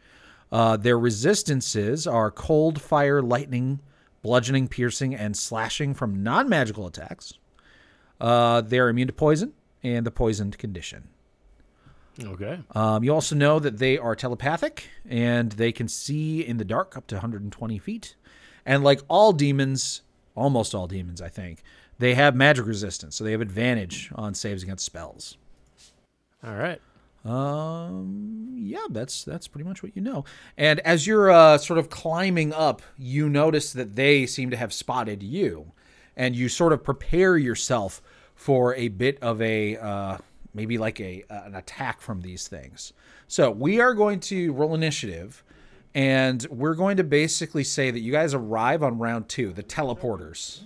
Uh, 0.51 0.77
their 0.77 0.99
resistances 0.99 2.05
are 2.05 2.29
cold, 2.29 2.79
fire, 2.79 3.21
lightning, 3.21 3.79
bludgeoning, 4.21 4.67
piercing, 4.67 5.15
and 5.15 5.35
slashing 5.35 5.93
from 5.93 6.21
non 6.23 6.47
magical 6.47 6.85
attacks. 6.85 7.33
Uh, 8.21 8.61
they're 8.61 8.89
immune 8.89 9.07
to 9.07 9.13
poison 9.13 9.53
and 9.81 10.05
the 10.05 10.11
poisoned 10.11 10.57
condition. 10.57 11.07
Okay. 12.23 12.59
Um, 12.71 13.03
you 13.03 13.13
also 13.13 13.35
know 13.35 13.59
that 13.59 13.77
they 13.77 13.97
are 13.97 14.15
telepathic 14.15 14.89
and 15.07 15.51
they 15.53 15.71
can 15.71 15.87
see 15.87 16.45
in 16.45 16.57
the 16.57 16.65
dark 16.65 16.95
up 16.95 17.07
to 17.07 17.15
120 17.15 17.77
feet. 17.79 18.15
And 18.65 18.83
like 18.83 19.01
all 19.07 19.33
demons, 19.33 20.01
almost 20.33 20.73
all 20.73 20.87
demons, 20.87 21.21
I 21.21 21.29
think, 21.29 21.61
they 21.99 22.15
have 22.15 22.35
magic 22.35 22.65
resistance, 22.65 23.15
so 23.15 23.23
they 23.23 23.31
have 23.31 23.41
advantage 23.41 24.11
on 24.15 24.33
saves 24.33 24.63
against 24.63 24.85
spells. 24.85 25.37
All 26.43 26.55
right. 26.55 26.81
Um, 27.23 28.53
yeah, 28.55 28.85
that's 28.91 29.23
that's 29.23 29.47
pretty 29.47 29.67
much 29.67 29.81
what 29.81 29.95
you 29.95 30.01
know. 30.01 30.25
And 30.57 30.79
as 30.81 31.07
you're 31.07 31.31
uh, 31.31 31.57
sort 31.57 31.79
of 31.79 31.89
climbing 31.89 32.53
up, 32.53 32.81
you 32.97 33.29
notice 33.29 33.73
that 33.73 33.95
they 33.95 34.25
seem 34.25 34.51
to 34.51 34.57
have 34.57 34.71
spotted 34.71 35.23
you, 35.23 35.71
and 36.15 36.35
you 36.35 36.49
sort 36.49 36.71
of 36.71 36.83
prepare 36.83 37.37
yourself 37.37 38.01
for 38.35 38.75
a 38.75 38.89
bit 38.89 39.17
of 39.23 39.41
a 39.41 39.77
uh, 39.77 40.17
maybe 40.55 40.77
like 40.79 40.99
a 40.99 41.23
an 41.29 41.53
attack 41.55 42.01
from 42.01 42.21
these 42.21 42.47
things. 42.47 42.93
So 43.27 43.51
we 43.51 43.79
are 43.79 43.93
going 43.93 44.19
to 44.21 44.53
roll 44.53 44.73
initiative, 44.73 45.43
and 45.93 46.45
we're 46.49 46.73
going 46.75 46.97
to 46.97 47.03
basically 47.03 47.63
say 47.63 47.91
that 47.91 47.99
you 47.99 48.11
guys 48.11 48.33
arrive 48.33 48.81
on 48.81 48.97
round 48.97 49.29
two. 49.29 49.51
The 49.53 49.63
teleporters 49.63 50.61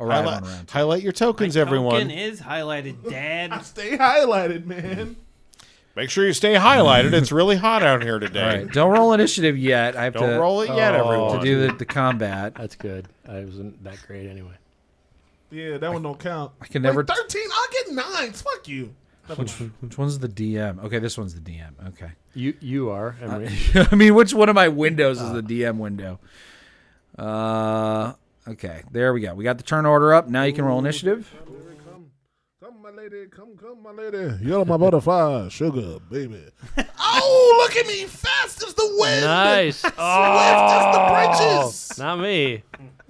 arrive 0.00 0.24
Highlight, 0.24 0.42
on 0.44 0.48
round 0.48 0.68
two. 0.68 0.72
highlight 0.72 1.02
your 1.02 1.12
tokens, 1.12 1.54
Token 1.54 1.66
everyone. 1.68 2.10
is 2.10 2.40
highlighted, 2.40 3.10
Dad. 3.10 3.60
Stay 3.64 3.96
highlighted, 3.98 4.64
man. 4.64 5.16
Make 5.94 6.08
sure 6.08 6.24
you 6.26 6.32
stay 6.32 6.54
highlighted. 6.54 7.12
It's 7.12 7.30
really 7.30 7.56
hot 7.56 7.82
out 7.82 8.02
here 8.02 8.18
today. 8.18 8.40
All 8.40 8.46
right, 8.48 8.72
don't 8.72 8.90
roll 8.92 9.12
initiative 9.12 9.58
yet. 9.58 9.94
I 9.94 10.04
have 10.04 10.14
Don't 10.14 10.26
to 10.30 10.38
roll 10.40 10.62
it 10.62 10.68
yet, 10.70 10.94
Oh. 10.94 11.04
everyone. 11.04 11.38
to 11.38 11.44
do 11.44 11.66
the, 11.66 11.74
the 11.74 11.84
combat. 11.84 12.54
That's 12.54 12.76
good. 12.76 13.08
I 13.28 13.44
wasn't 13.44 13.84
that 13.84 13.98
great 14.06 14.26
anyway. 14.26 14.54
Yeah, 15.50 15.76
that 15.76 15.92
one 15.92 16.02
don't 16.02 16.18
count. 16.18 16.52
I 16.62 16.66
can 16.66 16.82
Wait, 16.82 16.88
never. 16.88 17.04
Thirteen. 17.04 17.46
I'll 17.52 17.68
get 17.84 17.92
nines. 18.22 18.40
Fuck 18.40 18.68
you. 18.68 18.94
Which, 19.36 19.52
which 19.52 19.96
one's 19.98 20.18
the 20.18 20.28
DM? 20.28 20.82
Okay, 20.84 20.98
this 20.98 21.16
one's 21.16 21.34
the 21.34 21.40
DM. 21.40 21.70
Okay. 21.88 22.10
You 22.34 22.54
you 22.60 22.90
are. 22.90 23.16
Emery. 23.22 23.50
I 23.74 23.94
mean, 23.94 24.14
which 24.14 24.34
one 24.34 24.48
of 24.48 24.54
my 24.54 24.68
windows 24.68 25.20
is 25.20 25.32
the 25.32 25.42
DM 25.42 25.78
window? 25.78 26.18
Uh, 27.16 28.14
okay, 28.48 28.82
there 28.90 29.12
we 29.12 29.20
go. 29.20 29.34
We 29.34 29.44
got 29.44 29.58
the 29.58 29.64
turn 29.64 29.86
order 29.86 30.12
up. 30.12 30.28
Now 30.28 30.42
you 30.42 30.52
can 30.52 30.64
roll 30.64 30.78
initiative. 30.80 31.32
Come, 31.88 32.10
come, 32.60 32.82
my 32.82 32.90
lady. 32.90 33.26
Come, 33.26 33.56
come, 33.56 33.82
my 33.82 33.92
lady. 33.92 34.44
You're 34.44 34.64
my 34.64 34.76
butterfly, 34.76 35.48
sugar, 35.48 35.98
baby. 36.10 36.44
oh, 36.98 37.58
look 37.62 37.76
at 37.76 37.86
me, 37.86 38.04
fast 38.06 38.62
as 38.62 38.74
the 38.74 38.96
wind. 38.98 39.24
nice. 39.24 39.78
Swift 39.78 39.98
as 39.98 40.94
the 40.94 41.58
bridges. 41.60 41.98
Not 41.98 42.18
me. 42.18 42.62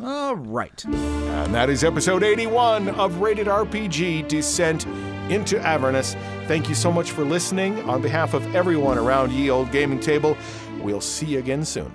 All 0.02 0.36
right. 0.36 0.84
And 0.84 1.54
that 1.54 1.70
is 1.70 1.84
episode 1.84 2.22
81 2.22 2.88
of 2.90 3.18
Rated 3.20 3.46
RPG 3.46 4.26
Descent 4.28 4.84
into 5.30 5.60
Avernus. 5.60 6.14
Thank 6.46 6.68
you 6.68 6.74
so 6.74 6.90
much 6.90 7.10
for 7.10 7.24
listening. 7.24 7.78
On 7.88 8.00
behalf 8.02 8.34
of 8.34 8.54
everyone 8.54 8.98
around 8.98 9.32
Ye 9.32 9.50
Old 9.50 9.70
Gaming 9.72 10.00
Table, 10.00 10.36
we'll 10.80 11.00
see 11.00 11.26
you 11.26 11.38
again 11.38 11.64
soon. 11.64 11.92